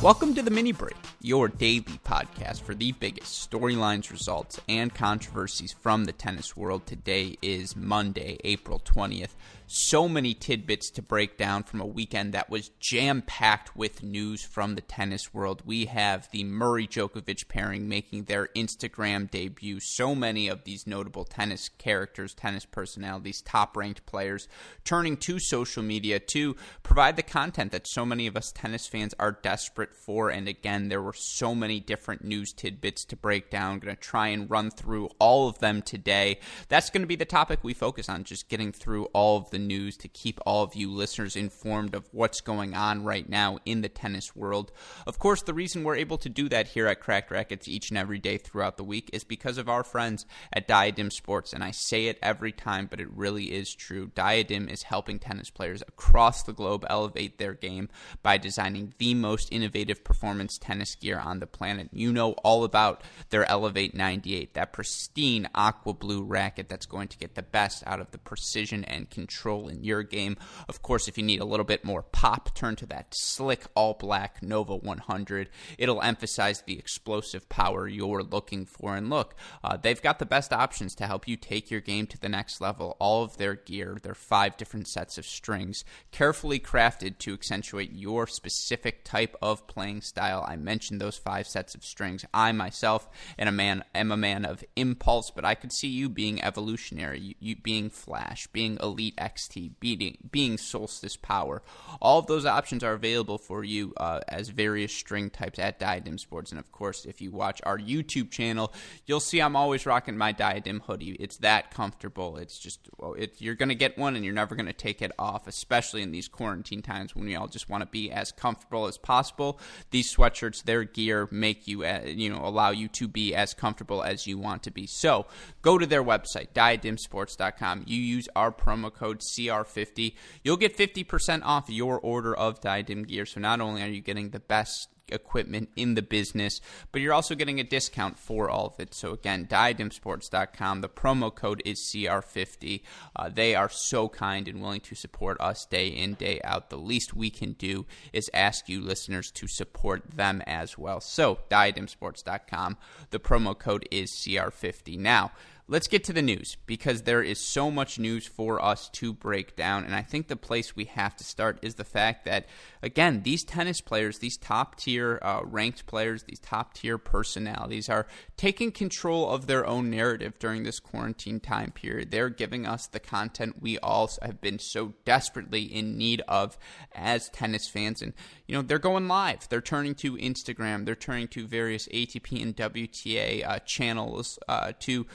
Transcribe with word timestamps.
Welcome 0.00 0.32
to 0.36 0.42
the 0.42 0.50
Mini 0.52 0.70
Break, 0.70 0.94
your 1.20 1.48
daily 1.48 1.82
podcast 2.04 2.62
for 2.62 2.72
the 2.72 2.92
biggest 2.92 3.50
storylines, 3.50 4.12
results, 4.12 4.60
and 4.68 4.94
controversies 4.94 5.72
from 5.72 6.04
the 6.04 6.12
tennis 6.12 6.56
world. 6.56 6.86
Today 6.86 7.36
is 7.42 7.74
Monday, 7.74 8.38
April 8.44 8.78
20th 8.78 9.34
so 9.70 10.08
many 10.08 10.32
tidbits 10.32 10.90
to 10.90 11.02
break 11.02 11.36
down 11.36 11.62
from 11.62 11.78
a 11.80 11.86
weekend 11.86 12.32
that 12.32 12.48
was 12.48 12.70
jam 12.80 13.22
packed 13.22 13.76
with 13.76 14.02
news 14.02 14.42
from 14.42 14.74
the 14.74 14.80
tennis 14.80 15.34
world. 15.34 15.62
We 15.66 15.84
have 15.84 16.30
the 16.30 16.44
Murray 16.44 16.86
Djokovic 16.86 17.48
pairing 17.48 17.86
making 17.86 18.24
their 18.24 18.48
Instagram 18.56 19.30
debut. 19.30 19.78
So 19.80 20.14
many 20.14 20.48
of 20.48 20.64
these 20.64 20.86
notable 20.86 21.24
tennis 21.24 21.68
characters, 21.68 22.32
tennis 22.32 22.64
personalities, 22.64 23.42
top 23.42 23.76
ranked 23.76 24.06
players 24.06 24.48
turning 24.84 25.18
to 25.18 25.38
social 25.38 25.82
media 25.82 26.18
to 26.18 26.56
provide 26.82 27.16
the 27.16 27.22
content 27.22 27.70
that 27.72 27.86
so 27.86 28.06
many 28.06 28.26
of 28.26 28.38
us 28.38 28.50
tennis 28.50 28.86
fans 28.86 29.14
are 29.18 29.32
desperate 29.32 29.94
for. 29.94 30.30
And 30.30 30.48
again, 30.48 30.88
there 30.88 31.02
were 31.02 31.12
so 31.14 31.54
many 31.54 31.78
different 31.78 32.24
news 32.24 32.54
tidbits 32.54 33.04
to 33.04 33.16
break 33.16 33.50
down. 33.50 33.72
I'm 33.72 33.78
going 33.80 33.94
to 33.94 34.00
try 34.00 34.28
and 34.28 34.50
run 34.50 34.70
through 34.70 35.10
all 35.18 35.46
of 35.46 35.58
them 35.58 35.82
today. 35.82 36.40
That's 36.68 36.88
going 36.88 37.02
to 37.02 37.06
be 37.06 37.16
the 37.16 37.26
topic 37.26 37.60
we 37.62 37.74
focus 37.74 38.08
on, 38.08 38.24
just 38.24 38.48
getting 38.48 38.72
through 38.72 39.04
all 39.12 39.36
of 39.36 39.50
the 39.50 39.57
the 39.58 39.64
news 39.64 39.96
to 39.96 40.08
keep 40.08 40.38
all 40.46 40.62
of 40.62 40.76
you 40.76 40.90
listeners 40.90 41.34
informed 41.34 41.94
of 41.94 42.08
what's 42.12 42.40
going 42.40 42.74
on 42.74 43.02
right 43.02 43.28
now 43.28 43.58
in 43.64 43.80
the 43.80 43.88
tennis 43.88 44.36
world. 44.36 44.70
Of 45.06 45.18
course, 45.18 45.42
the 45.42 45.54
reason 45.54 45.82
we're 45.82 45.96
able 45.96 46.18
to 46.18 46.28
do 46.28 46.48
that 46.48 46.68
here 46.68 46.86
at 46.86 47.00
Cracked 47.00 47.30
Racquets 47.30 47.66
each 47.66 47.90
and 47.90 47.98
every 47.98 48.18
day 48.18 48.38
throughout 48.38 48.76
the 48.76 48.84
week 48.84 49.10
is 49.12 49.24
because 49.24 49.58
of 49.58 49.68
our 49.68 49.82
friends 49.82 50.26
at 50.52 50.68
Diadem 50.68 51.10
Sports. 51.10 51.52
And 51.52 51.64
I 51.64 51.72
say 51.72 52.06
it 52.06 52.18
every 52.22 52.52
time, 52.52 52.86
but 52.86 53.00
it 53.00 53.10
really 53.10 53.46
is 53.46 53.74
true. 53.74 54.12
Diadem 54.14 54.68
is 54.68 54.84
helping 54.84 55.18
tennis 55.18 55.50
players 55.50 55.82
across 55.82 56.44
the 56.44 56.52
globe 56.52 56.86
elevate 56.88 57.38
their 57.38 57.54
game 57.54 57.88
by 58.22 58.38
designing 58.38 58.94
the 58.98 59.14
most 59.14 59.52
innovative 59.52 60.04
performance 60.04 60.56
tennis 60.58 60.94
gear 60.94 61.18
on 61.18 61.40
the 61.40 61.46
planet. 61.46 61.88
You 61.92 62.12
know 62.12 62.32
all 62.44 62.62
about 62.62 63.02
their 63.30 63.48
Elevate 63.50 63.94
98, 63.94 64.54
that 64.54 64.72
pristine 64.72 65.48
aqua 65.54 65.94
blue 65.94 66.22
racket 66.22 66.68
that's 66.68 66.86
going 66.86 67.08
to 67.08 67.18
get 67.18 67.34
the 67.34 67.42
best 67.42 67.82
out 67.86 68.00
of 68.00 68.12
the 68.12 68.18
precision 68.18 68.84
and 68.84 69.10
control 69.10 69.47
in 69.56 69.82
your 69.82 70.02
game. 70.02 70.36
Of 70.68 70.82
course, 70.82 71.08
if 71.08 71.16
you 71.16 71.24
need 71.24 71.40
a 71.40 71.44
little 71.44 71.64
bit 71.64 71.84
more 71.84 72.02
pop, 72.02 72.54
turn 72.54 72.76
to 72.76 72.86
that 72.86 73.14
slick 73.16 73.64
all 73.74 73.94
black 73.94 74.42
Nova 74.42 74.76
100. 74.76 75.48
It'll 75.78 76.02
emphasize 76.02 76.62
the 76.62 76.78
explosive 76.78 77.48
power 77.48 77.88
you're 77.88 78.22
looking 78.22 78.66
for. 78.66 78.94
And 78.96 79.08
look, 79.08 79.34
uh, 79.64 79.76
they've 79.76 80.00
got 80.00 80.18
the 80.18 80.26
best 80.26 80.52
options 80.52 80.94
to 80.96 81.06
help 81.06 81.26
you 81.26 81.36
take 81.36 81.70
your 81.70 81.80
game 81.80 82.06
to 82.08 82.18
the 82.18 82.28
next 82.28 82.60
level. 82.60 82.96
All 82.98 83.22
of 83.22 83.38
their 83.38 83.54
gear, 83.54 83.98
their 84.02 84.14
five 84.14 84.56
different 84.56 84.88
sets 84.88 85.18
of 85.18 85.24
strings, 85.24 85.84
carefully 86.12 86.58
crafted 86.58 87.18
to 87.18 87.32
accentuate 87.32 87.92
your 87.92 88.26
specific 88.26 89.04
type 89.04 89.36
of 89.40 89.66
playing 89.66 90.02
style. 90.02 90.44
I 90.46 90.56
mentioned 90.56 91.00
those 91.00 91.16
five 91.16 91.46
sets 91.46 91.74
of 91.74 91.84
strings. 91.84 92.24
I 92.34 92.52
myself 92.52 93.08
am 93.38 93.48
a 93.48 93.52
man, 93.52 93.84
am 93.94 94.12
a 94.12 94.16
man 94.16 94.44
of 94.44 94.64
impulse, 94.76 95.30
but 95.30 95.44
I 95.44 95.54
could 95.54 95.72
see 95.72 95.88
you 95.88 96.08
being 96.08 96.42
evolutionary, 96.42 97.20
you, 97.20 97.34
you 97.40 97.56
being 97.56 97.90
flash, 97.90 98.46
being 98.48 98.78
elite 98.82 99.14
X 99.18 99.37
NXT, 99.38 99.72
beating, 99.80 100.18
being 100.30 100.58
Solstice 100.58 101.16
Power. 101.16 101.62
All 102.00 102.18
of 102.18 102.26
those 102.26 102.44
options 102.44 102.82
are 102.82 102.92
available 102.92 103.38
for 103.38 103.64
you 103.64 103.92
uh, 103.96 104.20
as 104.28 104.48
various 104.48 104.92
string 104.92 105.30
types 105.30 105.58
at 105.58 105.78
Diadem 105.78 106.18
Sports. 106.18 106.50
And 106.50 106.58
of 106.58 106.70
course, 106.72 107.04
if 107.04 107.20
you 107.20 107.30
watch 107.30 107.60
our 107.64 107.78
YouTube 107.78 108.30
channel, 108.30 108.72
you'll 109.06 109.20
see 109.20 109.40
I'm 109.40 109.56
always 109.56 109.86
rocking 109.86 110.16
my 110.16 110.32
Diadem 110.32 110.80
hoodie. 110.80 111.16
It's 111.20 111.36
that 111.38 111.70
comfortable. 111.70 112.36
It's 112.36 112.58
just, 112.58 112.80
well, 112.98 113.14
it, 113.14 113.34
you're 113.38 113.54
going 113.54 113.68
to 113.68 113.74
get 113.74 113.98
one 113.98 114.16
and 114.16 114.24
you're 114.24 114.34
never 114.34 114.54
going 114.54 114.66
to 114.66 114.72
take 114.72 115.02
it 115.02 115.12
off, 115.18 115.46
especially 115.46 116.02
in 116.02 116.12
these 116.12 116.28
quarantine 116.28 116.82
times 116.82 117.14
when 117.14 117.24
we 117.24 117.36
all 117.36 117.48
just 117.48 117.68
want 117.68 117.82
to 117.82 117.88
be 117.88 118.10
as 118.10 118.32
comfortable 118.32 118.86
as 118.86 118.98
possible. 118.98 119.60
These 119.90 120.14
sweatshirts, 120.14 120.64
their 120.64 120.84
gear, 120.84 121.28
make 121.30 121.66
you, 121.66 121.84
uh, 121.84 122.02
you 122.06 122.30
know, 122.30 122.44
allow 122.44 122.70
you 122.70 122.88
to 122.88 123.08
be 123.08 123.34
as 123.34 123.54
comfortable 123.54 124.02
as 124.02 124.26
you 124.26 124.38
want 124.38 124.62
to 124.64 124.70
be. 124.70 124.86
So 124.86 125.26
go 125.62 125.78
to 125.78 125.86
their 125.86 126.02
website, 126.02 126.48
diademsports.com. 126.54 127.84
You 127.86 128.00
use 128.00 128.28
our 128.34 128.52
promo 128.52 128.92
code 128.92 129.22
CR50. 129.30 130.14
You'll 130.42 130.56
get 130.56 130.76
50% 130.76 131.42
off 131.44 131.68
your 131.68 131.98
order 131.98 132.34
of 132.34 132.60
Diadem 132.60 133.04
gear. 133.04 133.26
So 133.26 133.40
not 133.40 133.60
only 133.60 133.82
are 133.82 133.88
you 133.88 134.00
getting 134.00 134.30
the 134.30 134.40
best 134.40 134.88
equipment 135.10 135.70
in 135.76 135.94
the 135.94 136.02
business, 136.02 136.60
but 136.92 137.00
you're 137.00 137.12
also 137.12 137.34
getting 137.34 137.60
a 137.60 137.64
discount 137.64 138.18
for 138.18 138.50
all 138.50 138.66
of 138.66 138.80
it. 138.80 138.94
So 138.94 139.12
again, 139.12 139.46
diademsports.com. 139.46 140.80
The 140.80 140.88
promo 140.88 141.34
code 141.34 141.62
is 141.64 141.80
CR50. 141.80 142.82
Uh, 143.16 143.28
they 143.28 143.54
are 143.54 143.68
so 143.68 144.08
kind 144.08 144.48
and 144.48 144.60
willing 144.60 144.80
to 144.80 144.94
support 144.94 145.40
us 145.40 145.66
day 145.66 145.88
in, 145.88 146.14
day 146.14 146.40
out. 146.44 146.70
The 146.70 146.76
least 146.76 147.14
we 147.14 147.30
can 147.30 147.52
do 147.52 147.86
is 148.12 148.30
ask 148.34 148.68
you 148.68 148.80
listeners 148.80 149.30
to 149.32 149.46
support 149.46 150.10
them 150.12 150.42
as 150.46 150.78
well. 150.78 151.00
So 151.00 151.40
diademsports.com. 151.50 152.76
The 153.10 153.20
promo 153.20 153.58
code 153.58 153.88
is 153.90 154.10
CR50. 154.12 154.98
Now, 154.98 155.32
let's 155.70 155.86
get 155.86 156.02
to 156.04 156.14
the 156.14 156.22
news 156.22 156.56
because 156.64 157.02
there 157.02 157.22
is 157.22 157.38
so 157.38 157.70
much 157.70 157.98
news 157.98 158.26
for 158.26 158.62
us 158.62 158.88
to 158.88 159.12
break 159.12 159.54
down. 159.54 159.84
And 159.84 159.94
I 159.94 160.00
think 160.02 160.26
the 160.26 160.36
place 160.36 160.74
we 160.74 160.86
have 160.86 161.14
to 161.16 161.24
start 161.24 161.58
is 161.60 161.74
the 161.74 161.84
fact 161.84 162.24
that, 162.24 162.46
again, 162.82 163.22
these 163.22 163.44
tennis 163.44 163.82
players, 163.82 164.18
these 164.18 164.38
top 164.38 164.76
tier 164.76 165.18
uh, 165.20 165.40
ranked 165.44 165.86
players, 165.86 166.22
these 166.22 166.40
top 166.40 166.72
tier 166.72 166.96
personalities 166.96 167.90
are 167.90 168.06
taking 168.38 168.72
control 168.72 169.30
of 169.30 169.46
their 169.46 169.66
own 169.66 169.90
narrative 169.90 170.38
during 170.38 170.62
this 170.62 170.80
quarantine 170.80 171.38
time 171.38 171.70
period. 171.70 172.10
They're 172.10 172.30
giving 172.30 172.66
us 172.66 172.86
the 172.86 173.00
content 173.00 173.60
we 173.60 173.78
all 173.78 174.10
have 174.22 174.40
been 174.40 174.58
so 174.58 174.94
desperately 175.04 175.62
in 175.62 175.98
need 175.98 176.22
of 176.28 176.56
as 176.94 177.28
tennis 177.28 177.68
fans. 177.68 178.00
And, 178.00 178.14
you 178.46 178.54
know, 178.54 178.62
they're 178.62 178.78
going 178.78 179.06
live. 179.06 179.46
They're 179.50 179.60
turning 179.60 179.94
to 179.96 180.16
Instagram, 180.16 180.86
they're 180.86 180.94
turning 180.94 181.28
to 181.28 181.46
various 181.46 181.86
ATP 181.88 182.40
and 182.40 182.56
WTA 182.56 183.46
uh, 183.46 183.58
channels 183.60 184.38
uh, 184.48 184.72
to 184.80 185.06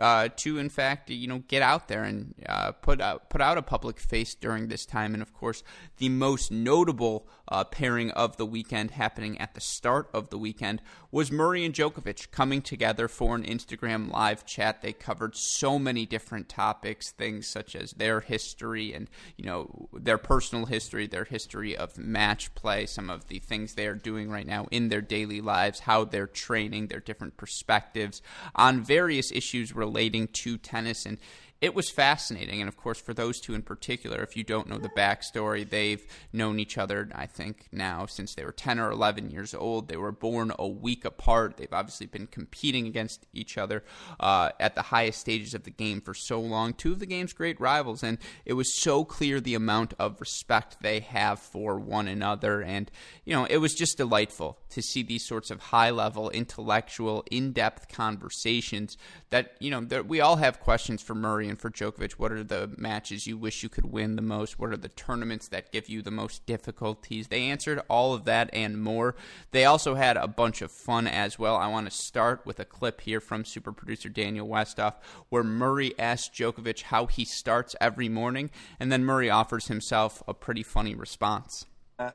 uh, 0.00 0.28
to 0.36 0.58
in 0.58 0.68
fact 0.68 1.10
you 1.10 1.26
know 1.26 1.42
get 1.48 1.62
out 1.62 1.88
there 1.88 2.04
and 2.04 2.34
uh, 2.48 2.72
put 2.72 3.00
out 3.00 3.30
put 3.30 3.40
out 3.40 3.58
a 3.58 3.62
public 3.62 3.98
face 3.98 4.34
during 4.34 4.68
this 4.68 4.86
time. 4.86 5.14
And 5.14 5.22
of 5.22 5.32
course, 5.32 5.62
the 5.98 6.08
most 6.08 6.50
notable 6.50 7.26
uh, 7.48 7.64
pairing 7.64 8.10
of 8.12 8.36
the 8.36 8.46
weekend 8.46 8.92
happening 8.92 9.38
at 9.40 9.54
the 9.54 9.60
start 9.60 10.08
of 10.14 10.30
the 10.30 10.38
weekend 10.38 10.80
was 11.10 11.32
Murray 11.32 11.64
and 11.64 11.74
Djokovic 11.74 12.30
coming 12.30 12.62
together 12.62 13.08
for 13.08 13.34
an 13.34 13.44
Instagram 13.44 14.10
live 14.10 14.46
chat. 14.46 14.82
They 14.82 14.92
covered 14.92 15.36
so 15.36 15.78
many 15.78 16.06
different 16.06 16.48
topics, 16.48 17.10
things 17.10 17.48
such 17.48 17.74
as 17.74 17.92
their 17.92 18.20
history 18.20 18.92
and 18.92 19.08
you 19.36 19.44
know 19.44 19.88
their 19.92 20.18
personal 20.18 20.66
history, 20.66 21.06
their 21.06 21.24
history 21.24 21.76
of 21.76 21.98
match 21.98 22.54
play, 22.54 22.86
some 22.86 23.10
of 23.10 23.26
the 23.28 23.38
things 23.38 23.74
they 23.74 23.86
are 23.86 23.94
doing 23.94 24.30
right 24.30 24.46
now 24.46 24.66
in 24.70 24.88
their 24.88 25.00
daily 25.00 25.40
lives, 25.40 25.80
how 25.80 26.04
they're 26.04 26.26
training, 26.26 26.86
their 26.86 27.00
different 27.00 27.36
perspectives 27.36 28.22
on 28.54 28.82
various 28.82 29.32
issues 29.32 29.74
relating 29.80 30.28
to 30.28 30.56
tennis 30.58 31.04
and 31.06 31.18
it 31.60 31.74
was 31.74 31.90
fascinating. 31.90 32.60
And 32.60 32.68
of 32.68 32.76
course, 32.78 33.00
for 33.00 33.12
those 33.12 33.38
two 33.38 33.54
in 33.54 33.60
particular, 33.60 34.22
if 34.22 34.34
you 34.34 34.42
don't 34.42 34.68
know 34.68 34.78
the 34.78 34.88
backstory, 34.88 35.68
they've 35.68 36.02
known 36.32 36.58
each 36.58 36.78
other, 36.78 37.10
I 37.14 37.26
think, 37.26 37.66
now 37.70 38.06
since 38.06 38.34
they 38.34 38.44
were 38.44 38.52
10 38.52 38.80
or 38.80 38.90
11 38.90 39.30
years 39.30 39.54
old. 39.54 39.88
They 39.88 39.98
were 39.98 40.12
born 40.12 40.52
a 40.58 40.66
week 40.66 41.04
apart. 41.04 41.58
They've 41.58 41.72
obviously 41.72 42.06
been 42.06 42.26
competing 42.28 42.86
against 42.86 43.26
each 43.34 43.58
other 43.58 43.84
uh, 44.18 44.50
at 44.58 44.74
the 44.74 44.82
highest 44.82 45.20
stages 45.20 45.52
of 45.52 45.64
the 45.64 45.70
game 45.70 46.00
for 46.00 46.14
so 46.14 46.40
long. 46.40 46.72
Two 46.72 46.92
of 46.92 46.98
the 46.98 47.06
game's 47.06 47.34
great 47.34 47.60
rivals. 47.60 48.02
And 48.02 48.16
it 48.46 48.54
was 48.54 48.80
so 48.80 49.04
clear 49.04 49.38
the 49.38 49.54
amount 49.54 49.92
of 49.98 50.18
respect 50.18 50.78
they 50.80 51.00
have 51.00 51.40
for 51.40 51.78
one 51.78 52.08
another. 52.08 52.62
And, 52.62 52.90
you 53.26 53.34
know, 53.34 53.44
it 53.44 53.58
was 53.58 53.74
just 53.74 53.98
delightful 53.98 54.58
to 54.70 54.80
see 54.80 55.02
these 55.02 55.26
sorts 55.26 55.50
of 55.50 55.60
high 55.60 55.90
level, 55.90 56.30
intellectual, 56.30 57.22
in 57.30 57.52
depth 57.52 57.88
conversations 57.88 58.96
that, 59.28 59.56
you 59.60 59.70
know, 59.70 59.82
that 59.82 60.06
we 60.06 60.22
all 60.22 60.36
have 60.36 60.60
questions 60.60 61.02
for 61.02 61.14
Murray 61.14 61.49
and 61.50 61.60
for 61.60 61.70
Djokovic, 61.70 62.12
what 62.12 62.32
are 62.32 62.42
the 62.42 62.70
matches 62.78 63.26
you 63.26 63.36
wish 63.36 63.62
you 63.62 63.68
could 63.68 63.92
win 63.92 64.16
the 64.16 64.22
most? 64.22 64.58
What 64.58 64.70
are 64.70 64.76
the 64.76 64.88
tournaments 64.88 65.48
that 65.48 65.70
give 65.72 65.88
you 65.88 66.00
the 66.00 66.10
most 66.10 66.46
difficulties? 66.46 67.28
They 67.28 67.42
answered 67.42 67.82
all 67.88 68.14
of 68.14 68.24
that 68.24 68.48
and 68.54 68.80
more. 68.80 69.14
They 69.50 69.66
also 69.66 69.96
had 69.96 70.16
a 70.16 70.28
bunch 70.28 70.62
of 70.62 70.70
fun 70.70 71.06
as 71.06 71.38
well. 71.38 71.56
I 71.56 71.66
want 71.66 71.90
to 71.90 71.96
start 71.96 72.46
with 72.46 72.58
a 72.60 72.64
clip 72.64 73.02
here 73.02 73.20
from 73.20 73.44
super 73.44 73.72
producer 73.72 74.08
Daniel 74.08 74.48
Westoff 74.48 74.94
where 75.28 75.44
Murray 75.44 75.92
asked 75.98 76.32
Djokovic 76.32 76.82
how 76.82 77.06
he 77.06 77.24
starts 77.24 77.76
every 77.80 78.08
morning, 78.08 78.50
and 78.78 78.90
then 78.90 79.04
Murray 79.04 79.28
offers 79.28 79.66
himself 79.66 80.22
a 80.26 80.32
pretty 80.32 80.62
funny 80.62 80.94
response. 80.94 81.66
Uh, 81.98 82.12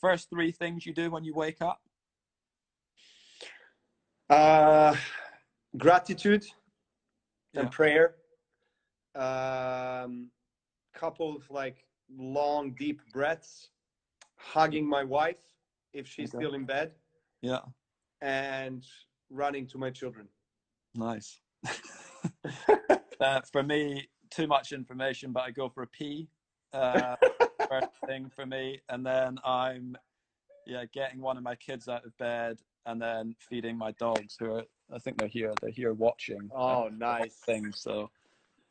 first 0.00 0.28
three 0.28 0.50
things 0.50 0.84
you 0.84 0.92
do 0.92 1.10
when 1.10 1.24
you 1.24 1.32
wake 1.34 1.62
up? 1.62 1.80
Uh, 4.28 4.96
gratitude 5.76 6.44
and 7.56 7.70
prayer. 7.70 8.16
Um, 9.14 10.30
couple 10.94 11.36
of 11.36 11.50
like 11.50 11.84
long 12.16 12.74
deep 12.78 13.00
breaths 13.12 13.68
hugging 14.36 14.88
my 14.88 15.04
wife 15.04 15.40
if 15.92 16.06
she's 16.06 16.34
okay. 16.34 16.44
still 16.44 16.54
in 16.54 16.64
bed. 16.64 16.92
Yeah. 17.42 17.60
And 18.22 18.84
running 19.30 19.66
to 19.68 19.78
my 19.78 19.90
children. 19.90 20.28
Nice. 20.94 21.40
Uh, 23.18 23.40
for 23.50 23.62
me 23.62 24.06
too 24.28 24.46
much 24.46 24.72
information 24.72 25.32
but 25.32 25.42
i 25.42 25.50
go 25.50 25.70
for 25.70 25.84
a 25.84 25.86
pee 25.86 26.28
uh, 26.74 27.16
first 27.70 27.88
thing 28.06 28.28
for 28.28 28.44
me. 28.44 28.78
And 28.90 29.06
then 29.06 29.38
i'm 29.42 29.96
yeah, 30.66 30.84
getting 30.92 31.20
one 31.20 31.36
of 31.36 31.42
my 31.42 31.54
kids 31.54 31.88
out 31.88 32.04
of 32.04 32.16
bed 32.18 32.58
and 32.84 33.00
then 33.00 33.34
feeding 33.38 33.78
my 33.78 33.92
dogs 33.92 34.36
who 34.38 34.52
are 34.52 34.64
I 34.92 34.98
think 34.98 35.18
they're 35.18 35.28
here. 35.28 35.52
They're 35.60 35.70
here 35.70 35.92
watching. 35.92 36.50
Oh, 36.54 36.88
nice 36.88 37.34
thing. 37.34 37.72
So 37.72 38.10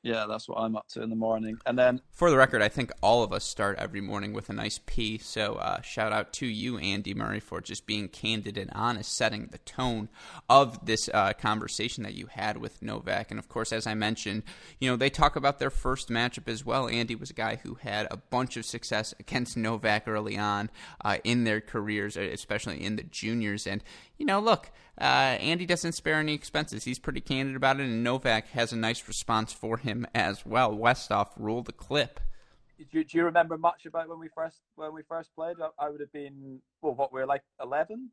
yeah, 0.06 0.28
that's 0.30 0.48
what 0.48 0.60
I'm 0.60 0.76
up 0.76 0.88
to 0.90 1.02
in 1.02 1.10
the 1.10 1.16
morning. 1.16 1.58
And 1.66 1.80
then, 1.80 2.00
for 2.12 2.30
the 2.30 2.38
record, 2.38 2.62
I 2.62 2.70
think 2.70 2.92
all 3.02 3.24
of 3.24 3.34
us 3.34 3.44
start 3.44 3.80
every 3.80 4.02
morning 4.02 4.34
with 4.34 4.52
a 4.52 4.54
nice 4.54 4.80
pee. 4.86 5.18
So, 5.18 5.56
uh, 5.56 5.82
shout 5.82 6.14
out 6.14 6.32
to 6.34 6.46
you, 6.46 6.78
Andy 6.78 7.16
Murray, 7.16 7.40
for 7.40 7.60
just 7.60 7.88
being 7.88 8.08
candid 8.08 8.56
and 8.56 8.70
honest, 8.76 9.12
setting 9.12 9.48
the 9.48 9.58
tone 9.58 10.10
of 10.48 10.86
this 10.86 11.10
uh, 11.12 11.34
conversation 11.34 12.04
that 12.04 12.14
you 12.14 12.28
had 12.28 12.58
with 12.58 12.84
Novak. 12.84 13.32
And 13.32 13.40
of 13.40 13.50
course, 13.50 13.74
as 13.74 13.88
I 13.88 13.96
mentioned, 13.96 14.44
you 14.80 14.92
know, 14.92 14.96
they 14.96 15.10
talk 15.10 15.36
about 15.36 15.58
their 15.58 15.72
first 15.72 16.10
matchup 16.10 16.48
as 16.48 16.64
well. 16.64 16.88
Andy 16.88 17.16
was 17.16 17.32
a 17.32 17.34
guy 17.34 17.56
who 17.64 17.74
had 17.74 18.08
a 18.12 18.18
bunch 18.18 18.58
of 18.58 18.66
success 18.66 19.16
against 19.20 19.58
Novak 19.58 20.08
early 20.08 20.38
on 20.38 20.70
uh, 21.04 21.18
in 21.24 21.46
their 21.46 21.62
careers, 21.62 22.16
especially 22.16 22.84
in 22.84 22.98
the 22.98 23.04
juniors. 23.04 23.66
And, 23.66 23.84
you 24.18 24.26
know, 24.26 24.40
look, 24.40 24.72
uh, 25.00 25.04
Andy 25.40 25.66
doesn't 25.66 25.94
spare 25.94 26.16
any 26.16 26.34
expenses. 26.34 26.84
He's 26.84 27.00
pretty 27.00 27.22
candid 27.22 27.56
about 27.56 27.80
it, 27.80 27.84
and 27.84 28.04
Novak 28.04 28.48
has 28.50 28.72
a 28.72 28.78
nice 28.78 29.08
response 29.08 29.52
for 29.52 29.78
him 29.78 30.08
as 30.16 30.46
well. 30.46 30.72
Westoff 30.76 31.30
ruled 31.38 31.66
the 31.66 31.74
clip. 31.74 32.20
Do 32.78 32.86
you, 32.92 33.04
do 33.04 33.18
you 33.18 33.26
remember 33.26 33.58
much 33.58 33.86
about 33.86 34.10
when 34.10 34.20
we 34.20 34.28
first 34.28 34.58
when 34.76 34.94
we 34.94 35.02
first 35.04 35.34
played? 35.34 35.56
I, 35.62 35.86
I 35.86 35.90
would 35.90 36.02
have 36.02 36.12
been 36.12 36.60
well, 36.82 36.94
what 36.94 37.14
we 37.14 37.20
were 37.22 37.26
like 37.26 37.44
eleven. 37.62 38.10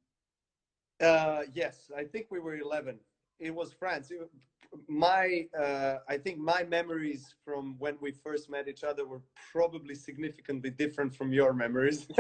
Uh, 1.01 1.43
yes, 1.53 1.91
I 1.97 2.05
think 2.05 2.27
we 2.31 2.39
were 2.39 2.57
eleven. 2.57 2.99
It 3.41 3.53
was 3.53 3.73
France. 3.73 4.11
It, 4.11 4.21
my 4.89 5.47
uh, 5.59 5.97
I 6.09 6.17
think 6.19 6.39
my 6.39 6.65
memories 6.65 7.35
from 7.45 7.77
when 7.79 7.97
we 8.01 8.13
first 8.13 8.51
met 8.51 8.69
each 8.69 8.85
other 8.85 9.07
were 9.07 9.23
probably 9.51 9.95
significantly 9.95 10.71
different 10.71 11.15
from 11.15 11.33
your 11.33 11.53
memories. 11.53 12.07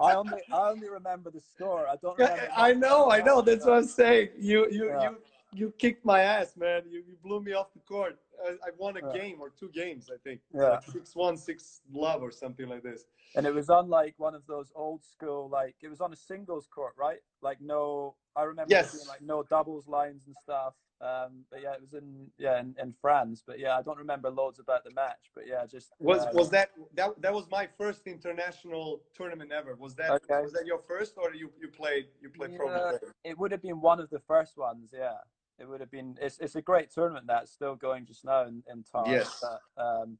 I 0.00 0.14
only 0.14 0.40
I 0.52 0.70
only 0.70 0.88
remember 0.88 1.30
the 1.30 1.40
score. 1.40 1.86
I 1.88 1.96
don't. 1.96 2.18
Remember 2.18 2.48
I 2.56 2.72
know, 2.72 3.10
I 3.10 3.20
know. 3.22 3.40
That's 3.40 3.64
what 3.64 3.78
I'm 3.78 3.86
saying. 3.86 4.30
You 4.38 4.68
you 4.70 4.86
yeah. 4.88 5.10
you 5.10 5.16
you 5.52 5.74
kicked 5.78 6.04
my 6.04 6.20
ass, 6.20 6.56
man. 6.56 6.82
You, 6.88 6.98
you 7.06 7.16
blew 7.22 7.40
me 7.40 7.52
off 7.52 7.72
the 7.72 7.80
court. 7.80 8.18
I, 8.44 8.50
I 8.50 8.70
won 8.76 8.96
a 8.96 9.06
yeah. 9.06 9.22
game 9.22 9.38
or 9.40 9.50
two 9.50 9.70
games, 9.72 10.10
I 10.12 10.18
think. 10.22 10.40
Yeah. 10.52 10.62
Like 10.64 10.82
six 10.84 11.16
one, 11.16 11.36
six 11.36 11.80
love, 11.90 12.22
or 12.22 12.30
something 12.30 12.68
like 12.68 12.82
this. 12.82 13.04
And 13.34 13.46
it 13.46 13.54
was 13.54 13.70
on 13.70 13.88
like 13.88 14.14
one 14.18 14.34
of 14.34 14.42
those 14.46 14.72
old 14.74 15.04
school, 15.04 15.48
like 15.48 15.76
it 15.82 15.88
was 15.88 16.00
on 16.00 16.12
a 16.12 16.16
singles 16.16 16.68
court, 16.74 16.94
right? 16.98 17.18
Like 17.42 17.60
no, 17.60 18.16
I 18.34 18.42
remember 18.42 18.70
yes. 18.70 18.94
Being, 18.94 19.08
like 19.08 19.22
no 19.22 19.42
doubles 19.44 19.86
lines 19.86 20.22
and 20.26 20.36
stuff. 20.42 20.74
Um, 21.00 21.44
but 21.50 21.60
yeah, 21.62 21.74
it 21.74 21.80
was 21.80 21.92
in 21.92 22.30
yeah 22.38 22.58
in, 22.58 22.74
in 22.80 22.94
France. 23.00 23.42
But 23.46 23.58
yeah, 23.58 23.76
I 23.76 23.82
don't 23.82 23.98
remember 23.98 24.30
loads 24.30 24.58
about 24.58 24.82
the 24.84 24.90
match. 24.92 25.30
But 25.34 25.46
yeah, 25.46 25.66
just 25.66 25.92
was 25.98 26.22
uh, 26.22 26.30
was 26.32 26.48
that 26.50 26.70
that 26.94 27.20
that 27.20 27.34
was 27.34 27.46
my 27.50 27.68
first 27.78 28.06
international 28.06 29.02
tournament 29.14 29.52
ever. 29.52 29.74
Was 29.76 29.94
that 29.96 30.10
okay. 30.10 30.40
was 30.42 30.52
that 30.52 30.66
your 30.66 30.80
first, 30.88 31.14
or 31.18 31.34
you 31.34 31.50
you 31.60 31.68
played 31.68 32.06
you 32.22 32.30
played 32.30 32.52
yeah, 32.52 32.58
pro? 32.58 32.98
It 33.24 33.38
would 33.38 33.52
have 33.52 33.62
been 33.62 33.80
one 33.80 34.00
of 34.00 34.08
the 34.10 34.20
first 34.20 34.56
ones. 34.56 34.90
Yeah, 34.92 35.18
it 35.58 35.68
would 35.68 35.80
have 35.80 35.90
been. 35.90 36.16
It's 36.20 36.38
it's 36.38 36.56
a 36.56 36.62
great 36.62 36.90
tournament 36.90 37.26
that's 37.26 37.52
still 37.52 37.76
going 37.76 38.06
just 38.06 38.24
now 38.24 38.44
in 38.44 38.62
in 38.72 38.82
Tarbes. 38.84 39.10
Yes. 39.10 39.42
But, 39.42 39.82
um, 39.82 40.18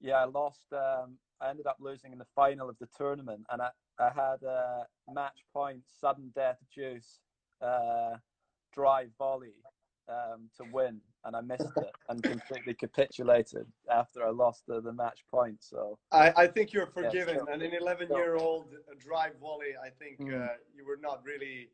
yeah, 0.00 0.14
I 0.14 0.24
lost. 0.24 0.64
Um, 0.72 1.18
I 1.40 1.50
ended 1.50 1.66
up 1.66 1.76
losing 1.80 2.12
in 2.12 2.18
the 2.18 2.26
final 2.34 2.68
of 2.70 2.78
the 2.78 2.88
tournament, 2.96 3.44
and 3.50 3.60
I 3.60 3.70
I 3.98 4.10
had 4.14 4.42
a 4.42 4.86
match 5.12 5.44
point 5.52 5.82
sudden 6.00 6.32
death 6.34 6.58
juice 6.74 7.20
Uh, 7.60 8.18
drive 8.72 9.10
volley 9.16 9.54
um, 10.08 10.48
to 10.56 10.64
win, 10.72 11.00
and 11.24 11.36
I 11.36 11.40
missed 11.40 11.72
it 11.76 11.90
and 12.08 12.22
completely 12.22 12.74
capitulated 12.74 13.66
after 13.90 14.24
I 14.24 14.30
lost 14.30 14.64
the, 14.66 14.80
the 14.80 14.92
match 14.92 15.24
point. 15.30 15.56
So 15.60 15.98
I, 16.12 16.32
I 16.36 16.46
think 16.46 16.72
you're 16.72 16.86
forgiven. 16.86 17.36
Yeah, 17.46 17.52
and 17.52 17.62
an 17.62 17.72
11 17.78 18.08
year 18.10 18.36
old 18.36 18.66
drive 18.98 19.32
volley, 19.40 19.74
I 19.82 19.90
think 19.90 20.20
mm. 20.20 20.44
uh, 20.44 20.54
you 20.76 20.86
were 20.86 20.98
not 21.00 21.22
really 21.24 21.68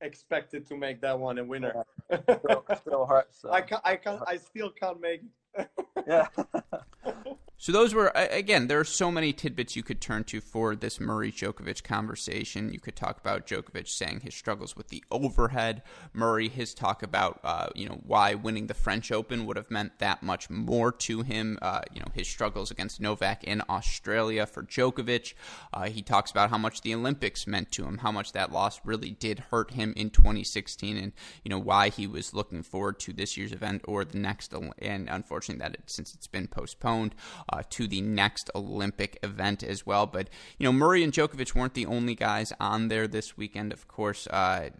expected 0.00 0.66
to 0.66 0.76
make 0.76 1.00
that 1.00 1.18
one 1.18 1.38
a 1.38 1.44
winner. 1.44 1.84
Yeah. 2.10 2.18
Still, 2.38 2.64
still 2.80 3.06
hurts. 3.06 3.40
So. 3.40 3.52
I 3.52 3.60
can 3.60 3.78
I 3.84 3.96
can 3.96 4.18
I 4.26 4.36
still 4.36 4.70
can't 4.70 5.00
make 5.00 5.22
it. 5.54 5.70
yeah. 6.06 6.26
So 7.62 7.72
those 7.72 7.92
were 7.92 8.10
again. 8.14 8.68
There 8.68 8.80
are 8.80 8.84
so 8.84 9.10
many 9.10 9.34
tidbits 9.34 9.76
you 9.76 9.82
could 9.82 10.00
turn 10.00 10.24
to 10.24 10.40
for 10.40 10.74
this 10.74 10.98
Murray 10.98 11.30
Djokovic 11.30 11.84
conversation. 11.84 12.72
You 12.72 12.80
could 12.80 12.96
talk 12.96 13.18
about 13.18 13.46
Djokovic 13.46 13.86
saying 13.86 14.20
his 14.20 14.34
struggles 14.34 14.76
with 14.76 14.88
the 14.88 15.04
overhead. 15.10 15.82
Murray 16.14 16.48
his 16.48 16.72
talk 16.72 17.02
about 17.02 17.38
uh, 17.44 17.68
you 17.74 17.86
know 17.86 18.00
why 18.06 18.34
winning 18.34 18.66
the 18.66 18.72
French 18.72 19.12
Open 19.12 19.44
would 19.44 19.58
have 19.58 19.70
meant 19.70 19.98
that 19.98 20.22
much 20.22 20.48
more 20.48 20.90
to 20.90 21.20
him. 21.20 21.58
Uh, 21.60 21.82
you 21.92 22.00
know 22.00 22.06
his 22.14 22.26
struggles 22.26 22.70
against 22.70 22.98
Novak 22.98 23.44
in 23.44 23.60
Australia 23.68 24.46
for 24.46 24.62
Djokovic. 24.62 25.34
Uh, 25.74 25.90
he 25.90 26.00
talks 26.00 26.30
about 26.30 26.48
how 26.48 26.56
much 26.56 26.80
the 26.80 26.94
Olympics 26.94 27.46
meant 27.46 27.70
to 27.72 27.84
him, 27.84 27.98
how 27.98 28.10
much 28.10 28.32
that 28.32 28.50
loss 28.50 28.80
really 28.86 29.10
did 29.10 29.38
hurt 29.50 29.72
him 29.72 29.92
in 29.98 30.08
2016, 30.08 30.96
and 30.96 31.12
you 31.44 31.50
know 31.50 31.58
why 31.58 31.90
he 31.90 32.06
was 32.06 32.32
looking 32.32 32.62
forward 32.62 32.98
to 33.00 33.12
this 33.12 33.36
year's 33.36 33.52
event 33.52 33.82
or 33.86 34.02
the 34.02 34.16
next. 34.16 34.54
And 34.78 35.10
unfortunately, 35.10 35.60
that 35.60 35.74
it, 35.74 35.82
since 35.88 36.14
it's 36.14 36.26
been 36.26 36.48
postponed 36.48 37.14
uh, 37.50 37.62
to 37.70 37.86
the 37.86 38.00
next 38.00 38.50
Olympic 38.54 39.18
event 39.22 39.62
as 39.62 39.84
well. 39.84 40.06
But, 40.06 40.28
you 40.58 40.64
know, 40.64 40.72
Murray 40.72 41.04
and 41.04 41.12
Djokovic 41.12 41.54
weren't 41.54 41.74
the 41.74 41.86
only 41.86 42.14
guys 42.14 42.52
on 42.58 42.88
there 42.88 43.06
this 43.08 43.36
weekend. 43.36 43.72
Of 43.72 43.88
course, 43.88 44.26
uh, 44.28 44.70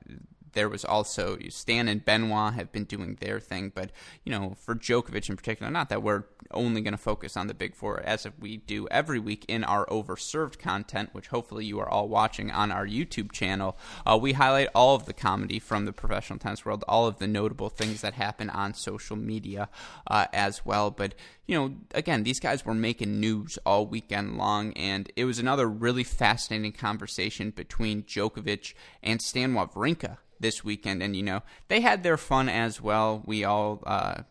there 0.53 0.69
was 0.69 0.85
also 0.85 1.39
Stan 1.49 1.89
and 1.89 2.05
Benoit 2.05 2.55
have 2.55 2.73
been 2.73 2.85
doing 2.85 3.17
their 3.21 3.41
thing, 3.41 3.73
but 3.75 3.91
you 4.25 4.33
know, 4.33 4.55
for 4.59 4.75
Djokovic 4.75 5.29
in 5.29 5.37
particular, 5.37 5.71
not 5.71 5.89
that 5.89 6.03
we're 6.03 6.25
only 6.53 6.81
going 6.81 6.93
to 6.93 6.99
focus 6.99 7.37
on 7.37 7.47
the 7.47 7.55
big 7.55 7.75
four 7.75 8.01
as 8.01 8.27
we 8.39 8.57
do 8.57 8.89
every 8.89 9.19
week 9.19 9.45
in 9.49 9.65
our 9.65 9.87
overserved 9.87 10.59
content, 10.59 11.11
which 11.13 11.29
hopefully 11.29 11.65
you 11.65 11.79
are 11.79 11.89
all 11.89 12.09
watching 12.09 12.51
on 12.51 12.73
our 12.73 12.87
YouTube 12.87 13.33
channel. 13.33 13.77
Uh, 14.05 14.19
we 14.21 14.33
highlight 14.33 14.69
all 14.75 14.95
of 14.95 15.07
the 15.07 15.13
comedy 15.13 15.59
from 15.59 15.85
the 15.85 15.93
professional 15.93 16.39
tennis 16.39 16.65
world, 16.65 16.85
all 16.89 17.07
of 17.07 17.19
the 17.19 17.29
notable 17.29 17.69
things 17.69 18.01
that 18.01 18.15
happen 18.15 18.51
on 18.51 18.75
social 18.75 19.17
media 19.17 19.69
uh, 20.07 20.27
as 20.33 20.65
well. 20.65 20.91
But 20.91 21.15
you 21.47 21.57
know, 21.57 21.75
again, 21.95 22.23
these 22.23 22.41
guys 22.41 22.65
were 22.65 22.75
making 22.75 23.19
news 23.19 23.59
all 23.67 23.87
weekend 23.87 24.37
long, 24.37 24.73
and 24.75 25.11
it 25.17 25.25
was 25.25 25.39
another 25.39 25.69
really 25.69 26.05
fascinating 26.05 26.73
conversation 26.73 27.51
between 27.51 28.05
Djokovic 28.05 28.75
and 29.03 29.21
Stan 29.21 29.55
Wawrinka 29.55 30.19
this 30.41 30.65
weekend, 30.65 31.03
and 31.03 31.15
you 31.15 31.23
know 31.23 31.43
they 31.69 31.81
had 31.81 32.03
their 32.03 32.17
fun 32.17 32.49
as 32.49 32.81
well. 32.81 33.23
We 33.25 33.45
all, 33.45 33.83
uh, 33.87 34.23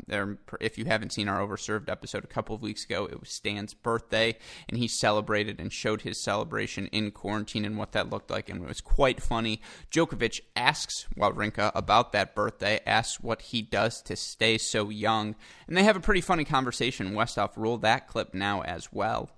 if 0.59 0.77
you 0.77 0.85
haven't 0.85 1.13
seen 1.13 1.29
our 1.29 1.45
overserved 1.45 1.89
episode 1.89 2.23
a 2.23 2.27
couple 2.27 2.55
of 2.55 2.61
weeks 2.61 2.83
ago, 2.83 3.05
it 3.05 3.19
was 3.19 3.29
Stan's 3.29 3.73
birthday, 3.73 4.37
and 4.67 4.77
he 4.77 4.87
celebrated 4.87 5.59
and 5.59 5.71
showed 5.71 6.01
his 6.01 6.19
celebration 6.19 6.87
in 6.87 7.11
quarantine 7.11 7.65
and 7.65 7.77
what 7.77 7.91
that 7.93 8.09
looked 8.09 8.31
like, 8.31 8.49
and 8.49 8.63
it 8.63 8.67
was 8.67 8.81
quite 8.81 9.21
funny. 9.21 9.61
Djokovic 9.91 10.41
asks 10.55 11.07
Wawrinka 11.15 11.71
about 11.75 12.11
that 12.11 12.35
birthday, 12.35 12.79
asks 12.85 13.21
what 13.21 13.41
he 13.43 13.61
does 13.61 14.01
to 14.03 14.15
stay 14.15 14.57
so 14.57 14.89
young, 14.89 15.35
and 15.67 15.77
they 15.77 15.83
have 15.83 15.95
a 15.95 16.01
pretty 16.01 16.21
funny 16.21 16.43
conversation. 16.43 17.13
Westoff 17.13 17.55
ruled 17.55 17.83
that 17.83 18.07
clip 18.07 18.33
now 18.33 18.61
as 18.61 18.91
well. 18.91 19.29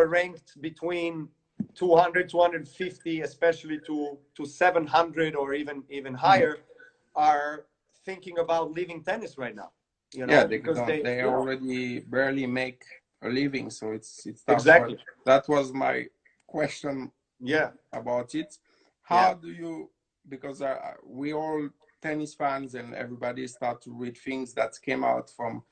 Ranked 0.00 0.60
between 0.60 1.28
200 1.74 2.28
250 2.28 3.20
especially 3.22 3.78
to 3.86 4.18
to 4.36 4.46
700 4.46 5.34
or 5.34 5.54
even 5.54 5.82
even 5.90 6.14
higher 6.14 6.54
mm-hmm. 6.54 7.22
are 7.22 7.66
thinking 8.04 8.38
about 8.38 8.72
leaving 8.72 9.02
tennis 9.02 9.38
right 9.38 9.54
now 9.54 9.70
you 10.12 10.26
know 10.26 10.32
yeah, 10.32 10.44
they, 10.44 10.58
because 10.58 10.78
they, 10.86 11.02
they 11.02 11.22
already 11.22 11.96
know. 11.96 12.04
barely 12.08 12.46
make 12.46 12.82
a 13.22 13.28
living 13.28 13.70
so 13.70 13.92
it's 13.92 14.26
it's 14.26 14.42
exactly 14.48 14.96
that 15.26 15.48
was 15.48 15.72
my 15.72 16.06
question 16.46 17.10
yeah 17.40 17.70
about 17.92 18.34
it 18.34 18.56
how 19.02 19.28
yeah. 19.28 19.34
do 19.40 19.48
you 19.48 19.90
because 20.28 20.62
uh, 20.62 20.76
we 21.04 21.32
all 21.32 21.68
tennis 22.00 22.34
fans 22.34 22.74
and 22.74 22.94
everybody 22.94 23.46
start 23.46 23.82
to 23.82 23.92
read 23.92 24.16
things 24.16 24.54
that 24.54 24.72
came 24.82 25.02
out 25.04 25.30
from 25.30 25.62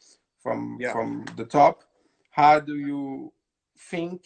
from 0.42 0.76
yeah. 0.80 0.92
from 0.92 1.24
the 1.36 1.44
top 1.44 1.84
how 2.30 2.58
do 2.58 2.76
you 2.76 3.32
think 3.90 4.22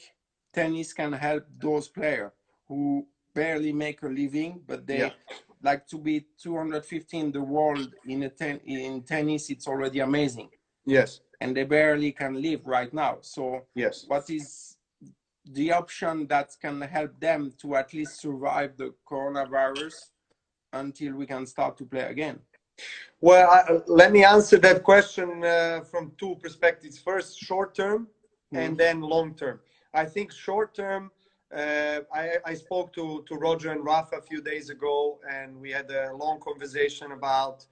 tennis 0.52 0.92
can 0.92 1.12
help 1.12 1.45
those 1.61 1.88
players 1.88 2.33
who 2.69 3.07
barely 3.35 3.73
make 3.73 4.02
a 4.02 4.09
living, 4.09 4.61
but 4.66 4.87
they 4.87 5.00
yeah. 5.00 5.11
like 5.62 5.87
to 5.88 5.99
be 5.99 6.26
250 6.42 7.19
in 7.19 7.33
the 7.33 7.40
world 7.40 7.95
in 8.07 8.23
a 8.25 8.28
ten, 8.28 8.61
in 8.64 9.02
tennis. 9.02 9.50
It's 9.50 9.66
already 9.66 10.00
amazing. 10.00 10.50
Yes, 10.85 11.21
and 11.40 11.57
they 11.57 11.64
barely 11.64 12.12
can 12.12 12.40
live 12.40 12.66
right 12.66 12.92
now. 12.92 13.19
So 13.21 13.66
yes, 13.75 14.04
what 14.09 14.28
is 14.30 14.76
the 15.45 15.73
option 15.73 16.26
that 16.28 16.57
can 16.61 16.80
help 16.80 17.19
them 17.21 17.52
to 17.61 17.76
at 17.76 17.92
least 17.92 18.21
survive 18.21 18.76
the 18.76 18.95
coronavirus 19.09 19.95
until 20.73 21.14
we 21.14 21.26
can 21.26 21.47
start 21.47 21.76
to 21.78 21.85
play 21.85 22.02
again? 22.02 22.38
Well, 23.21 23.50
I, 23.50 23.80
let 23.87 24.12
me 24.12 24.25
answer 24.25 24.59
that 24.59 24.83
question 24.83 25.45
uh, 25.45 25.80
from 25.90 26.12
two 26.19 26.37
perspectives. 26.37 26.99
First, 26.99 27.38
short 27.38 27.75
term, 27.75 28.09
mm-hmm. 28.52 28.57
and 28.57 28.78
then 28.78 29.00
long 29.00 29.35
term. 29.35 29.61
I 29.94 30.04
think 30.04 30.32
short 30.32 30.75
term, 30.75 31.11
uh, 31.54 32.00
I, 32.14 32.37
I, 32.44 32.54
spoke 32.54 32.92
to, 32.92 33.25
to 33.28 33.35
Roger 33.35 33.73
and 33.73 33.85
Rafa 33.85 34.16
a 34.16 34.23
few 34.23 34.40
days 34.40 34.70
ago, 34.70 35.18
and 35.28 35.61
we 35.61 35.70
had 35.73 35.90
a 35.90 36.14
long 36.14 36.38
conversation 36.40 37.11
about, 37.11 37.66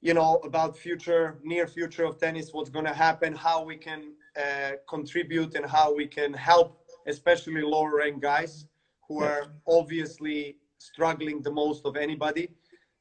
you 0.00 0.14
know, 0.14 0.36
about 0.44 0.78
future, 0.78 1.38
near 1.42 1.66
future 1.66 2.04
of 2.04 2.20
tennis, 2.20 2.52
what's 2.52 2.70
going 2.70 2.84
to 2.84 2.94
happen, 2.94 3.34
how 3.34 3.64
we 3.64 3.76
can 3.76 4.12
uh, 4.36 4.72
contribute, 4.88 5.56
and 5.56 5.66
how 5.66 5.92
we 5.92 6.06
can 6.06 6.32
help, 6.32 6.78
especially 7.08 7.62
lower 7.62 7.96
rank 7.96 8.22
guys 8.22 8.66
who 9.08 9.22
are 9.22 9.46
obviously 9.66 10.56
struggling 10.78 11.42
the 11.42 11.50
most 11.50 11.84
of 11.84 11.96
anybody 11.96 12.48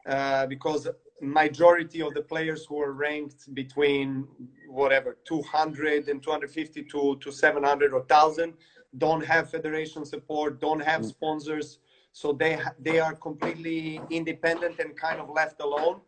uh, 0.07 0.45
because 0.47 0.87
majority 1.23 2.01
of 2.01 2.13
the 2.13 2.21
players 2.21 2.65
who 2.65 2.81
are 2.81 2.93
ranked 2.93 3.53
between 3.53 4.27
whatever 4.67 5.17
200 5.25 6.07
and 6.09 6.21
250 6.21 6.83
to, 6.83 7.17
to 7.21 7.31
700 7.31 7.93
or 7.93 7.99
1000 7.99 8.53
don't 8.97 9.25
have 9.25 9.49
federation 9.49 10.05
support 10.05 10.59
don't 10.59 10.81
have 10.81 11.01
mm. 11.01 11.09
sponsors 11.09 11.79
so 12.11 12.31
they 12.31 12.59
they 12.79 12.99
are 12.99 13.15
completely 13.15 13.99
independent 14.09 14.79
and 14.79 14.95
kind 14.95 15.19
of 15.19 15.29
left 15.29 15.61
alone 15.61 15.99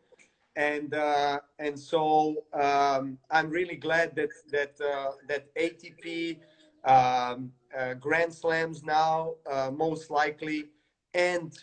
and 0.55 0.93
uh, 0.93 1.39
and 1.59 1.77
so 1.77 2.43
um, 2.53 3.17
I'm 3.29 3.49
really 3.49 3.75
glad 3.75 4.15
that 4.15 4.29
that 4.51 4.79
uh, 4.81 5.11
that 5.27 5.53
ATP 5.55 6.39
um, 6.85 7.51
uh, 7.77 7.95
Grand 7.95 8.33
Slams 8.33 8.83
now 8.83 9.33
uh, 9.51 9.71
most 9.71 10.09
likely 10.09 10.69
and 11.13 11.57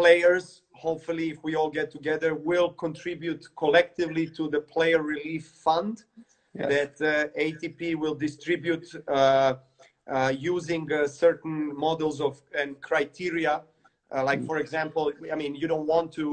players 0.00 0.62
hopefully 0.86 1.26
if 1.34 1.38
we 1.46 1.52
all 1.58 1.70
get 1.80 1.88
together 1.98 2.30
will 2.34 2.70
contribute 2.86 3.42
collectively 3.62 4.26
to 4.38 4.48
the 4.54 4.60
player 4.74 5.02
relief 5.14 5.44
fund 5.64 5.94
yes. 6.58 6.68
that 6.74 6.94
uh, 7.02 7.40
ATP 7.46 7.96
will 8.02 8.16
distribute 8.26 8.86
uh, 9.08 9.54
using 10.52 10.88
certain 11.06 11.56
models 11.86 12.20
of 12.20 12.32
and 12.60 12.70
criteria 12.80 13.54
like 14.30 14.40
mm. 14.40 14.46
for 14.50 14.56
example 14.64 15.12
I 15.34 15.36
mean 15.42 15.54
you 15.54 15.68
don't 15.72 15.86
want 15.94 16.08
to 16.20 16.24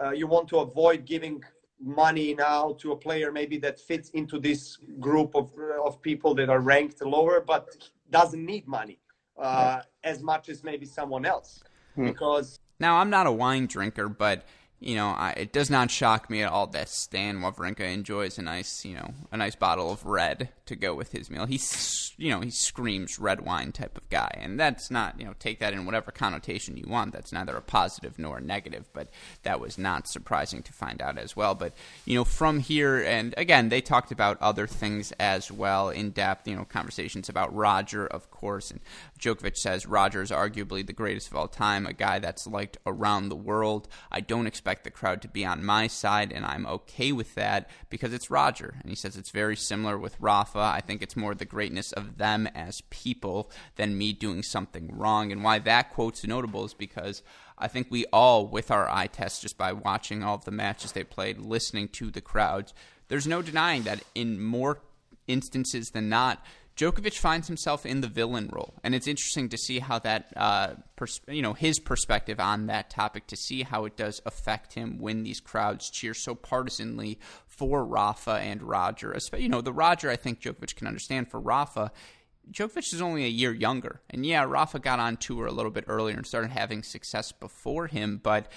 uh, 0.00 0.10
you 0.20 0.26
want 0.26 0.46
to 0.52 0.58
avoid 0.58 0.98
giving 1.14 1.42
money 1.80 2.34
now 2.34 2.62
to 2.80 2.92
a 2.92 2.98
player 3.06 3.32
maybe 3.32 3.56
that 3.58 3.76
fits 3.90 4.08
into 4.20 4.36
this 4.38 4.78
group 5.06 5.30
of 5.34 5.46
of 5.88 5.92
people 6.02 6.32
that 6.38 6.48
are 6.54 6.62
ranked 6.74 7.00
lower 7.16 7.36
but 7.52 7.64
doesn't 8.10 8.44
need 8.52 8.64
money 8.80 8.98
uh, 9.38 9.80
as 10.12 10.22
much 10.22 10.48
as 10.48 10.62
maybe 10.62 10.86
someone 10.86 11.24
else 11.34 11.50
hmm. 11.96 12.06
because 12.10 12.60
now 12.84 12.96
i'm 12.98 13.10
not 13.10 13.26
a 13.26 13.32
wine 13.32 13.66
drinker 13.66 14.08
but 14.08 14.44
you 14.84 14.96
know, 14.96 15.08
I, 15.08 15.30
it 15.30 15.52
does 15.52 15.70
not 15.70 15.90
shock 15.90 16.28
me 16.28 16.42
at 16.42 16.52
all 16.52 16.66
that 16.68 16.90
Stan 16.90 17.40
Wawrinka 17.40 17.80
enjoys 17.80 18.36
a 18.38 18.42
nice, 18.42 18.84
you 18.84 18.94
know, 18.94 19.14
a 19.32 19.36
nice 19.38 19.54
bottle 19.54 19.90
of 19.90 20.04
red 20.04 20.50
to 20.66 20.76
go 20.76 20.94
with 20.94 21.10
his 21.10 21.30
meal. 21.30 21.46
He's, 21.46 22.12
you 22.18 22.28
know, 22.28 22.40
he 22.40 22.50
screams 22.50 23.18
red 23.18 23.40
wine 23.40 23.72
type 23.72 23.96
of 23.96 24.08
guy, 24.10 24.30
and 24.34 24.60
that's 24.60 24.90
not, 24.90 25.18
you 25.18 25.24
know, 25.24 25.34
take 25.38 25.58
that 25.60 25.72
in 25.72 25.86
whatever 25.86 26.10
connotation 26.10 26.76
you 26.76 26.84
want. 26.86 27.14
That's 27.14 27.32
neither 27.32 27.56
a 27.56 27.62
positive 27.62 28.18
nor 28.18 28.38
a 28.38 28.42
negative, 28.42 28.90
but 28.92 29.08
that 29.42 29.58
was 29.58 29.78
not 29.78 30.06
surprising 30.06 30.62
to 30.64 30.72
find 30.74 31.00
out 31.00 31.16
as 31.16 31.34
well. 31.34 31.54
But 31.54 31.72
you 32.04 32.16
know, 32.16 32.24
from 32.24 32.60
here, 32.60 33.02
and 33.02 33.34
again, 33.38 33.70
they 33.70 33.80
talked 33.80 34.12
about 34.12 34.42
other 34.42 34.66
things 34.66 35.12
as 35.12 35.50
well 35.50 35.88
in 35.88 36.10
depth. 36.10 36.46
You 36.46 36.56
know, 36.56 36.64
conversations 36.66 37.30
about 37.30 37.54
Roger, 37.54 38.06
of 38.06 38.30
course, 38.30 38.70
and 38.70 38.80
Djokovic 39.24 39.56
says 39.56 39.86
Roger 39.86 40.20
is 40.20 40.30
arguably 40.30 40.86
the 40.86 40.92
greatest 40.92 41.28
of 41.28 41.36
all 41.36 41.48
time, 41.48 41.86
a 41.86 41.94
guy 41.94 42.18
that's 42.18 42.46
liked 42.46 42.76
around 42.84 43.28
the 43.28 43.36
world. 43.36 43.88
I 44.12 44.20
don't 44.20 44.46
expect 44.46 44.84
the 44.84 44.90
crowd 44.90 45.22
to 45.22 45.28
be 45.28 45.46
on 45.46 45.64
my 45.64 45.86
side, 45.86 46.30
and 46.30 46.44
I'm 46.44 46.66
okay 46.66 47.10
with 47.10 47.34
that 47.34 47.70
because 47.88 48.12
it's 48.12 48.30
Roger. 48.30 48.74
And 48.82 48.90
he 48.90 48.94
says 48.94 49.16
it's 49.16 49.30
very 49.30 49.56
similar 49.56 49.96
with 49.96 50.20
Rafa. 50.20 50.58
I 50.58 50.82
think 50.82 51.00
it's 51.00 51.16
more 51.16 51.34
the 51.34 51.46
greatness 51.46 51.90
of 51.92 52.18
them 52.18 52.46
as 52.54 52.82
people 52.90 53.50
than 53.76 53.96
me 53.96 54.12
doing 54.12 54.42
something 54.42 54.90
wrong. 54.94 55.32
And 55.32 55.42
why 55.42 55.58
that 55.60 55.94
quote's 55.94 56.26
notable 56.26 56.66
is 56.66 56.74
because 56.74 57.22
I 57.56 57.66
think 57.68 57.86
we 57.88 58.04
all, 58.12 58.46
with 58.46 58.70
our 58.70 58.90
eye 58.90 59.06
test, 59.06 59.40
just 59.40 59.56
by 59.56 59.72
watching 59.72 60.22
all 60.22 60.34
of 60.34 60.44
the 60.44 60.50
matches 60.50 60.92
they 60.92 61.04
played, 61.04 61.38
listening 61.38 61.88
to 61.88 62.10
the 62.10 62.20
crowds, 62.20 62.74
there's 63.08 63.26
no 63.26 63.40
denying 63.40 63.84
that 63.84 64.02
in 64.14 64.42
more 64.42 64.80
instances 65.26 65.90
than 65.90 66.10
not, 66.10 66.44
Djokovic 66.76 67.18
finds 67.18 67.46
himself 67.46 67.86
in 67.86 68.00
the 68.00 68.08
villain 68.08 68.50
role, 68.52 68.74
and 68.82 68.96
it's 68.96 69.06
interesting 69.06 69.48
to 69.48 69.56
see 69.56 69.78
how 69.78 70.00
that, 70.00 70.32
uh, 70.36 70.74
pers- 70.96 71.20
you 71.28 71.40
know, 71.40 71.52
his 71.52 71.78
perspective 71.78 72.40
on 72.40 72.66
that 72.66 72.90
topic, 72.90 73.28
to 73.28 73.36
see 73.36 73.62
how 73.62 73.84
it 73.84 73.96
does 73.96 74.20
affect 74.26 74.74
him 74.74 74.98
when 74.98 75.22
these 75.22 75.38
crowds 75.38 75.88
cheer 75.88 76.14
so 76.14 76.34
partisanly 76.34 77.20
for 77.46 77.84
Rafa 77.84 78.32
and 78.32 78.60
Roger. 78.60 79.16
You 79.36 79.48
know, 79.48 79.60
the 79.60 79.72
Roger 79.72 80.10
I 80.10 80.16
think 80.16 80.40
Djokovic 80.40 80.74
can 80.74 80.88
understand. 80.88 81.30
For 81.30 81.38
Rafa, 81.38 81.92
Djokovic 82.50 82.92
is 82.92 83.00
only 83.00 83.24
a 83.24 83.28
year 83.28 83.54
younger, 83.54 84.00
and 84.10 84.26
yeah, 84.26 84.44
Rafa 84.44 84.80
got 84.80 84.98
on 84.98 85.16
tour 85.16 85.46
a 85.46 85.52
little 85.52 85.70
bit 85.70 85.84
earlier 85.86 86.16
and 86.16 86.26
started 86.26 86.50
having 86.50 86.82
success 86.82 87.30
before 87.30 87.86
him, 87.86 88.20
but 88.20 88.50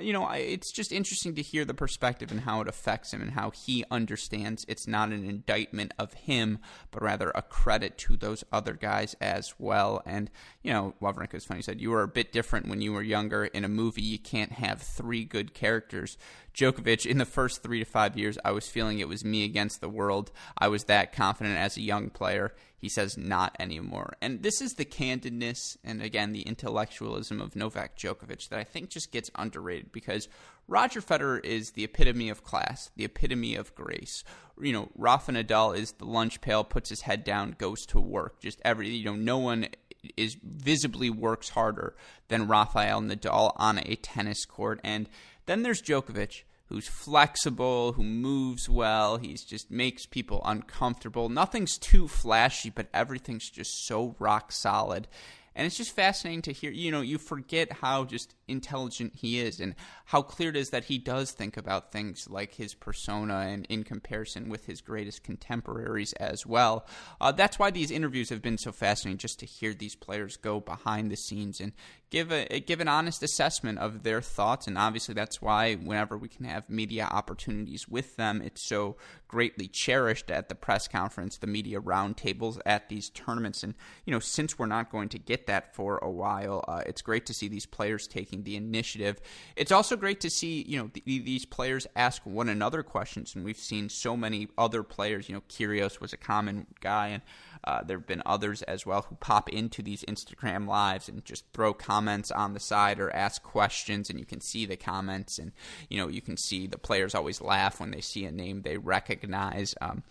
you 0.00 0.12
know, 0.12 0.28
it's 0.30 0.70
just 0.70 0.92
interesting 0.92 1.34
to 1.34 1.42
hear 1.42 1.64
the 1.64 1.74
perspective 1.74 2.30
and 2.30 2.40
how 2.40 2.60
it 2.60 2.68
affects 2.68 3.12
him 3.12 3.20
and 3.20 3.32
how 3.32 3.50
he 3.50 3.84
understands 3.90 4.64
it's 4.68 4.86
not 4.86 5.08
an 5.08 5.28
indictment 5.28 5.92
of 5.98 6.14
him, 6.14 6.58
but 6.90 7.02
rather 7.02 7.32
a 7.34 7.42
credit 7.42 7.98
to 7.98 8.16
those 8.16 8.44
other 8.52 8.74
guys 8.74 9.16
as 9.20 9.54
well. 9.58 10.02
And, 10.06 10.30
you 10.62 10.72
know, 10.72 10.94
Wawrinka 11.02 11.34
is 11.34 11.44
funny. 11.44 11.58
He 11.58 11.62
said, 11.62 11.80
You 11.80 11.90
were 11.90 12.02
a 12.02 12.08
bit 12.08 12.32
different 12.32 12.68
when 12.68 12.80
you 12.80 12.92
were 12.92 13.02
younger. 13.02 13.44
In 13.46 13.64
a 13.64 13.68
movie, 13.68 14.02
you 14.02 14.18
can't 14.18 14.52
have 14.52 14.80
three 14.80 15.24
good 15.24 15.54
characters. 15.54 16.16
Djokovic, 16.54 17.04
in 17.04 17.18
the 17.18 17.24
first 17.24 17.62
three 17.62 17.80
to 17.80 17.84
five 17.84 18.16
years, 18.16 18.38
I 18.44 18.52
was 18.52 18.68
feeling 18.68 18.98
it 18.98 19.08
was 19.08 19.24
me 19.24 19.44
against 19.44 19.80
the 19.80 19.88
world. 19.88 20.30
I 20.56 20.68
was 20.68 20.84
that 20.84 21.12
confident 21.12 21.58
as 21.58 21.76
a 21.76 21.82
young 21.82 22.10
player. 22.10 22.54
He 22.78 22.88
says, 22.88 23.16
not 23.16 23.56
anymore. 23.58 24.14
And 24.20 24.42
this 24.42 24.60
is 24.60 24.74
the 24.74 24.84
candidness 24.84 25.76
and, 25.82 26.02
again, 26.02 26.32
the 26.32 26.42
intellectualism 26.42 27.40
of 27.40 27.56
Novak 27.56 27.96
Djokovic 27.96 28.48
that 28.50 28.58
I 28.58 28.64
think 28.64 28.90
just 28.90 29.10
gets 29.10 29.30
underrated 29.34 29.90
because 29.90 30.28
Roger 30.68 31.00
Federer 31.00 31.44
is 31.44 31.70
the 31.70 31.84
epitome 31.84 32.28
of 32.28 32.44
class, 32.44 32.90
the 32.94 33.04
epitome 33.04 33.54
of 33.54 33.74
grace. 33.74 34.22
You 34.60 34.72
know, 34.72 34.88
Rafa 34.94 35.32
Nadal 35.32 35.76
is 35.76 35.92
the 35.92 36.04
lunch 36.04 36.40
pail, 36.40 36.62
puts 36.62 36.90
his 36.90 37.02
head 37.02 37.24
down, 37.24 37.56
goes 37.58 37.84
to 37.86 38.00
work. 38.00 38.40
Just 38.40 38.60
every, 38.64 38.90
you 38.90 39.06
know, 39.06 39.16
no 39.16 39.38
one 39.38 39.68
is 40.16 40.36
visibly 40.42 41.08
works 41.08 41.50
harder 41.50 41.96
than 42.28 42.46
Rafael 42.46 43.00
Nadal 43.00 43.52
on 43.56 43.78
a 43.78 43.96
tennis 43.96 44.44
court. 44.44 44.78
And 44.84 45.08
then 45.46 45.62
there's 45.62 45.82
Djokovic 45.82 46.42
who's 46.66 46.88
flexible, 46.88 47.92
who 47.92 48.02
moves 48.02 48.68
well. 48.68 49.18
He's 49.18 49.44
just 49.44 49.70
makes 49.70 50.06
people 50.06 50.40
uncomfortable. 50.44 51.28
Nothing's 51.28 51.78
too 51.78 52.08
flashy, 52.08 52.70
but 52.70 52.88
everything's 52.94 53.50
just 53.50 53.86
so 53.86 54.16
rock 54.18 54.50
solid. 54.50 55.06
And 55.54 55.66
it's 55.66 55.76
just 55.76 55.94
fascinating 55.94 56.42
to 56.42 56.52
hear, 56.52 56.72
you 56.72 56.90
know, 56.90 57.00
you 57.00 57.18
forget 57.18 57.70
how 57.72 58.04
just 58.04 58.34
intelligent 58.48 59.14
he 59.16 59.40
is 59.40 59.60
and 59.60 59.74
how 60.06 60.22
clear 60.22 60.50
it 60.50 60.56
is 60.56 60.70
that 60.70 60.84
he 60.84 60.98
does 60.98 61.32
think 61.32 61.56
about 61.56 61.92
things 61.92 62.28
like 62.28 62.54
his 62.54 62.74
persona 62.74 63.46
and 63.48 63.66
in 63.66 63.84
comparison 63.84 64.48
with 64.48 64.66
his 64.66 64.80
greatest 64.80 65.22
contemporaries 65.22 66.12
as 66.14 66.46
well. 66.46 66.86
Uh, 67.20 67.32
that's 67.32 67.58
why 67.58 67.70
these 67.70 67.90
interviews 67.90 68.28
have 68.30 68.42
been 68.42 68.58
so 68.58 68.72
fascinating, 68.72 69.18
just 69.18 69.38
to 69.38 69.46
hear 69.46 69.72
these 69.72 69.94
players 69.94 70.36
go 70.36 70.60
behind 70.60 71.10
the 71.10 71.16
scenes 71.16 71.60
and 71.60 71.72
give 72.10 72.30
a 72.30 72.60
give 72.60 72.80
an 72.80 72.88
honest 72.88 73.22
assessment 73.22 73.78
of 73.78 74.02
their 74.02 74.20
thoughts. 74.20 74.66
And 74.66 74.78
obviously, 74.78 75.14
that's 75.14 75.42
why 75.42 75.74
whenever 75.74 76.16
we 76.16 76.28
can 76.28 76.44
have 76.44 76.68
media 76.70 77.08
opportunities 77.10 77.88
with 77.88 78.16
them, 78.16 78.40
it's 78.42 78.62
so 78.62 78.96
greatly 79.26 79.66
cherished 79.66 80.30
at 80.30 80.48
the 80.48 80.54
press 80.54 80.86
conference, 80.86 81.38
the 81.38 81.46
media 81.46 81.80
roundtables 81.80 82.60
at 82.64 82.88
these 82.88 83.10
tournaments. 83.10 83.62
And 83.62 83.74
you 84.04 84.12
know, 84.12 84.20
since 84.20 84.58
we're 84.58 84.66
not 84.66 84.92
going 84.92 85.08
to 85.10 85.18
get 85.18 85.46
that 85.46 85.74
for 85.74 85.98
a 85.98 86.10
while, 86.10 86.64
uh, 86.68 86.82
it's 86.86 87.02
great 87.02 87.26
to 87.26 87.34
see 87.34 87.48
these 87.48 87.66
players 87.66 88.06
taking 88.06 88.33
taking 88.34 88.44
the 88.44 88.56
initiative. 88.56 89.20
It's 89.56 89.72
also 89.72 89.96
great 89.96 90.20
to 90.20 90.30
see, 90.30 90.62
you 90.62 90.78
know, 90.78 90.88
th- 90.88 91.04
these 91.04 91.44
players 91.44 91.86
ask 91.96 92.24
one 92.24 92.48
another 92.48 92.82
questions, 92.82 93.34
and 93.34 93.44
we've 93.44 93.56
seen 93.56 93.88
so 93.88 94.16
many 94.16 94.48
other 94.58 94.82
players. 94.82 95.28
You 95.28 95.36
know, 95.36 95.42
Kyrgios 95.48 96.00
was 96.00 96.12
a 96.12 96.16
common 96.16 96.66
guy, 96.80 97.08
and 97.08 97.22
uh, 97.64 97.82
there 97.82 97.98
have 97.98 98.06
been 98.06 98.22
others 98.26 98.62
as 98.62 98.84
well 98.84 99.02
who 99.02 99.16
pop 99.16 99.48
into 99.48 99.82
these 99.82 100.04
Instagram 100.04 100.66
lives 100.66 101.08
and 101.08 101.24
just 101.24 101.44
throw 101.52 101.72
comments 101.72 102.30
on 102.30 102.54
the 102.54 102.60
side 102.60 103.00
or 103.00 103.14
ask 103.14 103.42
questions, 103.42 104.10
and 104.10 104.18
you 104.18 104.26
can 104.26 104.40
see 104.40 104.66
the 104.66 104.76
comments, 104.76 105.38
and 105.38 105.52
you 105.88 105.98
know, 105.98 106.08
you 106.08 106.20
can 106.20 106.36
see 106.36 106.66
the 106.66 106.78
players 106.78 107.14
always 107.14 107.40
laugh 107.40 107.80
when 107.80 107.90
they 107.90 108.00
see 108.00 108.24
a 108.24 108.32
name 108.32 108.62
they 108.62 108.78
recognize. 108.78 109.74
Um, 109.80 110.02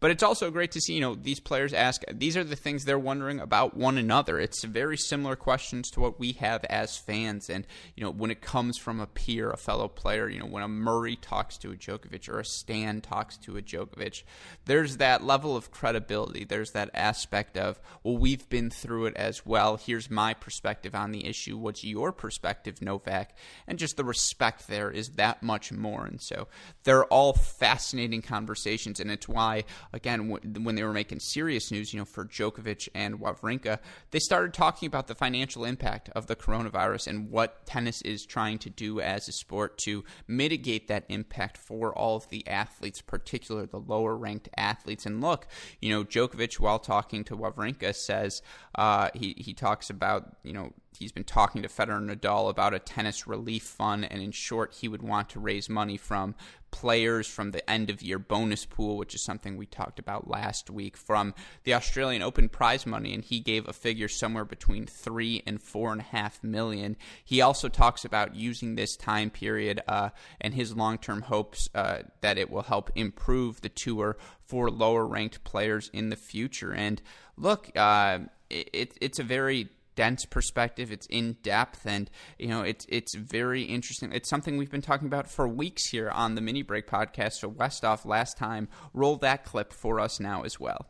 but 0.00 0.10
it's 0.10 0.22
also 0.22 0.50
great 0.50 0.72
to 0.72 0.80
see, 0.80 0.94
you 0.94 1.00
know, 1.00 1.14
these 1.14 1.40
players 1.40 1.72
ask. 1.72 2.02
These 2.12 2.36
are 2.36 2.44
the 2.44 2.56
things 2.56 2.84
they're 2.84 2.98
wondering 2.98 3.40
about 3.40 3.76
one 3.76 3.98
another. 3.98 4.38
It's 4.38 4.64
very 4.64 4.96
similar 4.96 5.36
questions 5.36 5.90
to 5.90 6.00
what 6.00 6.18
we 6.18 6.32
have 6.32 6.64
as 6.64 6.96
fans. 6.96 7.48
And 7.48 7.66
you 7.94 8.04
know, 8.04 8.10
when 8.10 8.30
it 8.30 8.40
comes 8.40 8.78
from 8.78 9.00
a 9.00 9.06
peer, 9.06 9.50
a 9.50 9.56
fellow 9.56 9.88
player, 9.88 10.28
you 10.28 10.38
know, 10.38 10.46
when 10.46 10.62
a 10.62 10.68
Murray 10.68 11.16
talks 11.16 11.56
to 11.58 11.72
a 11.72 11.76
Djokovic 11.76 12.28
or 12.28 12.40
a 12.40 12.44
Stan 12.44 13.00
talks 13.00 13.36
to 13.38 13.56
a 13.56 13.62
Djokovic, 13.62 14.22
there's 14.66 14.98
that 14.98 15.24
level 15.24 15.56
of 15.56 15.70
credibility. 15.70 16.44
There's 16.44 16.72
that 16.72 16.90
aspect 16.94 17.56
of, 17.56 17.80
well, 18.02 18.18
we've 18.18 18.48
been 18.48 18.70
through 18.70 19.06
it 19.06 19.16
as 19.16 19.46
well. 19.46 19.76
Here's 19.76 20.10
my 20.10 20.34
perspective 20.34 20.94
on 20.94 21.12
the 21.12 21.26
issue. 21.26 21.56
What's 21.56 21.84
your 21.84 22.12
perspective, 22.12 22.82
Novak? 22.82 23.34
And 23.66 23.78
just 23.78 23.96
the 23.96 24.04
respect 24.04 24.68
there 24.68 24.90
is 24.90 25.10
that 25.10 25.42
much 25.42 25.72
more. 25.72 26.04
And 26.04 26.20
so 26.20 26.48
they're 26.84 27.06
all 27.06 27.32
fascinating 27.32 28.22
conversations, 28.22 29.00
and 29.00 29.10
it's 29.10 29.28
why 29.28 29.64
again, 29.96 30.28
when 30.28 30.74
they 30.74 30.84
were 30.84 30.92
making 30.92 31.20
serious 31.20 31.70
news, 31.72 31.92
you 31.92 31.98
know, 31.98 32.04
for 32.04 32.24
Djokovic 32.24 32.88
and 32.94 33.18
Wawrinka, 33.18 33.78
they 34.10 34.18
started 34.18 34.52
talking 34.52 34.86
about 34.86 35.06
the 35.06 35.14
financial 35.14 35.64
impact 35.64 36.10
of 36.10 36.26
the 36.26 36.36
coronavirus 36.36 37.08
and 37.08 37.30
what 37.30 37.66
tennis 37.66 38.02
is 38.02 38.26
trying 38.26 38.58
to 38.58 38.70
do 38.70 39.00
as 39.00 39.28
a 39.28 39.32
sport 39.32 39.78
to 39.78 40.04
mitigate 40.28 40.86
that 40.88 41.04
impact 41.08 41.56
for 41.56 41.96
all 41.96 42.16
of 42.16 42.28
the 42.28 42.46
athletes, 42.46 43.00
particularly 43.00 43.66
the 43.66 43.80
lower 43.80 44.16
ranked 44.16 44.48
athletes. 44.56 45.06
And 45.06 45.20
look, 45.20 45.48
you 45.80 45.90
know, 45.90 46.04
Djokovic, 46.04 46.60
while 46.60 46.78
talking 46.78 47.24
to 47.24 47.36
Wawrinka, 47.36 47.94
says 47.94 48.42
uh, 48.74 49.08
he 49.14 49.34
he 49.38 49.54
talks 49.54 49.88
about 49.88 50.36
you 50.42 50.52
know 50.52 50.72
he's 50.98 51.12
been 51.12 51.24
talking 51.24 51.62
to 51.62 51.68
Federer 51.68 51.98
and 51.98 52.10
Nadal 52.10 52.50
about 52.50 52.74
a 52.74 52.78
tennis 52.78 53.26
relief 53.26 53.62
fund, 53.62 54.06
and 54.10 54.22
in 54.22 54.32
short, 54.32 54.74
he 54.74 54.88
would 54.88 55.02
want 55.02 55.28
to 55.30 55.40
raise 55.40 55.68
money 55.68 55.96
from 55.96 56.34
players 56.70 57.26
from 57.26 57.52
the 57.52 57.70
end 57.70 57.88
of 57.88 58.02
year 58.02 58.18
bonus 58.18 58.66
pool, 58.66 58.96
which 58.96 59.14
is 59.14 59.22
something 59.22 59.56
we 59.56 59.66
talked 59.66 59.98
about 59.98 60.28
last 60.28 60.68
week, 60.68 60.96
from 60.96 61.34
the 61.64 61.74
Australian 61.74 62.22
Open 62.22 62.48
prize 62.48 62.84
money, 62.84 63.14
and 63.14 63.24
he 63.24 63.40
gave 63.40 63.66
a 63.66 63.72
figure 63.72 64.08
somewhere 64.08 64.44
between 64.44 64.86
three 64.86 65.42
and 65.46 65.62
four 65.62 65.92
and 65.92 66.00
a 66.00 66.04
half 66.04 66.42
million. 66.44 66.96
He 67.24 67.40
also 67.40 67.68
talks 67.68 68.04
about 68.04 68.34
using 68.34 68.74
this 68.74 68.96
time 68.96 69.30
period 69.30 69.80
uh, 69.88 70.10
and 70.40 70.54
his 70.54 70.76
long 70.76 70.98
term 70.98 71.22
hopes 71.22 71.68
uh, 71.74 72.02
that 72.20 72.38
it 72.38 72.50
will 72.50 72.62
help 72.62 72.90
improve 72.94 73.60
the 73.60 73.68
tour 73.68 74.16
for 74.46 74.70
lower 74.70 75.06
ranked 75.06 75.44
players 75.44 75.90
in 75.92 76.10
the 76.10 76.16
future. 76.16 76.72
And 76.72 77.00
look, 77.36 77.70
uh, 77.76 78.18
it, 78.50 78.96
it's 79.00 79.18
a 79.18 79.24
very 79.24 79.68
dense 79.96 80.24
perspective. 80.24 80.92
It's 80.92 81.06
in 81.06 81.38
depth, 81.42 81.86
and 81.86 82.08
you 82.38 82.48
know, 82.48 82.62
it's 82.62 82.86
it's 82.88 83.14
very 83.14 83.62
interesting. 83.62 84.12
It's 84.12 84.28
something 84.28 84.56
we've 84.56 84.70
been 84.70 84.82
talking 84.82 85.08
about 85.08 85.28
for 85.28 85.48
weeks 85.48 85.86
here 85.86 86.10
on 86.10 86.36
the 86.36 86.40
Mini 86.40 86.62
Break 86.62 86.86
podcast. 86.86 87.34
So 87.40 87.50
Westhoff 87.50 88.04
last 88.04 88.36
time, 88.36 88.68
roll 88.94 89.16
that 89.16 89.44
clip 89.44 89.72
for 89.72 89.98
us 89.98 90.20
now 90.20 90.42
as 90.42 90.60
well. 90.60 90.86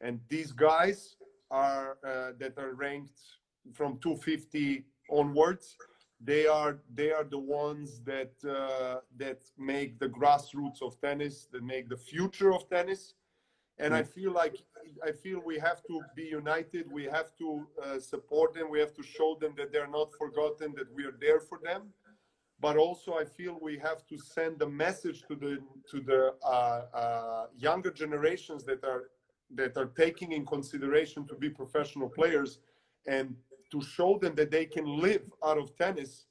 And 0.00 0.20
these 0.28 0.52
guys 0.52 1.16
are 1.50 1.98
uh, 2.06 2.32
that 2.38 2.56
are 2.58 2.74
ranked 2.74 3.18
from 3.72 3.98
250 3.98 4.84
onwards. 5.10 5.76
They 6.24 6.46
are 6.46 6.78
they 6.94 7.10
are 7.10 7.24
the 7.24 7.38
ones 7.38 8.00
that 8.04 8.32
uh, 8.48 9.00
that 9.16 9.40
make 9.58 9.98
the 9.98 10.08
grassroots 10.08 10.80
of 10.82 11.00
tennis, 11.00 11.48
that 11.50 11.64
make 11.64 11.88
the 11.88 11.96
future 11.96 12.52
of 12.52 12.68
tennis 12.68 13.14
and 13.78 13.94
I 13.94 14.02
mm. 14.02 14.06
feel 14.06 14.32
like 14.32 14.56
I 15.04 15.12
feel 15.12 15.40
we 15.44 15.58
have 15.58 15.82
to 15.86 16.00
be 16.16 16.24
united. 16.24 16.90
We 16.90 17.04
have 17.04 17.36
to 17.38 17.66
uh, 17.82 17.98
support 17.98 18.54
them. 18.54 18.70
We 18.70 18.80
have 18.80 18.94
to 18.94 19.02
show 19.02 19.36
them 19.40 19.54
that 19.56 19.72
they're 19.72 19.94
not 20.00 20.12
forgotten. 20.18 20.74
That 20.76 20.92
we 20.94 21.04
are 21.04 21.16
there 21.20 21.40
for 21.40 21.58
them. 21.62 21.82
But 22.60 22.76
also, 22.76 23.14
I 23.14 23.24
feel 23.24 23.58
we 23.60 23.78
have 23.78 24.06
to 24.06 24.18
send 24.18 24.62
a 24.62 24.68
message 24.68 25.22
to 25.28 25.34
the 25.34 25.58
to 25.90 26.00
the 26.00 26.34
uh, 26.44 26.82
uh, 27.02 27.46
younger 27.56 27.90
generations 27.90 28.64
that 28.64 28.84
are 28.84 29.04
that 29.54 29.76
are 29.76 29.90
taking 30.04 30.32
in 30.32 30.46
consideration 30.46 31.26
to 31.28 31.34
be 31.34 31.50
professional 31.50 32.08
players, 32.08 32.60
and 33.06 33.34
to 33.72 33.82
show 33.82 34.18
them 34.18 34.34
that 34.36 34.50
they 34.50 34.66
can 34.66 34.86
live 35.00 35.24
out 35.44 35.58
of 35.58 35.76
tennis 35.76 36.26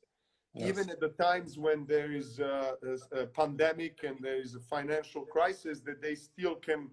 Yes. 0.54 0.68
even 0.68 0.90
at 0.90 1.00
the 1.00 1.10
times 1.10 1.58
when 1.58 1.86
there 1.86 2.12
is 2.12 2.40
a, 2.40 2.76
a, 2.84 3.22
a, 3.22 3.26
pandemic 3.26 4.00
and 4.04 4.18
there 4.20 4.36
is 4.36 4.54
a 4.56 4.60
financial 4.60 5.22
crisis 5.22 5.80
that 5.82 6.02
they 6.02 6.14
still 6.14 6.56
can 6.56 6.90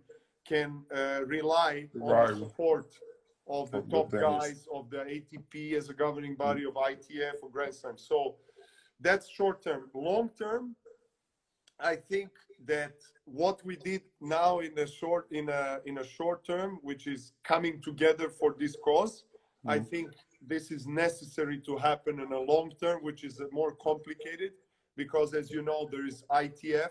can 0.49 0.83
uh, 0.95 1.21
rely 1.27 1.89
right. 1.95 2.31
on 2.31 2.41
the 2.41 2.47
support 2.47 2.95
of 3.49 3.71
the 3.71 3.79
of 3.79 3.91
top 3.91 4.11
the 4.11 4.19
guys 4.19 4.67
of 4.73 4.91
the 4.91 4.99
ATP 4.99 5.75
as 5.75 5.89
a 5.89 5.95
governing 5.95 6.35
body 6.35 6.65
of 6.65 6.75
ITF 6.75 7.37
or 7.43 7.51
Grand 7.51 7.75
Slam. 7.75 7.97
So 7.97 8.37
that's 9.01 9.29
short 9.29 9.63
term. 9.63 9.91
Long 9.95 10.31
term, 10.39 10.77
I 11.81 11.97
think 11.97 12.31
that 12.67 12.95
what 13.25 13.65
we 13.65 13.77
did 13.77 14.03
now 14.21 14.59
in 14.61 14.79
a 14.79 14.87
short 14.87 15.27
in 15.31 15.49
a 15.49 15.81
in 15.87 15.99
a 15.99 16.07
short 16.07 16.45
term, 16.45 16.79
which 16.83 17.07
is 17.07 17.33
coming 17.45 17.81
together 17.81 18.29
for 18.29 18.55
this 18.59 18.77
because 18.77 19.25
mm-hmm. 19.67 19.71
I 19.71 19.79
think 19.79 20.09
this 20.47 20.71
is 20.71 20.87
necessary 20.87 21.59
to 21.61 21.77
happen 21.77 22.21
in 22.21 22.33
a 22.33 22.41
long 22.41 22.73
term, 22.81 23.03
which 23.03 23.25
is 23.25 23.41
more 23.53 23.73
complicated 23.73 24.53
because, 24.97 25.35
as 25.35 25.51
you 25.51 25.63
know, 25.63 25.89
there 25.91 26.07
is 26.07 26.25
ITF, 26.31 26.91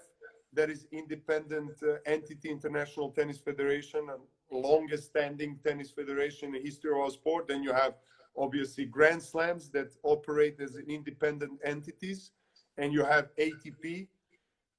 that 0.58 0.72
is 0.72 0.88
independent 0.92 1.72
uh, 1.84 1.98
entity, 2.08 2.50
International 2.50 3.12
Tennis 3.12 3.38
Federation, 3.38 4.02
and 4.10 4.22
longest 4.52 5.06
standing 5.06 5.60
tennis 5.64 5.92
federation 5.92 6.48
in 6.48 6.54
the 6.54 6.60
history 6.60 6.92
of 6.92 6.98
our 6.98 7.12
sport. 7.12 7.48
Then 7.48 7.62
you 7.62 7.72
have 7.72 7.94
obviously 8.36 8.86
Grand 8.86 9.22
Slams 9.22 9.70
that 9.70 9.90
operate 10.04 10.60
as 10.60 10.76
independent 10.88 11.60
entities, 11.64 12.32
and 12.78 12.92
you 12.92 13.04
have 13.06 13.30
ATP 13.38 14.08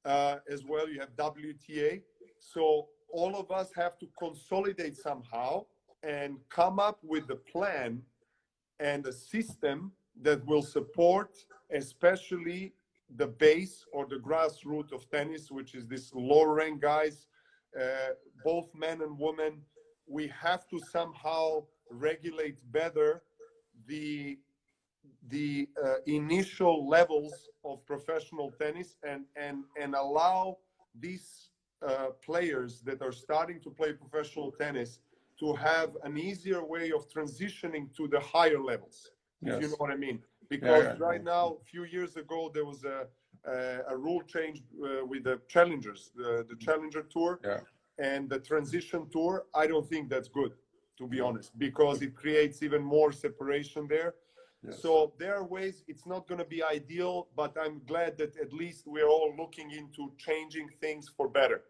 uh, 0.04 0.36
as 0.50 0.64
well. 0.64 0.88
You 0.88 0.98
have 0.98 1.14
WTA. 1.16 2.02
So 2.40 2.88
all 3.12 3.36
of 3.36 3.52
us 3.52 3.70
have 3.76 3.98
to 4.00 4.08
consolidate 4.18 4.96
somehow 4.96 5.64
and 6.02 6.38
come 6.50 6.80
up 6.80 6.98
with 7.04 7.30
a 7.30 7.36
plan 7.36 8.02
and 8.80 9.06
a 9.06 9.12
system 9.12 9.92
that 10.22 10.44
will 10.44 10.62
support, 10.62 11.36
especially 11.70 12.72
the 13.16 13.26
base 13.26 13.84
or 13.92 14.06
the 14.06 14.16
grassroots 14.16 14.92
of 14.92 15.08
tennis, 15.10 15.50
which 15.50 15.74
is 15.74 15.86
this 15.86 16.12
lower 16.14 16.54
rank 16.54 16.80
guys, 16.80 17.26
uh, 17.80 18.10
both 18.44 18.68
men 18.74 19.02
and 19.02 19.18
women. 19.18 19.62
We 20.06 20.28
have 20.28 20.68
to 20.68 20.78
somehow 20.90 21.64
regulate 21.90 22.56
better 22.72 23.22
the 23.86 24.38
the 25.28 25.68
uh, 25.82 25.94
initial 26.06 26.88
levels 26.88 27.48
of 27.64 27.84
professional 27.86 28.52
tennis 28.60 28.96
and 29.06 29.24
and 29.36 29.64
and 29.80 29.94
allow 29.94 30.58
these 30.98 31.50
uh, 31.86 32.08
players 32.24 32.80
that 32.82 33.00
are 33.02 33.12
starting 33.12 33.60
to 33.60 33.70
play 33.70 33.92
professional 33.92 34.52
tennis 34.52 35.00
to 35.38 35.54
have 35.54 35.96
an 36.02 36.18
easier 36.18 36.64
way 36.64 36.90
of 36.90 37.08
transitioning 37.08 37.94
to 37.96 38.08
the 38.08 38.18
higher 38.18 38.60
levels. 38.60 39.10
Yes. 39.40 39.54
If 39.54 39.62
you 39.62 39.68
know 39.68 39.76
what 39.78 39.92
I 39.92 39.96
mean 39.96 40.20
because 40.48 40.84
yeah, 40.84 40.94
yeah, 40.98 41.06
right 41.06 41.22
yeah. 41.24 41.32
now, 41.32 41.56
a 41.60 41.64
few 41.64 41.84
years 41.84 42.16
ago, 42.16 42.50
there 42.52 42.64
was 42.64 42.84
a 42.84 43.06
a, 43.46 43.80
a 43.88 43.96
rule 43.96 44.22
change 44.22 44.62
uh, 44.82 45.04
with 45.06 45.24
the 45.24 45.40
challengers, 45.48 46.10
the, 46.16 46.44
the 46.48 46.56
challenger 46.56 47.02
tour, 47.02 47.40
and 47.98 48.28
the 48.28 48.38
transition 48.38 49.08
tour. 49.10 49.46
I 49.54 49.66
don't 49.66 49.88
think 49.88 50.08
that's 50.08 50.28
good, 50.28 50.52
to 50.98 51.06
be 51.06 51.20
honest, 51.20 51.56
because 51.58 52.02
it 52.02 52.14
creates 52.14 52.62
even 52.62 52.82
more 52.82 53.12
separation 53.12 53.86
there. 53.88 54.14
Yes. 54.64 54.82
So 54.82 55.12
there 55.18 55.36
are 55.36 55.44
ways 55.44 55.84
it's 55.86 56.04
not 56.04 56.26
going 56.26 56.38
to 56.38 56.44
be 56.44 56.62
ideal, 56.62 57.28
but 57.36 57.56
I'm 57.60 57.80
glad 57.86 58.18
that 58.18 58.36
at 58.36 58.52
least 58.52 58.86
we're 58.86 59.08
all 59.08 59.32
looking 59.38 59.70
into 59.70 60.12
changing 60.18 60.68
things 60.80 61.08
for 61.16 61.28
better. 61.28 61.62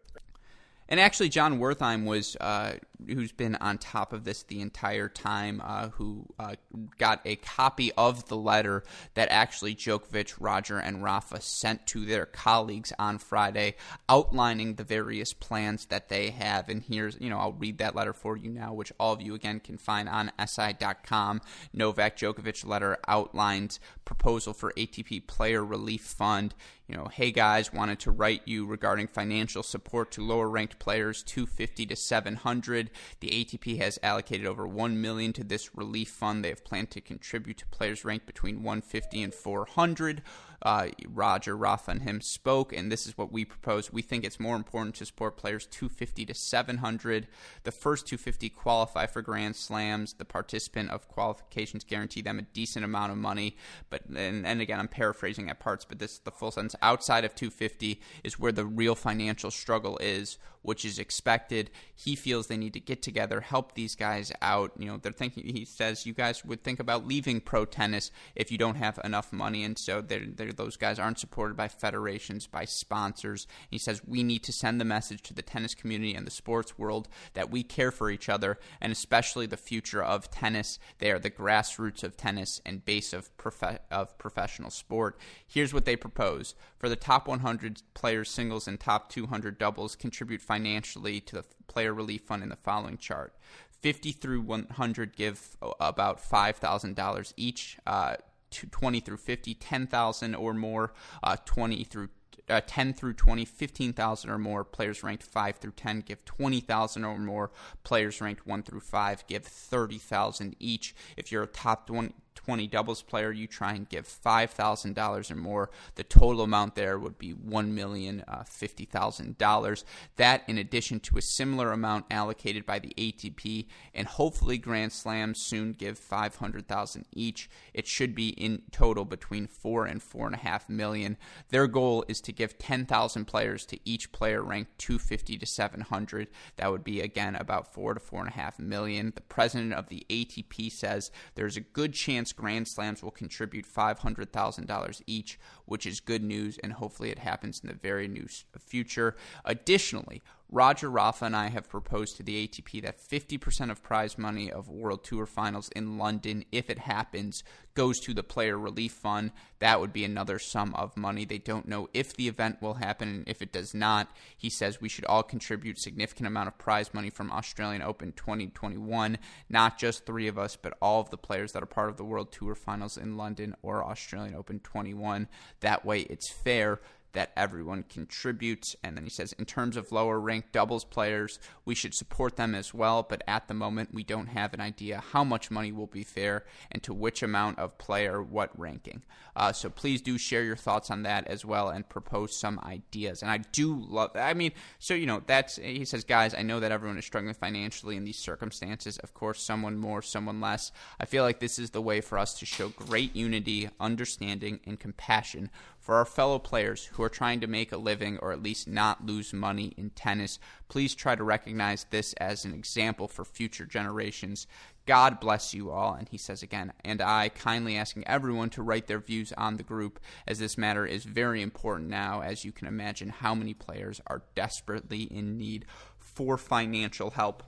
And 0.89 0.99
actually, 0.99 1.29
Jon 1.29 1.59
Wertheim 1.59 2.05
was 2.05 2.35
uh, 2.37 2.73
who's 3.07 3.31
been 3.31 3.55
on 3.55 3.77
top 3.77 4.13
of 4.13 4.23
this 4.23 4.43
the 4.43 4.61
entire 4.61 5.07
time, 5.07 5.61
uh, 5.63 5.89
who 5.89 6.25
uh, 6.37 6.55
got 6.97 7.21
a 7.25 7.35
copy 7.37 7.91
of 7.93 8.27
the 8.27 8.35
letter 8.35 8.83
that 9.13 9.29
actually 9.29 9.75
Djokovic, 9.75 10.35
Roger, 10.39 10.77
and 10.77 11.03
Rafa 11.03 11.41
sent 11.41 11.85
to 11.87 12.05
their 12.05 12.25
colleagues 12.25 12.93
on 12.99 13.17
Friday, 13.17 13.75
outlining 14.07 14.75
the 14.75 14.83
various 14.83 15.33
plans 15.33 15.85
that 15.87 16.09
they 16.09 16.31
have. 16.31 16.69
And 16.69 16.83
here's, 16.83 17.17
you 17.19 17.29
know, 17.29 17.39
I'll 17.39 17.53
read 17.53 17.77
that 17.79 17.95
letter 17.95 18.13
for 18.13 18.35
you 18.37 18.49
now, 18.49 18.73
which 18.73 18.91
all 18.99 19.13
of 19.13 19.21
you 19.21 19.33
again 19.33 19.59
can 19.59 19.77
find 19.77 20.09
on 20.09 20.31
SI.com. 20.43 21.41
Novak 21.73 22.17
Djokovic 22.17 22.65
letter 22.65 22.97
outlines 23.07 23.79
proposal 24.05 24.53
for 24.53 24.73
ATP 24.73 25.27
Player 25.27 25.63
Relief 25.63 26.01
Fund 26.01 26.53
you 26.89 26.97
know, 26.97 27.05
hey 27.05 27.31
guys, 27.31 27.71
wanted 27.71 27.99
to 27.99 28.11
write 28.11 28.41
you 28.45 28.65
regarding 28.65 29.05
financial 29.05 29.61
support 29.61 30.09
to 30.13 30.25
lower 30.25 30.49
ranked 30.49 30.79
players 30.79 31.21
250 31.21 31.85
to 31.85 31.95
700. 31.95 32.88
The 33.19 33.29
ATP 33.29 33.77
has 33.79 33.99
allocated 34.03 34.45
over 34.45 34.67
1 34.67 35.01
million 35.01 35.33
to 35.33 35.43
this 35.43 35.75
relief 35.75 36.09
fund. 36.09 36.43
They 36.43 36.49
have 36.49 36.63
planned 36.63 36.91
to 36.91 37.01
contribute 37.01 37.57
to 37.57 37.67
players 37.67 38.05
ranked 38.05 38.25
between 38.25 38.63
150 38.63 39.23
and 39.23 39.33
400 39.33 40.21
uh, 40.61 40.87
Roger, 41.07 41.55
Rafa, 41.55 41.91
and 41.91 42.01
him 42.01 42.21
spoke, 42.21 42.73
and 42.73 42.91
this 42.91 43.07
is 43.07 43.17
what 43.17 43.31
we 43.31 43.45
propose. 43.45 43.93
We 43.93 44.01
think 44.01 44.23
it's 44.23 44.39
more 44.39 44.55
important 44.55 44.95
to 44.95 45.05
support 45.05 45.37
players 45.37 45.65
250 45.65 46.25
to 46.25 46.33
700. 46.33 47.27
The 47.63 47.71
first 47.71 48.07
250 48.07 48.49
qualify 48.49 49.05
for 49.05 49.21
Grand 49.21 49.55
Slams. 49.55 50.13
The 50.13 50.25
participant 50.25 50.91
of 50.91 51.07
qualifications 51.07 51.83
guarantee 51.83 52.21
them 52.21 52.39
a 52.39 52.43
decent 52.43 52.85
amount 52.85 53.11
of 53.11 53.17
money. 53.17 53.55
But 53.89 54.05
and, 54.05 54.45
and 54.45 54.61
again, 54.61 54.79
I'm 54.79 54.87
paraphrasing 54.87 55.49
at 55.49 55.59
parts, 55.59 55.85
but 55.85 55.99
this 55.99 56.13
is 56.13 56.19
the 56.19 56.31
full 56.31 56.51
sentence. 56.51 56.75
Outside 56.81 57.25
of 57.25 57.35
250 57.35 58.01
is 58.23 58.39
where 58.39 58.51
the 58.51 58.65
real 58.65 58.95
financial 58.95 59.51
struggle 59.51 59.97
is, 59.99 60.37
which 60.61 60.85
is 60.85 60.99
expected. 60.99 61.69
He 61.95 62.15
feels 62.15 62.47
they 62.47 62.57
need 62.57 62.73
to 62.73 62.79
get 62.79 63.01
together, 63.01 63.41
help 63.41 63.75
these 63.75 63.95
guys 63.95 64.31
out. 64.41 64.71
You 64.77 64.87
know, 64.87 64.97
they're 64.97 65.11
thinking. 65.11 65.45
He 65.45 65.65
says 65.65 66.05
you 66.05 66.13
guys 66.13 66.43
would 66.45 66.63
think 66.63 66.79
about 66.79 67.07
leaving 67.07 67.41
pro 67.41 67.65
tennis 67.65 68.11
if 68.35 68.51
you 68.51 68.57
don't 68.57 68.75
have 68.75 68.99
enough 69.03 69.31
money, 69.31 69.63
and 69.63 69.77
so 69.77 70.01
they're, 70.01 70.25
they're 70.25 70.53
those 70.53 70.77
guys 70.77 70.99
aren't 70.99 71.19
supported 71.19 71.55
by 71.55 71.67
federations, 71.67 72.47
by 72.47 72.65
sponsors. 72.65 73.47
he 73.69 73.77
says 73.77 74.01
we 74.05 74.23
need 74.23 74.43
to 74.43 74.53
send 74.53 74.79
the 74.79 74.85
message 74.85 75.21
to 75.23 75.33
the 75.33 75.41
tennis 75.41 75.75
community 75.75 76.13
and 76.13 76.25
the 76.25 76.31
sports 76.31 76.77
world 76.77 77.07
that 77.33 77.49
we 77.49 77.63
care 77.63 77.91
for 77.91 78.09
each 78.09 78.29
other 78.29 78.59
and 78.81 78.91
especially 78.91 79.45
the 79.45 79.57
future 79.57 80.03
of 80.03 80.29
tennis. 80.29 80.79
They 80.99 81.11
are 81.11 81.19
the 81.19 81.31
grassroots 81.31 82.03
of 82.03 82.17
tennis 82.17 82.61
and 82.65 82.85
base 82.85 83.13
of 83.13 83.35
prof- 83.37 83.79
of 83.91 84.17
professional 84.17 84.69
sport. 84.69 85.17
Here's 85.47 85.73
what 85.73 85.85
they 85.85 85.95
propose: 85.95 86.55
for 86.77 86.89
the 86.89 86.95
top 86.95 87.27
100 87.27 87.81
players 87.93 88.29
singles 88.29 88.67
and 88.67 88.79
top 88.79 89.09
200 89.09 89.57
doubles, 89.57 89.95
contribute 89.95 90.41
financially 90.49 91.21
to 91.21 91.35
the 91.35 91.45
player 91.67 91.93
relief 91.93 92.23
fund 92.23 92.41
in 92.41 92.49
the 92.49 92.55
following 92.55 92.97
chart. 92.97 93.35
50 93.81 94.11
through 94.13 94.41
100 94.41 95.15
give 95.15 95.55
about 95.79 96.19
$5,000 96.19 97.33
each. 97.37 97.77
Uh, 97.85 98.15
20 98.51 98.99
through 98.99 99.17
50, 99.17 99.53
10,000 99.53 100.33
or 100.33 100.55
more, 100.55 100.91
uh, 101.21 101.37
20 101.45 101.83
through 101.83 102.09
uh, 102.49 102.61
10 102.65 102.93
through 102.93 103.13
20, 103.13 103.45
15,000 103.45 104.29
or 104.31 104.39
more. 104.39 104.63
Players 104.63 105.03
ranked 105.03 105.21
5 105.21 105.57
through 105.57 105.73
10 105.73 105.99
give 106.01 106.25
20,000 106.25 107.05
or 107.05 107.19
more. 107.19 107.51
Players 107.83 108.19
ranked 108.21 108.47
1 108.47 108.63
through 108.63 108.79
5 108.79 109.27
give 109.27 109.45
30,000 109.45 110.55
each. 110.59 110.95
If 111.15 111.31
you're 111.31 111.43
a 111.43 111.47
top 111.47 111.85
20, 111.85 112.15
20 112.39 112.67
doubles 112.67 113.01
player, 113.01 113.33
you 113.33 113.47
try 113.47 113.73
and 113.73 113.89
give 113.89 114.07
$5,000 114.07 115.31
or 115.31 115.35
more. 115.35 115.69
The 115.95 116.05
total 116.05 116.43
amount 116.43 116.75
there 116.75 116.97
would 116.97 117.17
be 117.17 117.33
$1,050,000. 117.33 119.83
Uh, 119.83 119.85
that, 120.15 120.43
in 120.47 120.57
addition 120.57 121.01
to 121.01 121.17
a 121.17 121.21
similar 121.21 121.73
amount 121.73 122.05
allocated 122.09 122.65
by 122.65 122.79
the 122.79 122.93
ATP, 122.97 123.67
and 123.93 124.07
hopefully 124.07 124.57
Grand 124.57 124.93
Slams 124.93 125.41
soon 125.41 125.73
give 125.73 125.99
500,000 125.99 127.05
each. 127.11 127.49
It 127.73 127.87
should 127.87 128.15
be 128.15 128.29
in 128.29 128.61
total 128.71 129.03
between 129.03 129.45
four 129.45 129.85
and 129.85 130.01
four 130.01 130.25
and 130.25 130.35
a 130.35 130.39
half 130.39 130.69
million. 130.69 131.17
Their 131.49 131.67
goal 131.67 132.05
is 132.07 132.21
to 132.21 132.31
give 132.31 132.57
10,000 132.57 133.25
players 133.25 133.65
to 133.65 133.77
each 133.83 134.13
player 134.13 134.41
ranked 134.41 134.79
250 134.79 135.37
to 135.37 135.45
700. 135.45 136.29
That 136.55 136.71
would 136.71 136.85
be 136.85 137.01
again 137.01 137.35
about 137.35 137.73
four 137.73 137.93
to 137.93 137.99
four 137.99 138.21
and 138.21 138.29
a 138.29 138.33
half 138.33 138.59
million. 138.59 139.11
The 139.13 139.19
president 139.21 139.73
of 139.73 139.89
the 139.89 140.05
ATP 140.09 140.71
says 140.71 141.11
there's 141.35 141.57
a 141.57 141.61
good 141.61 141.93
chance 141.93 142.28
Grand 142.33 142.67
Slams 142.67 143.03
will 143.03 143.11
contribute 143.11 143.65
$500,000 143.65 145.01
each, 145.07 145.39
which 145.69 145.85
is 145.85 145.99
good 145.99 146.23
news, 146.23 146.57
and 146.57 146.73
hopefully 146.73 147.09
it 147.09 147.19
happens 147.19 147.61
in 147.61 147.69
the 147.69 147.75
very 147.75 148.07
near 148.07 148.27
future. 148.59 149.15
Additionally, 149.45 150.21
Roger 150.51 150.89
Rafa 150.89 151.25
and 151.25 151.35
I 151.35 151.49
have 151.49 151.69
proposed 151.69 152.17
to 152.17 152.23
the 152.23 152.47
ATP 152.47 152.81
that 152.81 152.99
50% 152.99 153.69
of 153.69 153.83
prize 153.83 154.17
money 154.17 154.51
of 154.51 154.67
World 154.67 155.03
Tour 155.03 155.27
finals 155.27 155.69
in 155.75 155.99
London, 155.99 156.43
if 156.51 156.71
it 156.71 156.79
happens, 156.79 157.43
goes 157.75 157.99
to 157.99 158.15
the 158.15 158.23
player 158.23 158.57
relief 158.57 158.93
fund. 158.93 159.31
That 159.59 159.79
would 159.79 159.93
be 159.93 160.03
another 160.03 160.39
sum 160.39 160.73
of 160.73 160.97
money. 160.97 161.23
They 161.23 161.37
don't 161.37 161.67
know 161.67 161.87
if 161.93 162.15
the 162.15 162.27
event 162.27 162.63
will 162.63 162.73
happen, 162.73 163.07
and 163.09 163.29
if 163.29 163.43
it 163.43 163.51
does 163.51 163.75
not, 163.75 164.09
he 164.35 164.49
says 164.49 164.81
we 164.81 164.89
should 164.89 165.05
all 165.05 165.21
contribute 165.21 165.79
significant 165.79 166.25
amount 166.25 166.47
of 166.47 166.57
prize 166.57 166.95
money 166.95 167.11
from 167.11 167.31
Australian 167.31 167.83
Open 167.83 168.11
2021. 168.13 169.19
Not 169.49 169.77
just 169.77 170.05
three 170.05 170.27
of 170.27 170.39
us, 170.39 170.57
but 170.59 170.77
all 170.81 170.99
of 170.99 171.11
the 171.11 171.17
players 171.17 171.51
that 171.51 171.61
are 171.61 171.67
part 171.67 171.89
of 171.89 171.97
the 171.97 172.03
World 172.03 172.31
Tour 172.31 172.55
finals 172.55 172.97
in 172.97 173.17
London 173.17 173.55
or 173.61 173.85
Australian 173.85 174.35
Open 174.35 174.59
21. 174.61 175.27
That 175.61 175.85
way, 175.85 176.01
it's 176.01 176.29
fair 176.29 176.79
that 177.13 177.31
everyone 177.35 177.83
contributes. 177.83 178.75
And 178.83 178.95
then 178.95 179.03
he 179.03 179.09
says, 179.09 179.33
in 179.33 179.45
terms 179.45 179.77
of 179.77 179.91
lower 179.91 180.19
ranked 180.19 180.51
doubles 180.51 180.83
players, 180.83 181.39
we 181.65 181.75
should 181.75 181.93
support 181.93 182.35
them 182.35 182.53
as 182.55 182.73
well. 182.73 183.03
But 183.03 183.23
at 183.27 183.47
the 183.47 183.53
moment, 183.53 183.93
we 183.93 184.03
don't 184.03 184.27
have 184.27 184.53
an 184.53 184.61
idea 184.61 185.03
how 185.11 185.23
much 185.23 185.51
money 185.51 185.71
will 185.71 185.87
be 185.87 186.03
fair 186.03 186.45
and 186.71 186.81
to 186.83 186.93
which 186.93 187.23
amount 187.23 187.59
of 187.59 187.77
player, 187.77 188.21
what 188.21 188.57
ranking. 188.59 189.03
Uh, 189.35 189.53
so 189.53 189.69
please 189.69 190.01
do 190.01 190.17
share 190.17 190.43
your 190.43 190.55
thoughts 190.55 190.91
on 190.91 191.03
that 191.03 191.25
as 191.27 191.45
well 191.45 191.69
and 191.69 191.87
propose 191.87 192.35
some 192.35 192.59
ideas. 192.63 193.21
And 193.21 193.31
I 193.31 193.37
do 193.37 193.75
love, 193.87 194.11
I 194.15 194.33
mean, 194.33 194.51
so, 194.79 194.93
you 194.93 195.05
know, 195.05 195.21
that's, 195.25 195.55
he 195.55 195.85
says, 195.85 196.03
guys, 196.03 196.33
I 196.33 196.41
know 196.41 196.59
that 196.59 196.71
everyone 196.71 196.97
is 196.97 197.05
struggling 197.05 197.33
financially 197.33 197.95
in 197.95 198.03
these 198.03 198.17
circumstances. 198.17 198.97
Of 198.97 199.13
course, 199.13 199.41
someone 199.41 199.77
more, 199.77 200.01
someone 200.01 200.41
less. 200.41 200.71
I 200.99 201.05
feel 201.05 201.23
like 201.23 201.39
this 201.39 201.57
is 201.57 201.69
the 201.71 201.81
way 201.81 202.01
for 202.01 202.17
us 202.17 202.37
to 202.39 202.45
show 202.45 202.69
great 202.69 203.15
unity, 203.15 203.69
understanding, 203.79 204.59
and 204.65 204.79
compassion 204.79 205.49
for 205.79 205.95
our 205.95 206.05
fellow 206.05 206.39
players 206.39 206.85
who 206.93 207.03
are 207.03 207.09
trying 207.09 207.39
to 207.39 207.47
make 207.47 207.71
a 207.71 207.77
living 207.77 208.17
or 208.19 208.31
at 208.31 208.43
least 208.43 208.67
not 208.67 209.05
lose 209.05 209.33
money 209.33 209.73
in 209.77 209.89
tennis, 209.91 210.37
please 210.67 210.93
try 210.93 211.15
to 211.15 211.23
recognize 211.23 211.85
this 211.89 212.13
as 212.13 212.45
an 212.45 212.53
example 212.53 213.07
for 213.07 213.25
future 213.25 213.65
generations. 213.65 214.45
God 214.85 215.19
bless 215.19 215.53
you 215.53 215.71
all. 215.71 215.93
And 215.93 216.07
he 216.09 216.17
says 216.17 216.43
again, 216.43 216.73
and 216.83 217.01
I 217.01 217.29
kindly 217.29 217.77
asking 217.77 218.07
everyone 218.07 218.49
to 218.51 218.61
write 218.61 218.87
their 218.87 218.99
views 218.99 219.31
on 219.33 219.57
the 219.57 219.63
group, 219.63 219.99
as 220.27 220.39
this 220.39 220.57
matter 220.57 220.85
is 220.85 221.05
very 221.05 221.41
important 221.41 221.89
now, 221.89 222.21
as 222.21 222.43
you 222.43 222.51
can 222.51 222.67
imagine 222.67 223.09
how 223.09 223.33
many 223.33 223.53
players 223.53 224.01
are 224.07 224.23
desperately 224.35 225.03
in 225.03 225.37
need 225.37 225.65
for 225.97 226.37
financial 226.37 227.11
help. 227.11 227.43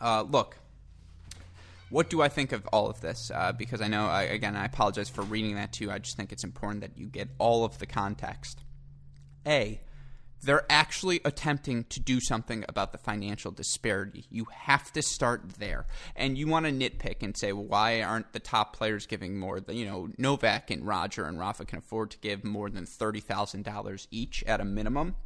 Uh, 0.00 0.22
look, 0.22 0.58
what 1.90 2.10
do 2.10 2.20
I 2.20 2.28
think 2.28 2.52
of 2.52 2.66
all 2.72 2.88
of 2.88 3.00
this? 3.00 3.30
Uh, 3.32 3.52
because 3.52 3.80
I 3.80 3.88
know, 3.88 4.06
I, 4.06 4.22
again, 4.24 4.56
I 4.56 4.64
apologize 4.64 5.08
for 5.08 5.22
reading 5.22 5.54
that 5.56 5.72
too. 5.72 5.90
I 5.90 5.98
just 5.98 6.16
think 6.16 6.32
it's 6.32 6.44
important 6.44 6.80
that 6.80 6.98
you 6.98 7.06
get 7.06 7.28
all 7.38 7.64
of 7.64 7.78
the 7.78 7.86
context. 7.86 8.62
A, 9.46 9.80
they're 10.42 10.66
actually 10.68 11.20
attempting 11.24 11.84
to 11.84 12.00
do 12.00 12.20
something 12.20 12.64
about 12.68 12.92
the 12.92 12.98
financial 12.98 13.50
disparity. 13.50 14.26
You 14.30 14.46
have 14.52 14.92
to 14.92 15.02
start 15.02 15.54
there. 15.58 15.86
And 16.14 16.36
you 16.36 16.46
want 16.46 16.66
to 16.66 16.72
nitpick 16.72 17.22
and 17.22 17.36
say, 17.36 17.52
well, 17.52 17.64
why 17.64 18.02
aren't 18.02 18.32
the 18.32 18.40
top 18.40 18.76
players 18.76 19.06
giving 19.06 19.38
more? 19.38 19.60
You 19.68 19.86
know, 19.86 20.08
Novak 20.18 20.70
and 20.70 20.86
Roger 20.86 21.24
and 21.24 21.38
Rafa 21.38 21.64
can 21.64 21.78
afford 21.78 22.10
to 22.12 22.18
give 22.18 22.44
more 22.44 22.68
than 22.68 22.84
$30,000 22.84 24.06
each 24.10 24.44
at 24.44 24.60
a 24.60 24.64
minimum. 24.64 25.16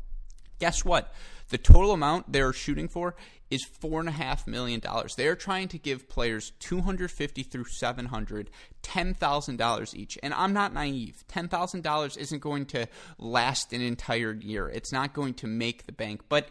Guess 0.61 0.85
what? 0.85 1.13
The 1.49 1.59
total 1.59 1.91
amount 1.93 2.33
they're 2.33 2.53
shooting 2.53 2.87
for 2.87 3.17
is 3.51 3.65
four 3.65 3.99
and 3.99 4.09
a 4.09 4.13
half 4.13 4.47
million 4.47 4.79
dollars. 4.79 5.17
They 5.17 5.27
are 5.27 5.35
trying 5.35 5.67
to 5.69 5.79
give 5.79 6.09
players 6.09 6.53
250 6.61 7.43
through 7.43 7.65
700, 7.65 8.51
ten 8.83 9.15
thousand 9.15 9.57
dollars 9.57 9.95
each. 9.97 10.17
And 10.23 10.33
I'm 10.33 10.53
not 10.53 10.73
naive. 10.73 11.25
Ten 11.27 11.49
thousand 11.49 11.83
dollars 11.83 12.17
isn't 12.17 12.39
going 12.39 12.67
to 12.67 12.87
last 13.19 13.73
an 13.73 13.81
entire 13.81 14.33
year. 14.33 14.69
It's 14.69 14.93
not 14.93 15.13
going 15.13 15.35
to 15.35 15.49
make 15.49 15.87
the 15.87 15.93
bank. 15.93 16.23
But 16.29 16.49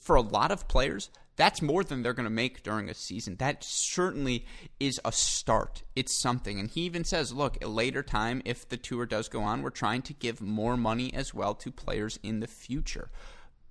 for 0.00 0.16
a 0.16 0.20
lot 0.20 0.50
of 0.50 0.68
players, 0.68 1.08
that's 1.36 1.62
more 1.62 1.82
than 1.82 2.02
they're 2.02 2.12
going 2.12 2.24
to 2.24 2.30
make 2.30 2.62
during 2.62 2.88
a 2.88 2.94
season. 2.94 3.36
That 3.36 3.64
certainly 3.64 4.44
is 4.78 5.00
a 5.04 5.12
start. 5.12 5.82
It's 5.96 6.20
something. 6.20 6.60
And 6.60 6.70
he 6.70 6.82
even 6.82 7.04
says, 7.04 7.32
look, 7.32 7.62
a 7.62 7.68
later 7.68 8.02
time, 8.02 8.42
if 8.44 8.68
the 8.68 8.76
tour 8.76 9.06
does 9.06 9.28
go 9.28 9.40
on, 9.42 9.62
we're 9.62 9.70
trying 9.70 10.02
to 10.02 10.12
give 10.12 10.40
more 10.40 10.76
money 10.76 11.12
as 11.12 11.34
well 11.34 11.54
to 11.56 11.72
players 11.72 12.18
in 12.22 12.40
the 12.40 12.46
future. 12.46 13.10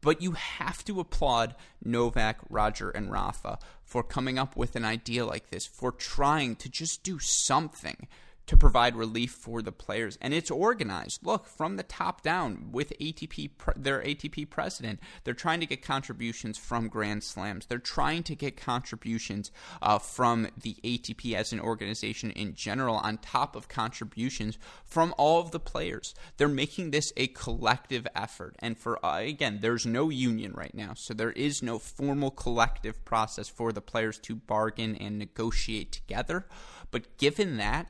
But 0.03 0.21
you 0.21 0.33
have 0.33 0.83
to 0.85 0.99
applaud 0.99 1.55
Novak, 1.83 2.39
Roger, 2.49 2.89
and 2.89 3.09
Rafa 3.09 3.57
for 3.83 4.03
coming 4.03 4.37
up 4.37 4.55
with 4.57 4.75
an 4.75 4.83
idea 4.83 5.25
like 5.25 5.49
this, 5.49 5.65
for 5.65 5.91
trying 5.91 6.57
to 6.57 6.69
just 6.69 7.03
do 7.03 7.19
something 7.19 8.07
to 8.45 8.57
provide 8.57 8.95
relief 8.95 9.31
for 9.31 9.61
the 9.61 9.71
players. 9.71 10.17
And 10.21 10.33
it's 10.33 10.51
organized. 10.51 11.25
Look 11.25 11.47
from 11.47 11.77
the 11.77 11.83
top 11.83 12.21
down 12.21 12.69
with 12.71 12.93
ATP 12.99 13.51
their 13.75 14.01
ATP 14.01 14.49
president 14.49 14.99
they're 15.23 15.33
trying 15.33 15.59
to 15.61 15.65
get 15.65 15.81
contributions 15.81 16.57
from 16.57 16.87
grand 16.87 17.23
slams. 17.23 17.65
They're 17.65 17.77
trying 17.77 18.23
to 18.23 18.35
get 18.35 18.57
contributions 18.57 19.51
uh, 19.81 19.99
from 19.99 20.47
the 20.59 20.75
ATP 20.83 21.33
as 21.33 21.53
an 21.53 21.59
organization 21.59 22.31
in 22.31 22.53
general 22.53 22.95
on 22.95 23.17
top 23.17 23.55
of 23.55 23.67
contributions 23.67 24.57
from 24.85 25.13
all 25.17 25.39
of 25.39 25.51
the 25.51 25.59
players. 25.59 26.13
They're 26.37 26.47
making 26.47 26.91
this 26.91 27.13
a 27.15 27.27
collective 27.27 28.05
effort. 28.15 28.55
And 28.59 28.77
for 28.77 29.03
uh, 29.05 29.19
again 29.19 29.59
there's 29.61 29.85
no 29.85 30.09
union 30.09 30.53
right 30.53 30.73
now. 30.73 30.93
So 30.95 31.13
there 31.13 31.31
is 31.31 31.63
no 31.63 31.79
formal 31.79 32.31
collective 32.31 33.05
process 33.05 33.47
for 33.47 33.71
the 33.71 33.81
players 33.81 34.17
to 34.19 34.35
bargain 34.35 34.95
and 34.95 35.17
negotiate 35.17 35.91
together. 35.91 36.45
But 36.91 37.17
given 37.17 37.57
that 37.57 37.87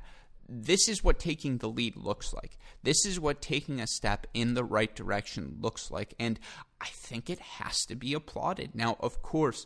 this 0.62 0.88
is 0.88 1.04
what 1.04 1.20
taking 1.20 1.58
the 1.58 1.70
lead 1.70 1.96
looks 1.96 2.34
like. 2.34 2.58
This 2.84 3.06
is 3.06 3.20
what 3.20 3.42
taking 3.42 3.80
a 3.80 3.88
step 3.88 4.28
in 4.34 4.54
the 4.54 4.64
right 4.64 4.94
direction 4.96 5.58
looks 5.60 5.90
like. 5.90 6.14
And 6.20 6.40
I 6.80 6.88
think 6.88 7.30
it 7.30 7.40
has 7.40 7.86
to 7.86 7.96
be 7.96 8.14
applauded. 8.14 8.76
Now, 8.76 8.98
of 9.00 9.22
course, 9.22 9.66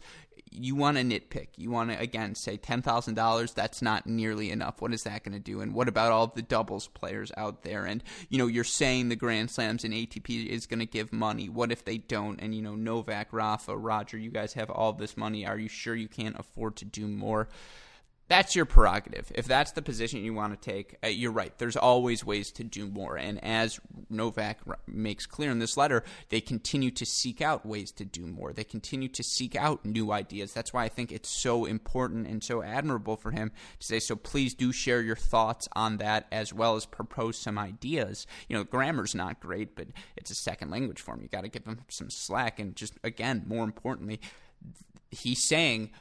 you 0.52 0.76
want 0.76 0.98
to 0.98 1.04
nitpick. 1.04 1.48
You 1.58 1.72
want 1.72 1.92
to, 1.92 2.00
again, 2.00 2.36
say 2.36 2.58
$10,000, 2.58 3.54
that's 3.54 3.82
not 3.82 4.08
nearly 4.08 4.50
enough. 4.50 4.82
What 4.82 4.94
is 4.94 5.04
that 5.04 5.24
going 5.24 5.34
to 5.34 5.40
do? 5.40 5.62
And 5.62 5.74
what 5.74 5.88
about 5.88 6.12
all 6.12 6.28
the 6.28 6.42
doubles 6.42 6.88
players 6.88 7.32
out 7.36 7.64
there? 7.64 7.86
And, 7.86 8.04
you 8.30 8.38
know, 8.38 8.48
you're 8.48 8.64
saying 8.64 9.10
the 9.10 9.16
Grand 9.16 9.52
Slams 9.52 9.84
and 9.84 9.94
ATP 9.94 10.48
is 10.48 10.66
going 10.66 10.80
to 10.80 10.86
give 10.86 11.12
money. 11.12 11.50
What 11.50 11.72
if 11.72 11.84
they 11.84 11.98
don't? 11.98 12.40
And, 12.40 12.56
you 12.56 12.62
know, 12.62 12.76
Novak, 12.76 13.34
Rafa, 13.34 13.76
Roger, 13.76 14.18
you 14.18 14.32
guys 14.32 14.54
have 14.54 14.70
all 14.70 14.94
this 14.94 15.18
money. 15.18 15.46
Are 15.46 15.58
you 15.58 15.70
sure 15.70 15.96
you 15.96 16.08
can't 16.08 16.40
afford 16.40 16.78
to 16.78 16.86
do 16.86 17.08
more? 17.08 17.50
That's 18.28 18.56
your 18.56 18.66
prerogative. 18.66 19.32
If 19.36 19.46
that's 19.46 19.72
the 19.72 19.82
position 19.82 20.24
you 20.24 20.34
want 20.34 20.60
to 20.60 20.70
take, 20.70 20.98
uh, 21.04 21.08
you're 21.08 21.32
right. 21.32 21.58
There's 21.58 21.78
always 21.78 22.26
ways 22.26 22.52
to 22.54 22.64
do 22.64 22.88
more. 22.88 23.18
And 23.18 23.42
as 23.44 23.80
Novak 24.10 24.60
makes 24.86 25.26
clear 25.26 25.50
in 25.50 25.60
this 25.60 25.78
letter, 25.78 26.04
they 26.30 26.42
continue 26.42 26.92
to 26.92 27.06
seek 27.06 27.42
out 27.42 27.66
ways 27.66 27.92
to 27.94 28.06
do 28.06 28.26
more. 28.26 28.52
They 28.52 28.66
continue 28.66 29.08
to 29.10 29.24
seek 29.24 29.56
out 29.56 29.86
new 29.86 30.12
ideas. 30.12 30.54
That's 30.54 30.74
why 30.74 30.84
I 30.84 30.90
think 30.90 31.12
it's 31.12 31.30
so 31.30 31.66
important 31.66 32.28
and 32.28 32.44
so 32.44 32.62
admirable 32.62 33.16
for 33.16 33.32
him 33.32 33.52
to 33.80 33.86
say, 33.86 34.00
so 34.00 34.16
please 34.16 34.54
do 34.54 34.74
share 34.74 35.02
your 35.02 35.16
thoughts 35.16 35.70
on 35.74 35.98
that 35.98 36.28
as 36.32 36.54
well 36.54 36.76
as 36.76 36.86
propose 36.86 37.38
some 37.38 37.58
ideas. 37.58 38.28
You 38.50 38.58
know, 38.58 38.66
grammar's 38.66 39.16
not 39.16 39.40
great, 39.40 39.76
but 39.76 39.88
it's 40.18 40.32
a 40.32 40.36
second 40.36 40.70
language 40.70 41.00
for 41.00 41.14
him. 41.14 41.22
You 41.22 41.30
got 41.30 41.42
to 41.42 41.50
give 41.50 41.66
him 41.66 41.80
some 41.88 42.10
slack. 42.10 42.60
And 42.60 42.76
just, 42.76 42.94
again, 43.06 43.44
more 43.48 43.64
importantly, 43.64 44.20
he's 45.12 45.48
saying, 45.48 45.92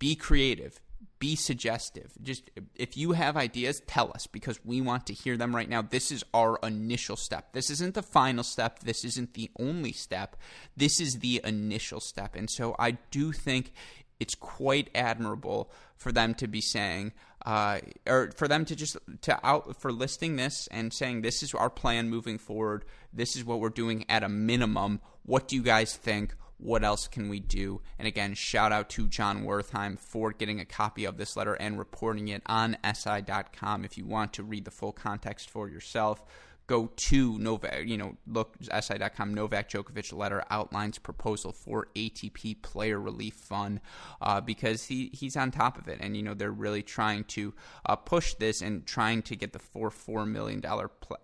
be 0.00 0.16
creative 0.16 0.80
be 1.18 1.36
suggestive. 1.36 2.12
Just 2.22 2.50
if 2.74 2.96
you 2.96 3.12
have 3.12 3.36
ideas, 3.36 3.82
tell 3.86 4.10
us 4.14 4.26
because 4.26 4.64
we 4.64 4.80
want 4.80 5.06
to 5.06 5.12
hear 5.12 5.36
them 5.36 5.54
right 5.54 5.68
now. 5.68 5.82
This 5.82 6.12
is 6.12 6.24
our 6.32 6.58
initial 6.62 7.16
step. 7.16 7.52
This 7.52 7.70
isn't 7.70 7.94
the 7.94 8.02
final 8.02 8.44
step. 8.44 8.80
This 8.80 9.04
isn't 9.04 9.34
the 9.34 9.50
only 9.58 9.92
step. 9.92 10.36
This 10.76 11.00
is 11.00 11.18
the 11.18 11.40
initial 11.44 12.00
step. 12.00 12.36
And 12.36 12.48
so 12.50 12.76
I 12.78 12.92
do 13.10 13.32
think 13.32 13.72
it's 14.20 14.34
quite 14.34 14.90
admirable 14.94 15.70
for 15.96 16.12
them 16.12 16.34
to 16.34 16.46
be 16.46 16.60
saying, 16.60 17.12
uh, 17.46 17.80
or 18.06 18.30
for 18.36 18.48
them 18.48 18.64
to 18.64 18.76
just 18.76 18.96
to 19.22 19.46
out 19.46 19.80
for 19.80 19.92
listing 19.92 20.36
this 20.36 20.68
and 20.70 20.92
saying 20.92 21.22
this 21.22 21.42
is 21.42 21.54
our 21.54 21.70
plan 21.70 22.08
moving 22.08 22.38
forward. 22.38 22.84
This 23.12 23.36
is 23.36 23.44
what 23.44 23.60
we're 23.60 23.68
doing 23.68 24.04
at 24.08 24.22
a 24.22 24.28
minimum. 24.28 25.00
What 25.24 25.48
do 25.48 25.56
you 25.56 25.62
guys 25.62 25.96
think? 25.96 26.34
What 26.58 26.82
else 26.82 27.06
can 27.06 27.28
we 27.28 27.38
do? 27.38 27.80
And 27.98 28.08
again, 28.08 28.34
shout 28.34 28.72
out 28.72 28.90
to 28.90 29.06
Jon 29.06 29.44
Wertheim 29.44 29.98
for 29.98 30.32
getting 30.32 30.58
a 30.58 30.64
copy 30.64 31.04
of 31.04 31.16
this 31.16 31.36
letter 31.36 31.54
and 31.54 31.78
reporting 31.78 32.28
it 32.28 32.42
on 32.46 32.76
SI.com 32.84 33.84
if 33.84 33.96
you 33.96 34.04
want 34.04 34.32
to 34.34 34.42
read 34.42 34.64
the 34.64 34.70
full 34.72 34.92
context 34.92 35.48
for 35.48 35.68
yourself 35.68 36.24
go 36.68 36.90
to 36.94 37.38
Novak, 37.38 37.86
you 37.86 37.96
know, 37.96 38.14
look, 38.26 38.54
SI.com, 38.62 39.34
Novak 39.34 39.70
Djokovic 39.70 40.12
letter 40.12 40.44
outlines 40.50 40.98
proposal 40.98 41.50
for 41.50 41.88
ATP 41.96 42.60
player 42.60 43.00
relief 43.00 43.34
fund 43.34 43.80
uh, 44.20 44.40
because 44.40 44.84
he, 44.84 45.10
he's 45.14 45.34
on 45.34 45.50
top 45.50 45.78
of 45.78 45.88
it. 45.88 45.98
And, 46.00 46.14
you 46.14 46.22
know, 46.22 46.34
they're 46.34 46.52
really 46.52 46.82
trying 46.82 47.24
to 47.24 47.54
uh, 47.86 47.96
push 47.96 48.34
this 48.34 48.60
and 48.60 48.86
trying 48.86 49.22
to 49.22 49.34
get 49.34 49.54
the 49.54 49.58
four 49.58 49.90
$4 49.90 50.28
million 50.28 50.62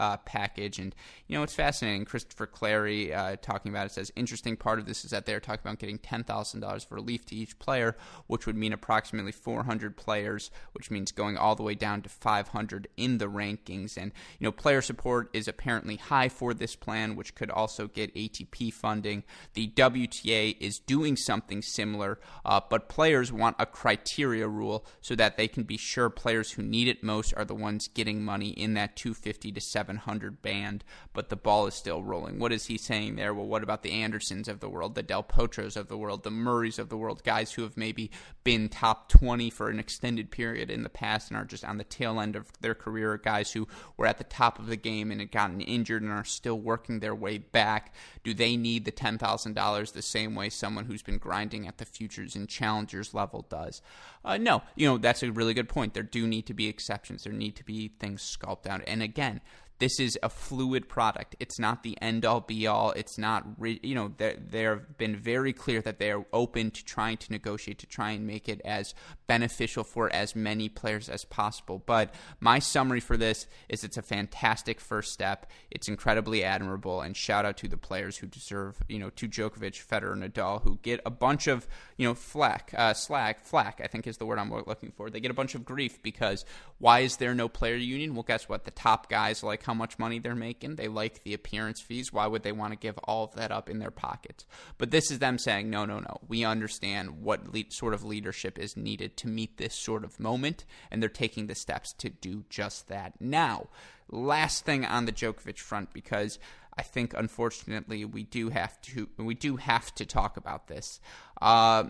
uh, 0.00 0.16
package. 0.18 0.78
And, 0.78 0.94
you 1.28 1.36
know, 1.36 1.42
it's 1.42 1.54
fascinating. 1.54 2.06
Christopher 2.06 2.46
Clarey 2.46 3.14
uh, 3.14 3.36
talking 3.36 3.70
about 3.70 3.86
it 3.86 3.92
says, 3.92 4.10
interesting 4.16 4.56
part 4.56 4.78
of 4.78 4.86
this 4.86 5.04
is 5.04 5.10
that 5.10 5.26
they're 5.26 5.40
talking 5.40 5.60
about 5.62 5.78
getting 5.78 5.98
$10,000 5.98 6.86
for 6.86 6.94
relief 6.94 7.26
to 7.26 7.36
each 7.36 7.58
player, 7.58 7.96
which 8.28 8.46
would 8.46 8.56
mean 8.56 8.72
approximately 8.72 9.32
400 9.32 9.94
players, 9.94 10.50
which 10.72 10.90
means 10.90 11.12
going 11.12 11.36
all 11.36 11.54
the 11.54 11.62
way 11.62 11.74
down 11.74 12.00
to 12.00 12.08
500 12.08 12.88
in 12.96 13.18
the 13.18 13.26
rankings. 13.26 13.98
And, 13.98 14.10
you 14.38 14.46
know, 14.46 14.52
player 14.52 14.80
support 14.80 15.33
is 15.34 15.48
apparently 15.48 15.96
high 15.96 16.28
for 16.28 16.54
this 16.54 16.76
plan, 16.76 17.16
which 17.16 17.34
could 17.34 17.50
also 17.50 17.88
get 17.88 18.14
ATP 18.14 18.72
funding. 18.72 19.24
The 19.54 19.68
WTA 19.68 20.56
is 20.60 20.78
doing 20.78 21.16
something 21.16 21.62
similar, 21.62 22.20
uh, 22.44 22.60
but 22.68 22.88
players 22.88 23.32
want 23.32 23.56
a 23.58 23.66
criteria 23.66 24.46
rule 24.48 24.86
so 25.00 25.14
that 25.16 25.36
they 25.36 25.48
can 25.48 25.64
be 25.64 25.76
sure 25.76 26.08
players 26.08 26.52
who 26.52 26.62
need 26.62 26.88
it 26.88 27.02
most 27.02 27.34
are 27.34 27.44
the 27.44 27.54
ones 27.54 27.88
getting 27.88 28.24
money 28.24 28.50
in 28.50 28.74
that 28.74 28.96
250 28.96 29.52
to 29.52 29.60
700 29.60 30.42
band. 30.42 30.84
But 31.12 31.28
the 31.28 31.36
ball 31.36 31.66
is 31.66 31.74
still 31.74 32.02
rolling. 32.02 32.38
What 32.38 32.52
is 32.52 32.66
he 32.66 32.78
saying 32.78 33.16
there? 33.16 33.34
Well, 33.34 33.46
what 33.46 33.62
about 33.62 33.82
the 33.82 33.92
Andersons 33.92 34.48
of 34.48 34.60
the 34.60 34.68
world, 34.68 34.94
the 34.94 35.02
Del 35.02 35.22
Potros 35.22 35.76
of 35.76 35.88
the 35.88 35.98
world, 35.98 36.22
the 36.22 36.30
Murrays 36.30 36.78
of 36.78 36.88
the 36.88 36.96
world, 36.96 37.24
guys 37.24 37.52
who 37.52 37.62
have 37.62 37.76
maybe 37.76 38.10
been 38.44 38.68
top 38.68 39.08
20 39.08 39.50
for 39.50 39.68
an 39.68 39.78
extended 39.78 40.30
period 40.30 40.70
in 40.70 40.82
the 40.82 40.88
past 40.88 41.30
and 41.30 41.38
are 41.38 41.44
just 41.44 41.64
on 41.64 41.78
the 41.78 41.84
tail 41.84 42.20
end 42.20 42.36
of 42.36 42.50
their 42.60 42.74
career, 42.74 43.16
guys 43.16 43.52
who 43.52 43.66
were 43.96 44.06
at 44.06 44.18
the 44.18 44.24
top 44.24 44.58
of 44.58 44.66
the 44.66 44.76
game 44.76 45.10
and 45.10 45.20
had 45.24 45.32
gotten 45.32 45.60
injured 45.60 46.02
and 46.02 46.12
are 46.12 46.24
still 46.24 46.58
working 46.58 47.00
their 47.00 47.14
way 47.14 47.38
back? 47.38 47.94
Do 48.22 48.34
they 48.34 48.56
need 48.56 48.84
the 48.84 48.92
$10,000 48.92 49.92
the 49.92 50.02
same 50.02 50.34
way 50.34 50.48
someone 50.48 50.84
who's 50.84 51.02
been 51.02 51.18
grinding 51.18 51.66
at 51.66 51.78
the 51.78 51.84
futures 51.84 52.36
and 52.36 52.48
challengers 52.48 53.14
level 53.14 53.46
does? 53.48 53.82
Uh, 54.24 54.36
no, 54.36 54.62
you 54.74 54.88
know, 54.88 54.98
that's 54.98 55.22
a 55.22 55.32
really 55.32 55.54
good 55.54 55.68
point. 55.68 55.94
There 55.94 56.02
do 56.02 56.26
need 56.26 56.46
to 56.46 56.54
be 56.54 56.68
exceptions. 56.68 57.24
There 57.24 57.32
need 57.32 57.56
to 57.56 57.64
be 57.64 57.88
things 57.88 58.22
sculpted 58.22 58.72
out. 58.72 58.82
And 58.86 59.02
again, 59.02 59.40
this 59.78 59.98
is 59.98 60.16
a 60.22 60.28
fluid 60.28 60.88
product. 60.88 61.34
It's 61.40 61.58
not 61.58 61.82
the 61.82 62.00
end 62.00 62.24
all 62.24 62.40
be 62.40 62.66
all. 62.66 62.92
It's 62.92 63.18
not, 63.18 63.44
you 63.60 63.94
know, 63.94 64.12
they've 64.16 64.80
been 64.96 65.16
very 65.16 65.52
clear 65.52 65.82
that 65.82 65.98
they 65.98 66.12
are 66.12 66.24
open 66.32 66.70
to 66.70 66.84
trying 66.84 67.16
to 67.18 67.32
negotiate 67.32 67.80
to 67.80 67.86
try 67.86 68.12
and 68.12 68.26
make 68.26 68.48
it 68.48 68.60
as 68.64 68.94
beneficial 69.26 69.82
for 69.82 70.12
as 70.12 70.36
many 70.36 70.68
players 70.68 71.08
as 71.08 71.24
possible. 71.24 71.82
But 71.84 72.14
my 72.38 72.60
summary 72.60 73.00
for 73.00 73.16
this 73.16 73.46
is 73.68 73.82
it's 73.82 73.96
a 73.96 74.02
fantastic 74.02 74.80
first 74.80 75.12
step. 75.12 75.50
It's 75.70 75.88
incredibly 75.88 76.44
admirable, 76.44 77.00
and 77.00 77.16
shout 77.16 77.44
out 77.44 77.56
to 77.58 77.68
the 77.68 77.76
players 77.76 78.16
who 78.18 78.26
deserve, 78.26 78.80
you 78.88 78.98
know, 78.98 79.10
to 79.10 79.28
Djokovic, 79.28 79.84
Federer, 79.84 80.16
Nadal, 80.16 80.62
who 80.62 80.78
get 80.82 81.00
a 81.04 81.10
bunch 81.10 81.48
of, 81.48 81.66
you 81.96 82.06
know, 82.06 82.14
flack, 82.14 82.72
uh, 82.76 82.94
slack, 82.94 83.44
flack, 83.44 83.80
I 83.82 83.88
think 83.88 84.06
is 84.06 84.18
the 84.18 84.26
word 84.26 84.38
I'm 84.38 84.52
looking 84.52 84.92
for. 84.92 85.10
They 85.10 85.20
get 85.20 85.32
a 85.32 85.34
bunch 85.34 85.54
of 85.56 85.64
grief 85.64 86.00
because 86.02 86.44
why 86.78 87.00
is 87.00 87.16
there 87.16 87.34
no 87.34 87.48
player 87.48 87.76
union? 87.76 88.14
Well, 88.14 88.22
guess 88.22 88.48
what? 88.48 88.64
The 88.64 88.70
top 88.70 89.08
guys 89.10 89.42
like 89.42 89.63
how 89.64 89.74
much 89.74 89.98
money 89.98 90.18
they're 90.18 90.34
making. 90.34 90.76
They 90.76 90.88
like 90.88 91.22
the 91.22 91.34
appearance 91.34 91.80
fees. 91.80 92.12
Why 92.12 92.26
would 92.26 92.42
they 92.42 92.52
want 92.52 92.72
to 92.72 92.78
give 92.78 92.98
all 93.04 93.24
of 93.24 93.34
that 93.34 93.50
up 93.50 93.68
in 93.68 93.78
their 93.78 93.90
pockets? 93.90 94.46
But 94.78 94.90
this 94.90 95.10
is 95.10 95.18
them 95.18 95.38
saying, 95.38 95.70
no, 95.70 95.84
no, 95.84 95.98
no. 95.98 96.18
We 96.28 96.44
understand 96.44 97.22
what 97.22 97.52
le- 97.52 97.64
sort 97.70 97.94
of 97.94 98.04
leadership 98.04 98.58
is 98.58 98.76
needed 98.76 99.16
to 99.18 99.28
meet 99.28 99.56
this 99.56 99.74
sort 99.74 100.04
of 100.04 100.20
moment, 100.20 100.64
and 100.90 101.02
they're 101.02 101.08
taking 101.08 101.46
the 101.46 101.54
steps 101.54 101.92
to 101.98 102.10
do 102.10 102.44
just 102.48 102.88
that. 102.88 103.14
Now, 103.20 103.68
last 104.08 104.64
thing 104.64 104.84
on 104.84 105.06
the 105.06 105.12
Djokovic 105.12 105.58
front, 105.58 105.92
because 105.92 106.38
I 106.76 106.82
think 106.82 107.14
unfortunately 107.14 108.04
we 108.04 108.24
do 108.24 108.48
have 108.50 108.80
to 108.82 109.08
we 109.16 109.34
do 109.34 109.56
have 109.56 109.94
to 109.96 110.06
talk 110.06 110.36
about 110.36 110.66
this. 110.66 111.00
Uh, 111.40 111.84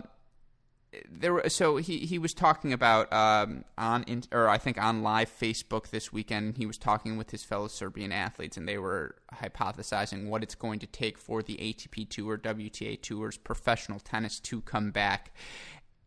there 1.10 1.48
so 1.48 1.76
he 1.76 1.98
he 1.98 2.18
was 2.18 2.34
talking 2.34 2.72
about 2.72 3.12
um, 3.12 3.64
on 3.78 4.04
or 4.32 4.48
I 4.48 4.58
think 4.58 4.82
on 4.82 5.02
live 5.02 5.30
Facebook 5.30 5.88
this 5.88 6.12
weekend 6.12 6.56
he 6.56 6.66
was 6.66 6.78
talking 6.78 7.16
with 7.16 7.30
his 7.30 7.42
fellow 7.42 7.68
Serbian 7.68 8.12
athletes 8.12 8.56
and 8.56 8.68
they 8.68 8.78
were 8.78 9.16
hypothesizing 9.34 10.28
what 10.28 10.42
it's 10.42 10.54
going 10.54 10.78
to 10.80 10.86
take 10.86 11.18
for 11.18 11.42
the 11.42 11.56
ATP 11.56 12.08
tour 12.08 12.38
WTA 12.38 13.00
tours 13.00 13.36
professional 13.36 14.00
tennis 14.00 14.40
to 14.40 14.60
come 14.62 14.90
back 14.90 15.32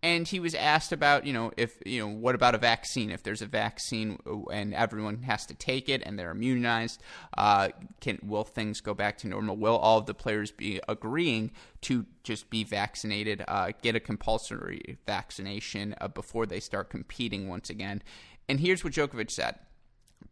and 0.04 0.28
he 0.28 0.40
was 0.40 0.54
asked 0.54 0.92
about 0.92 1.26
you 1.26 1.34
know 1.34 1.52
if 1.58 1.78
you 1.86 2.02
know 2.02 2.08
what 2.08 2.36
about 2.36 2.56
a 2.56 2.58
vaccine? 2.58 3.12
If 3.12 3.24
there's 3.24 3.42
a 3.42 3.48
vaccine 3.48 4.20
and 4.52 4.74
everyone 4.74 5.24
has 5.24 5.46
to 5.48 5.56
take 5.56 5.90
it 5.90 6.02
and 6.06 6.18
they're 6.18 6.32
immunized 6.32 7.02
uh, 7.38 7.70
can 8.02 8.20
will 8.24 8.44
things 8.44 8.82
go 8.82 8.94
back 8.94 9.18
to 9.20 9.28
normal? 9.28 9.58
Will 9.58 9.78
all 9.78 10.00
of 10.00 10.06
the 10.06 10.14
players 10.14 10.52
be 10.52 10.80
agreeing 10.88 11.52
to 11.82 12.06
just 12.24 12.50
be 12.50 12.64
vaccinated 12.64 13.44
uh, 13.48 13.72
get 13.82 13.96
a 13.96 14.00
compulsory 14.00 14.98
vaccination 15.06 15.96
uh, 16.00 16.08
before 16.08 16.46
they 16.46 16.60
start 16.60 16.90
competing 16.90 17.48
once 17.48 17.70
again? 17.70 18.04
And 18.50 18.60
here's 18.60 18.84
what 18.84 18.94
Djokovic 18.94 19.32
said. 19.32 19.56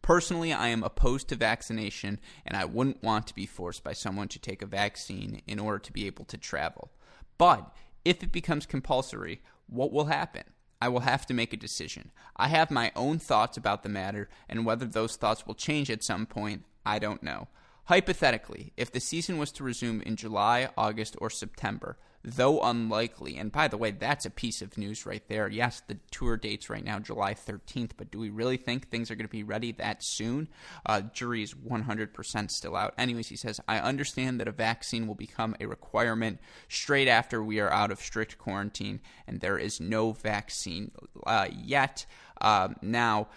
Personally, 0.02 0.52
I 0.52 0.68
am 0.68 0.82
opposed 0.82 1.28
to 1.28 1.36
vaccination, 1.36 2.20
and 2.44 2.56
I 2.56 2.64
wouldn't 2.64 3.02
want 3.02 3.26
to 3.26 3.34
be 3.34 3.46
forced 3.46 3.82
by 3.82 3.92
someone 3.92 4.28
to 4.28 4.38
take 4.38 4.62
a 4.62 4.66
vaccine 4.66 5.42
in 5.46 5.58
order 5.58 5.78
to 5.80 5.92
be 5.92 6.06
able 6.06 6.24
to 6.26 6.36
travel. 6.36 6.90
But 7.38 7.72
if 8.04 8.22
it 8.22 8.30
becomes 8.30 8.66
compulsory, 8.66 9.42
what 9.68 9.92
will 9.92 10.06
happen? 10.06 10.44
I 10.80 10.88
will 10.88 11.00
have 11.00 11.26
to 11.26 11.34
make 11.34 11.52
a 11.52 11.56
decision. 11.56 12.10
I 12.36 12.48
have 12.48 12.70
my 12.70 12.92
own 12.94 13.18
thoughts 13.18 13.56
about 13.56 13.82
the 13.82 13.88
matter, 13.88 14.28
and 14.48 14.66
whether 14.66 14.84
those 14.84 15.16
thoughts 15.16 15.46
will 15.46 15.54
change 15.54 15.90
at 15.90 16.04
some 16.04 16.26
point, 16.26 16.64
I 16.84 16.98
don't 16.98 17.22
know. 17.22 17.48
Hypothetically, 17.84 18.72
if 18.76 18.90
the 18.90 19.00
season 19.00 19.38
was 19.38 19.52
to 19.52 19.64
resume 19.64 20.02
in 20.02 20.16
July, 20.16 20.68
August, 20.76 21.16
or 21.20 21.30
September, 21.30 21.96
though 22.26 22.60
unlikely. 22.60 23.36
And 23.36 23.52
by 23.52 23.68
the 23.68 23.76
way, 23.76 23.92
that's 23.92 24.26
a 24.26 24.30
piece 24.30 24.60
of 24.60 24.76
news 24.76 25.06
right 25.06 25.22
there. 25.28 25.48
Yes, 25.48 25.80
the 25.86 25.96
tour 26.10 26.36
date's 26.36 26.68
right 26.68 26.84
now 26.84 26.98
July 26.98 27.34
13th, 27.34 27.92
but 27.96 28.10
do 28.10 28.18
we 28.18 28.30
really 28.30 28.56
think 28.56 28.88
things 28.88 29.10
are 29.10 29.14
going 29.14 29.28
to 29.28 29.30
be 29.30 29.44
ready 29.44 29.70
that 29.72 30.02
soon? 30.02 30.48
Uh, 30.84 31.02
jury 31.02 31.44
is 31.44 31.54
100% 31.54 32.50
still 32.50 32.74
out. 32.74 32.94
Anyways, 32.98 33.28
he 33.28 33.36
says, 33.36 33.60
I 33.68 33.78
understand 33.78 34.40
that 34.40 34.48
a 34.48 34.52
vaccine 34.52 35.06
will 35.06 35.14
become 35.14 35.54
a 35.60 35.66
requirement 35.66 36.40
straight 36.68 37.06
after 37.06 37.42
we 37.42 37.60
are 37.60 37.70
out 37.70 37.92
of 37.92 38.00
strict 38.00 38.38
quarantine, 38.38 39.00
and 39.28 39.40
there 39.40 39.56
is 39.56 39.80
no 39.80 40.10
vaccine 40.10 40.90
uh, 41.24 41.46
yet. 41.56 42.06
Uh, 42.40 42.70
now, 42.82 43.28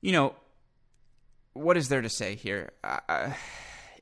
you 0.00 0.10
know, 0.10 0.34
what 1.52 1.76
is 1.76 1.88
there 1.88 2.02
to 2.02 2.08
say 2.08 2.34
here? 2.34 2.72
Uh, 2.82 3.30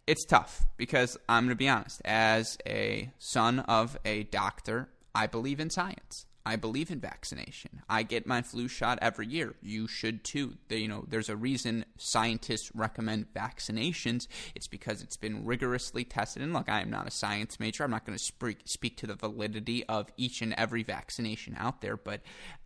it's 0.06 0.24
tough 0.24 0.64
because 0.76 1.16
I'm 1.28 1.44
going 1.44 1.50
to 1.50 1.56
be 1.56 1.68
honest. 1.68 2.00
As 2.04 2.58
a 2.66 3.10
son 3.18 3.60
of 3.60 3.98
a 4.04 4.24
doctor, 4.24 4.88
I 5.14 5.26
believe 5.26 5.60
in 5.60 5.70
science. 5.70 6.26
I 6.46 6.54
believe 6.54 6.92
in 6.92 7.00
vaccination. 7.00 7.82
I 7.90 8.04
get 8.04 8.24
my 8.24 8.40
flu 8.40 8.68
shot 8.68 9.00
every 9.02 9.26
year. 9.26 9.56
You 9.60 9.88
should 9.88 10.22
too. 10.22 10.54
You 10.70 10.86
know, 10.86 11.04
there's 11.08 11.28
a 11.28 11.34
reason 11.34 11.84
scientists 11.98 12.70
recommend 12.72 13.34
vaccinations. 13.34 14.28
It's 14.54 14.68
because 14.68 15.02
it's 15.02 15.16
been 15.16 15.44
rigorously 15.44 16.04
tested. 16.04 16.44
And 16.44 16.52
look, 16.52 16.68
I 16.68 16.82
am 16.82 16.90
not 16.90 17.08
a 17.08 17.10
science 17.10 17.58
major. 17.58 17.82
I'm 17.82 17.90
not 17.90 18.06
going 18.06 18.16
to 18.16 18.22
speak 18.22 18.60
speak 18.64 18.96
to 18.98 19.08
the 19.08 19.16
validity 19.16 19.84
of 19.86 20.06
each 20.16 20.40
and 20.40 20.54
every 20.56 20.84
vaccination 20.84 21.56
out 21.58 21.80
there, 21.80 21.96
but 21.96 22.20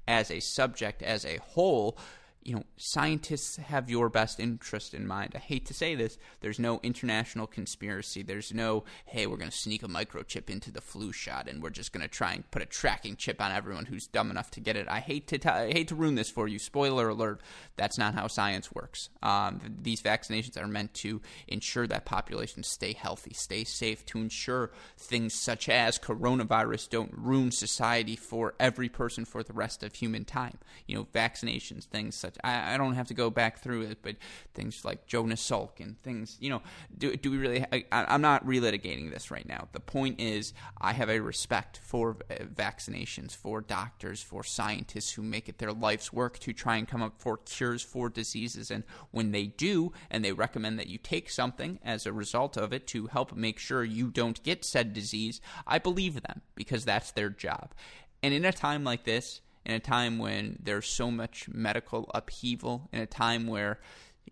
as 0.07 0.31
a 0.31 0.41
subject 0.41 1.03
as 1.03 1.25
a 1.25 1.39
whole, 1.39 1.97
you 2.43 2.55
know, 2.55 2.65
scientists 2.79 3.57
have 3.57 3.91
your 3.91 4.09
best 4.09 4.41
interest 4.41 4.95
in 4.95 5.07
mind. 5.07 5.33
I 5.35 5.39
hate 5.39 5.67
to 5.67 5.75
say 5.75 5.95
this. 5.95 6.17
There's 6.41 6.59
no 6.59 6.81
international 6.83 7.47
conspiracy. 7.47 8.23
There's 8.23 8.55
no, 8.55 8.85
hey, 9.05 9.27
we're 9.27 9.37
going 9.37 9.51
to 9.51 9.57
sneak 9.57 9.83
a 9.83 9.89
microchip 9.89 10.49
into 10.49 10.71
the 10.71 10.81
flu 10.81 11.13
shot 11.13 11.49
and 11.49 11.63
we're 11.63 11.71
just 11.71 11.93
going 11.93 12.03
to 12.03 12.09
try 12.09 12.33
and 12.33 12.51
put 12.51 12.63
a 12.63 12.67
tracking 12.67 13.17
chip 13.17 13.43
on 13.43 13.53
everyone 13.53 13.85
who's 13.85 14.07
dumb 14.07 14.31
enough 14.31 14.51
to 14.53 14.61
get 14.61 14.77
it. 14.77 14.89
I 14.89 15.01
hate 15.01 15.27
to 15.29 15.39
t- 15.39 15.49
I 15.49 15.71
hate 15.71 15.89
to 15.89 15.95
ruin 15.95 16.15
this 16.15 16.31
for 16.31 16.49
you. 16.49 16.59
Spoiler 16.59 17.11
alert: 17.11 17.43
that's 17.77 17.99
not 17.99 18.15
how 18.15 18.27
science 18.27 18.73
works. 18.73 19.11
Um, 19.23 19.61
these 19.83 20.01
vaccinations 20.01 20.57
are 20.57 20.67
meant 20.67 20.95
to 20.95 21.21
ensure 21.47 21.87
that 21.89 22.07
populations 22.07 22.69
stay 22.69 22.95
healthy, 22.95 23.35
stay 23.35 23.65
safe, 23.65 24.07
to 24.07 24.19
ensure 24.19 24.71
things 24.97 25.35
such 25.35 25.69
as 25.69 25.99
coronavirus 25.99 26.89
don't 26.89 27.13
ruin 27.15 27.51
society 27.51 28.17
for 28.17 28.55
every 28.59 28.89
person 28.89 29.25
for 29.25 29.43
the 29.43 29.53
rest 29.53 29.83
of 29.83 29.95
human 29.95 30.25
time. 30.25 30.59
You 30.87 30.97
know, 30.97 31.05
vaccinations, 31.13 31.85
things 31.85 32.17
such 32.17 32.30
such. 32.35 32.41
I, 32.45 32.75
I 32.75 32.77
don't 32.77 32.95
have 32.95 33.09
to 33.09 33.15
go 33.15 33.31
back 33.31 33.59
through 33.59 33.83
it, 33.83 33.99
but 34.03 34.17
things 34.55 34.85
like 34.85 35.07
Jonas 35.07 35.49
Salk 35.49 35.81
and 35.81 36.01
things, 36.03 36.37
you 36.41 36.51
know, 36.51 36.63
do, 36.97 37.17
do 37.17 37.31
we 37.31 37.39
really? 37.39 37.65
I, 37.73 37.85
I'm 37.93 38.21
not 38.21 38.47
relitigating 38.47 39.11
this 39.11 39.31
right 39.31 39.47
now. 39.47 39.69
The 39.73 39.81
point 39.81 40.21
is, 40.21 40.53
I 40.81 40.93
have 40.93 41.11
a 41.11 41.21
respect 41.21 41.79
for 41.83 42.17
vaccinations, 42.55 43.35
for 43.35 43.61
doctors, 43.61 44.23
for 44.23 44.45
scientists 44.45 45.13
who 45.13 45.23
make 45.23 45.49
it 45.49 45.59
their 45.59 45.73
life's 45.73 46.13
work 46.13 46.39
to 46.41 46.53
try 46.53 46.77
and 46.77 46.89
come 46.89 47.03
up 47.03 47.21
for 47.21 47.37
cures 47.39 47.83
for 47.83 48.09
diseases. 48.09 48.71
And 48.71 48.85
when 49.11 49.33
they 49.33 49.47
do, 49.47 49.93
and 50.11 50.25
they 50.25 50.33
recommend 50.33 50.79
that 50.79 50.89
you 50.89 50.99
take 50.99 51.31
something 51.31 51.79
as 51.85 52.07
a 52.07 52.13
result 52.13 52.57
of 52.57 52.73
it 52.73 52.87
to 52.89 53.07
help 53.07 53.35
make 53.35 53.59
sure 53.59 53.85
you 53.85 54.11
don't 54.11 54.43
get 54.43 54.65
said 54.65 54.93
disease, 54.93 55.41
I 55.67 55.79
believe 55.79 56.23
them 56.23 56.43
because 56.55 56.85
that's 56.85 57.11
their 57.13 57.31
job. 57.31 57.75
And 58.23 58.35
in 58.35 58.45
a 58.45 58.53
time 58.53 58.85
like 58.85 59.05
this, 59.05 59.41
in 59.65 59.75
a 59.75 59.81
time 59.81 60.19
when 60.19 60.59
there's 60.63 60.87
so 60.87 61.11
much 61.11 61.49
medical 61.49 62.11
upheaval, 62.15 62.89
in 62.93 63.01
a 63.01 63.07
time 63.07 63.47
where, 63.47 63.81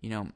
you 0.00 0.10
know, 0.10 0.28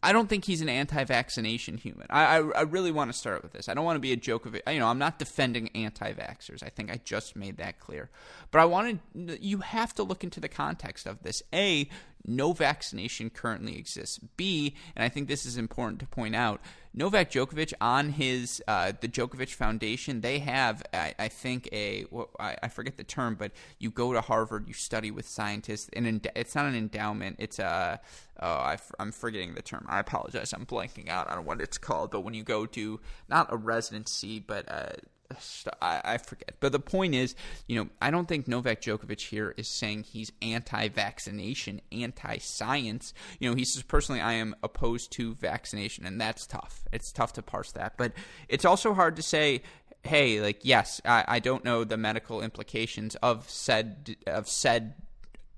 I 0.00 0.12
don't 0.12 0.28
think 0.28 0.44
he's 0.44 0.60
an 0.60 0.68
anti-vaccination 0.68 1.76
human. 1.76 2.06
I, 2.08 2.38
I, 2.38 2.48
I 2.50 2.60
really 2.62 2.92
want 2.92 3.12
to 3.12 3.18
start 3.18 3.42
with 3.42 3.52
this. 3.52 3.68
I 3.68 3.74
don't 3.74 3.84
want 3.84 3.96
to 3.96 4.00
be 4.00 4.12
a 4.12 4.16
joke 4.16 4.46
of 4.46 4.54
it. 4.54 4.62
You 4.68 4.78
know, 4.78 4.86
I'm 4.86 5.00
not 5.00 5.18
defending 5.18 5.70
anti-vaxxers. 5.74 6.62
I 6.62 6.68
think 6.68 6.92
I 6.92 7.00
just 7.04 7.34
made 7.34 7.56
that 7.56 7.80
clear. 7.80 8.08
But 8.52 8.60
I 8.60 8.64
wanted 8.66 9.00
you 9.14 9.58
have 9.58 9.94
to 9.96 10.04
look 10.04 10.22
into 10.22 10.38
the 10.38 10.48
context 10.48 11.06
of 11.06 11.24
this. 11.24 11.42
A, 11.52 11.88
no 12.26 12.52
vaccination 12.52 13.30
currently 13.30 13.78
exists. 13.78 14.18
B, 14.36 14.74
and 14.94 15.04
I 15.04 15.08
think 15.08 15.28
this 15.28 15.46
is 15.46 15.56
important 15.56 16.00
to 16.00 16.06
point 16.06 16.36
out, 16.36 16.60
Novak 16.94 17.30
Djokovic 17.30 17.72
on 17.80 18.10
his 18.10 18.62
uh, 18.66 18.92
the 19.00 19.08
Djokovic 19.08 19.54
Foundation, 19.54 20.20
they 20.20 20.40
have 20.40 20.82
I, 20.92 21.14
I 21.18 21.28
think 21.28 21.68
a 21.72 22.06
well, 22.10 22.28
I, 22.40 22.56
I, 22.62 22.68
forget 22.68 22.96
the 22.96 23.04
term, 23.04 23.36
but 23.36 23.52
you 23.78 23.90
go 23.90 24.12
to 24.12 24.20
Harvard, 24.20 24.66
you 24.66 24.74
study 24.74 25.10
with 25.10 25.28
scientists, 25.28 25.88
and 25.92 26.28
it's 26.34 26.54
not 26.54 26.66
an 26.66 26.74
endowment. 26.74 27.36
It's 27.38 27.58
a 27.58 28.00
oh, 28.40 28.46
I, 28.46 28.78
am 28.98 29.12
forgetting 29.12 29.54
the 29.54 29.62
term. 29.62 29.86
I 29.88 30.00
apologize. 30.00 30.52
I'm 30.52 30.66
blanking 30.66 31.08
out 31.08 31.28
on 31.28 31.44
what 31.44 31.60
it's 31.60 31.78
called. 31.78 32.10
But 32.10 32.22
when 32.22 32.34
you 32.34 32.42
go 32.42 32.66
to 32.66 33.00
not 33.28 33.52
a 33.52 33.56
residency, 33.56 34.40
but 34.40 34.70
uh, 34.70 34.92
I, 35.82 36.18
forget. 36.18 36.54
But 36.60 36.72
the 36.72 36.80
point 36.80 37.14
is, 37.14 37.34
you 37.66 37.76
know, 37.76 37.90
I 38.00 38.10
don't 38.10 38.26
think 38.26 38.48
Novak 38.48 38.80
Djokovic 38.80 39.20
here 39.20 39.54
is 39.56 39.68
saying 39.68 40.04
he's 40.04 40.32
anti-vaccination, 40.40 41.82
anti-science. 41.92 43.12
You 43.38 43.50
know, 43.50 43.56
he 43.56 43.64
says 43.64 43.82
personally, 43.82 44.20
I 44.20 44.34
am 44.34 44.56
opposed 44.62 45.12
to 45.12 45.34
vaccination, 45.34 46.06
and 46.06 46.20
that's 46.20 46.46
tough. 46.46 46.88
It's 46.92 47.12
tough 47.12 47.34
to 47.34 47.42
parse 47.42 47.72
that, 47.72 47.94
but 47.96 48.12
it's 48.48 48.64
also 48.64 48.94
hard 48.94 49.16
to 49.16 49.22
say 49.22 49.62
hey, 50.04 50.40
like 50.40 50.60
yes, 50.62 51.00
I, 51.04 51.24
I, 51.26 51.38
don't 51.40 51.64
know 51.64 51.82
the 51.82 51.96
medical 51.96 52.40
implications 52.40 53.16
of 53.16 53.50
said 53.50 54.16
of 54.28 54.48
said 54.48 54.94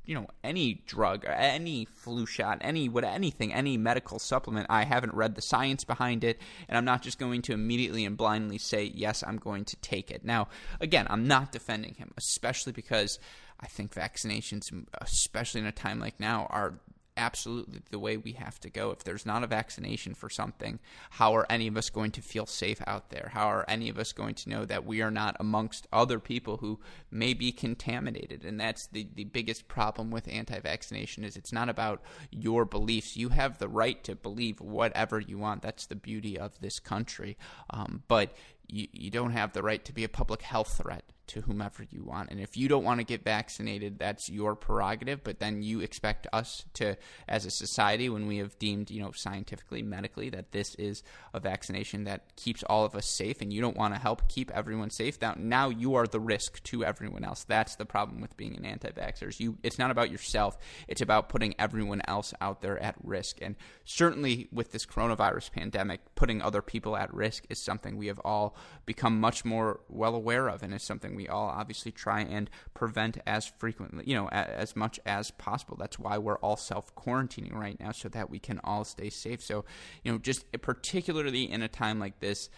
you 0.04 0.14
know 0.14 0.26
any 0.42 0.82
drug 0.86 1.24
any 1.28 1.84
flu 1.84 2.26
shot 2.26 2.58
any 2.60 2.88
what 2.88 3.04
anything 3.04 3.52
any 3.52 3.76
medical 3.76 4.18
supplement 4.18 4.66
i 4.70 4.84
haven't 4.84 5.14
read 5.14 5.34
the 5.34 5.42
science 5.42 5.84
behind 5.84 6.24
it 6.24 6.40
and 6.68 6.76
i'm 6.76 6.84
not 6.84 7.02
just 7.02 7.18
going 7.18 7.42
to 7.42 7.52
immediately 7.52 8.04
and 8.04 8.16
blindly 8.16 8.58
say 8.58 8.84
yes 8.94 9.22
i'm 9.26 9.36
going 9.36 9.64
to 9.64 9.76
take 9.76 10.10
it. 10.10 10.24
Now 10.24 10.48
again 10.80 11.06
i'm 11.10 11.26
not 11.26 11.52
defending 11.52 11.94
him 11.94 12.12
especially 12.16 12.72
because 12.72 13.18
i 13.60 13.66
think 13.66 13.94
vaccinations 13.94 14.70
especially 15.00 15.60
in 15.60 15.66
a 15.66 15.72
time 15.72 16.00
like 16.00 16.18
now 16.18 16.46
are 16.50 16.74
absolutely 17.20 17.82
the 17.90 17.98
way 17.98 18.16
we 18.16 18.32
have 18.32 18.58
to 18.60 18.70
go. 18.70 18.90
If 18.90 19.04
there's 19.04 19.26
not 19.26 19.44
a 19.44 19.46
vaccination 19.46 20.14
for 20.14 20.30
something, 20.30 20.80
how 21.10 21.36
are 21.36 21.46
any 21.50 21.68
of 21.68 21.76
us 21.76 21.90
going 21.90 22.10
to 22.12 22.22
feel 22.22 22.46
safe 22.46 22.80
out 22.86 23.10
there? 23.10 23.30
How 23.32 23.46
are 23.46 23.64
any 23.68 23.88
of 23.90 23.98
us 23.98 24.12
going 24.12 24.34
to 24.36 24.48
know 24.48 24.64
that 24.64 24.86
we 24.86 25.02
are 25.02 25.10
not 25.10 25.36
amongst 25.38 25.86
other 25.92 26.18
people 26.18 26.56
who 26.56 26.80
may 27.10 27.34
be 27.34 27.52
contaminated? 27.52 28.44
And 28.44 28.58
that's 28.58 28.86
the, 28.88 29.06
the 29.14 29.24
biggest 29.24 29.68
problem 29.68 30.10
with 30.10 30.26
anti-vaccination 30.26 31.22
is 31.22 31.36
it's 31.36 31.52
not 31.52 31.68
about 31.68 32.02
your 32.30 32.64
beliefs. 32.64 33.16
You 33.16 33.28
have 33.28 33.58
the 33.58 33.68
right 33.68 34.02
to 34.04 34.16
believe 34.16 34.60
whatever 34.60 35.20
you 35.20 35.38
want. 35.38 35.62
That's 35.62 35.86
the 35.86 35.96
beauty 35.96 36.38
of 36.38 36.58
this 36.60 36.80
country. 36.80 37.36
Um, 37.68 38.02
but 38.08 38.32
you, 38.66 38.88
you 38.92 39.10
don't 39.10 39.32
have 39.32 39.52
the 39.52 39.62
right 39.62 39.84
to 39.84 39.92
be 39.92 40.04
a 40.04 40.08
public 40.08 40.42
health 40.42 40.78
threat 40.78 41.04
to 41.30 41.40
whomever 41.40 41.84
you 41.90 42.04
want. 42.04 42.30
And 42.30 42.38
if 42.38 42.56
you 42.56 42.68
don't 42.68 42.84
want 42.84 43.00
to 43.00 43.04
get 43.04 43.24
vaccinated, 43.24 43.98
that's 43.98 44.28
your 44.28 44.54
prerogative. 44.54 45.24
But 45.24 45.40
then 45.40 45.62
you 45.62 45.80
expect 45.80 46.26
us 46.32 46.64
to, 46.74 46.96
as 47.28 47.46
a 47.46 47.50
society, 47.50 48.08
when 48.08 48.26
we 48.26 48.38
have 48.38 48.58
deemed, 48.58 48.90
you 48.90 49.02
know, 49.02 49.12
scientifically, 49.12 49.82
medically, 49.82 50.30
that 50.30 50.52
this 50.52 50.74
is 50.76 51.02
a 51.32 51.40
vaccination 51.40 52.04
that 52.04 52.36
keeps 52.36 52.62
all 52.64 52.84
of 52.84 52.94
us 52.94 53.06
safe, 53.06 53.40
and 53.40 53.52
you 53.52 53.60
don't 53.60 53.76
want 53.76 53.94
to 53.94 54.00
help 54.00 54.28
keep 54.28 54.50
everyone 54.50 54.90
safe. 54.90 55.20
Now, 55.20 55.34
now 55.36 55.68
you 55.68 55.94
are 55.94 56.06
the 56.06 56.20
risk 56.20 56.62
to 56.64 56.84
everyone 56.84 57.24
else. 57.24 57.44
That's 57.44 57.76
the 57.76 57.86
problem 57.86 58.20
with 58.20 58.36
being 58.36 58.56
an 58.56 58.64
anti-vaxxer. 58.64 59.38
You, 59.40 59.58
it's 59.62 59.78
not 59.78 59.90
about 59.90 60.10
yourself. 60.10 60.58
It's 60.88 61.00
about 61.00 61.28
putting 61.28 61.54
everyone 61.58 62.02
else 62.06 62.34
out 62.40 62.60
there 62.60 62.78
at 62.78 62.96
risk. 63.02 63.38
And 63.40 63.56
certainly 63.84 64.48
with 64.52 64.72
this 64.72 64.86
coronavirus 64.86 65.52
pandemic, 65.52 66.00
putting 66.14 66.42
other 66.42 66.62
people 66.62 66.96
at 66.96 67.12
risk 67.14 67.44
is 67.48 67.62
something 67.62 67.96
we 67.96 68.08
have 68.08 68.20
all 68.24 68.56
become 68.86 69.20
much 69.20 69.44
more 69.44 69.80
well 69.88 70.14
aware 70.14 70.48
of, 70.48 70.62
and 70.62 70.74
it's 70.74 70.84
something 70.84 71.14
we 71.14 71.19
all 71.28 71.48
obviously 71.48 71.92
try 71.92 72.20
and 72.20 72.50
prevent 72.74 73.18
as 73.26 73.46
frequently, 73.46 74.04
you 74.06 74.14
know, 74.14 74.28
as 74.28 74.76
much 74.76 74.98
as 75.06 75.30
possible. 75.32 75.76
That's 75.78 75.98
why 75.98 76.18
we're 76.18 76.38
all 76.38 76.56
self 76.56 76.94
quarantining 76.94 77.54
right 77.54 77.78
now 77.78 77.92
so 77.92 78.08
that 78.08 78.30
we 78.30 78.38
can 78.38 78.60
all 78.64 78.84
stay 78.84 79.10
safe. 79.10 79.42
So, 79.42 79.64
you 80.04 80.12
know, 80.12 80.18
just 80.18 80.50
particularly 80.60 81.50
in 81.50 81.62
a 81.62 81.68
time 81.68 81.98
like 81.98 82.20
this, 82.20 82.50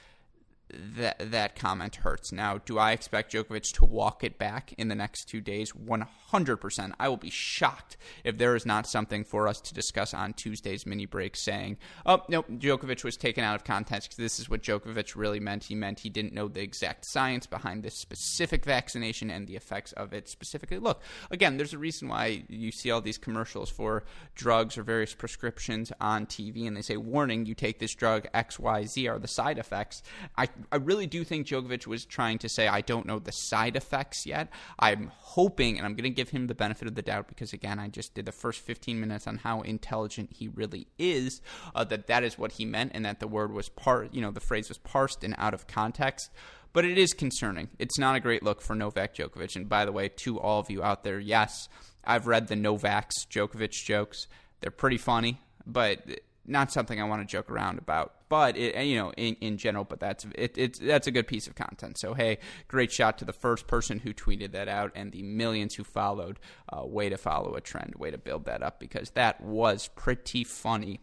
that 0.71 1.31
that 1.33 1.57
comment 1.57 1.97
hurts. 1.97 2.33
Now, 2.33 2.59
do 2.59 2.79
I 2.79 2.93
expect 2.93 3.33
Djokovic 3.33 3.73
to 3.75 3.85
walk 3.85 4.25
it 4.25 4.39
back 4.39 4.73
in 4.79 4.89
the 4.89 4.95
next 4.95 5.27
two 5.27 5.41
days? 5.41 5.73
100%. 5.73 6.93
I 6.99 7.09
will 7.09 7.17
be 7.17 7.31
shocked 7.31 7.97
if 8.25 8.39
there 8.39 8.57
is 8.57 8.65
not 8.65 8.87
something 8.87 9.25
for 9.25 9.49
us 9.49 9.61
to 9.63 9.75
discuss 9.75 10.15
on 10.15 10.33
Tuesday's 10.33 10.87
mini 10.87 11.07
break 11.07 11.37
saying, 11.37 11.77
oh, 12.07 12.23
no, 12.29 12.43
Djokovic 12.45 13.05
was 13.05 13.17
taken 13.17 13.45
out 13.45 13.55
of 13.57 13.65
context 13.65 14.17
this 14.17 14.39
is 14.39 14.49
what 14.49 14.63
Djokovic 14.63 15.17
really 15.17 15.41
meant. 15.41 15.65
He 15.65 15.75
meant 15.75 16.01
he 16.01 16.11
didn't 16.11 16.33
know 16.33 16.49
the 16.49 16.63
exact 16.63 17.05
science 17.05 17.47
behind 17.47 17.83
this 17.83 17.95
specific 17.95 18.65
vaccination 18.65 19.31
and 19.31 19.47
the 19.47 19.57
effects 19.57 19.93
of 19.93 20.13
it 20.13 20.29
specifically. 20.29 20.79
Look, 20.79 21.03
again, 21.31 21.57
there's 21.57 21.73
a 21.73 21.79
reason 21.79 22.09
why 22.09 22.45
you 22.49 22.73
see 22.73 22.91
all 22.91 23.01
these 23.01 23.19
commercials 23.19 23.71
for 23.71 24.05
drugs 24.35 24.79
or 24.79 24.83
various 24.83 25.15
prescriptions 25.15 25.93
on 26.01 26.27
TV 26.27 26.67
and 26.67 26.77
they 26.77 26.83
say, 26.83 26.97
warning, 26.97 27.47
you 27.47 27.55
take 27.55 27.79
this 27.79 27.95
drug, 27.95 28.27
X, 28.33 28.59
Y, 28.59 28.85
Z 28.85 29.09
are 29.09 29.19
the 29.19 29.29
side 29.29 29.59
effects. 29.59 30.03
I 30.37 30.49
I 30.71 30.77
really 30.77 31.07
do 31.07 31.25
think 31.25 31.47
Djokovic 31.47 31.87
was 31.87 32.05
trying 32.05 32.39
to 32.39 32.49
say, 32.49 32.69
I 32.69 32.81
don't 32.81 33.07
know 33.07 33.19
the 33.19 33.33
side 33.33 33.77
effects 33.77 34.27
yet. 34.27 34.49
I'm 34.79 35.11
hoping, 35.15 35.77
and 35.77 35.87
I'm 35.87 35.95
going 35.95 36.05
to 36.05 36.11
give 36.11 36.31
him 36.31 36.47
the 36.47 36.55
benefit 36.55 36.89
of 36.89 36.95
the 36.95 37.03
doubt 37.03 37.29
because, 37.29 37.53
again, 37.53 37.79
I 37.79 37.89
just 37.89 38.15
did 38.15 38.27
the 38.27 38.33
first 38.33 38.61
15 38.61 39.01
minutes 39.01 39.27
on 39.27 39.39
how 39.39 39.63
intelligent 39.63 40.31
he 40.33 40.49
really 40.49 40.87
is, 40.99 41.41
uh, 41.75 41.85
that 41.85 42.07
that 42.07 42.25
is 42.25 42.39
what 42.39 42.53
he 42.53 42.65
meant 42.65 42.93
and 42.95 43.05
that 43.05 43.21
the 43.21 43.29
word 43.29 43.53
was 43.53 43.69
part, 43.69 44.13
you 44.13 44.21
know, 44.21 44.31
the 44.31 44.41
phrase 44.41 44.69
was 44.69 44.79
parsed 44.79 45.25
and 45.25 45.35
out 45.39 45.55
of 45.55 45.67
context. 45.67 46.31
But 46.73 46.85
it 46.85 46.97
is 46.97 47.13
concerning. 47.13 47.69
It's 47.79 47.99
not 47.99 48.17
a 48.17 48.21
great 48.21 48.43
look 48.43 48.63
for 48.63 48.75
Novak 48.75 49.15
Djokovic. 49.15 49.57
And 49.57 49.69
by 49.69 49.85
the 49.85 49.93
way, 49.93 50.09
to 50.09 50.41
all 50.41 50.61
of 50.61 50.71
you 50.71 50.83
out 50.83 51.05
there, 51.05 51.21
yes, 51.21 51.69
I've 52.05 52.27
read 52.27 52.49
the 52.49 52.55
Novaks 52.55 53.27
Djokovic 53.31 53.73
jokes. 53.73 54.27
They're 54.61 54.71
pretty 54.71 54.99
funny, 54.99 55.41
but 55.67 56.01
not 56.47 56.73
something 56.73 57.01
I 57.01 57.05
want 57.05 57.23
to 57.23 57.31
joke 57.31 57.51
around 57.51 57.79
about 57.79 58.15
but 58.33 58.57
it, 58.57 58.83
you 58.87 58.97
know, 58.97 59.13
in, 59.19 59.35
in 59.43 59.59
general, 59.59 59.85
but 59.85 60.01
that's 60.01 60.25
it, 60.35 60.57
it's 60.57 60.79
that's 60.79 61.07
a 61.07 61.11
good 61.11 61.27
piece 61.27 61.47
of 61.47 61.55
content. 61.55 61.99
So 61.99 62.15
hey, 62.15 62.39
great 62.67 62.91
shot 62.91 63.19
to 63.19 63.27
the 63.27 63.33
first 63.35 63.67
person 63.67 63.99
who 63.99 64.15
tweeted 64.15 64.53
that 64.53 64.69
out 64.69 64.91
and 64.95 65.13
the 65.13 65.23
millions 65.23 65.75
who 65.75 65.85
followed. 65.85 66.41
Uh, 66.73 66.87
way 66.87 67.11
to 67.11 67.19
follow 67.19 67.55
a 67.57 67.61
trend, 67.61 67.95
way 67.97 68.11
to 68.11 68.17
build 68.17 68.47
that 68.47 68.63
up 68.63 68.81
because 68.81 69.11
that 69.11 69.39
was 69.43 69.89
pretty 69.89 70.45
funny. 70.45 71.01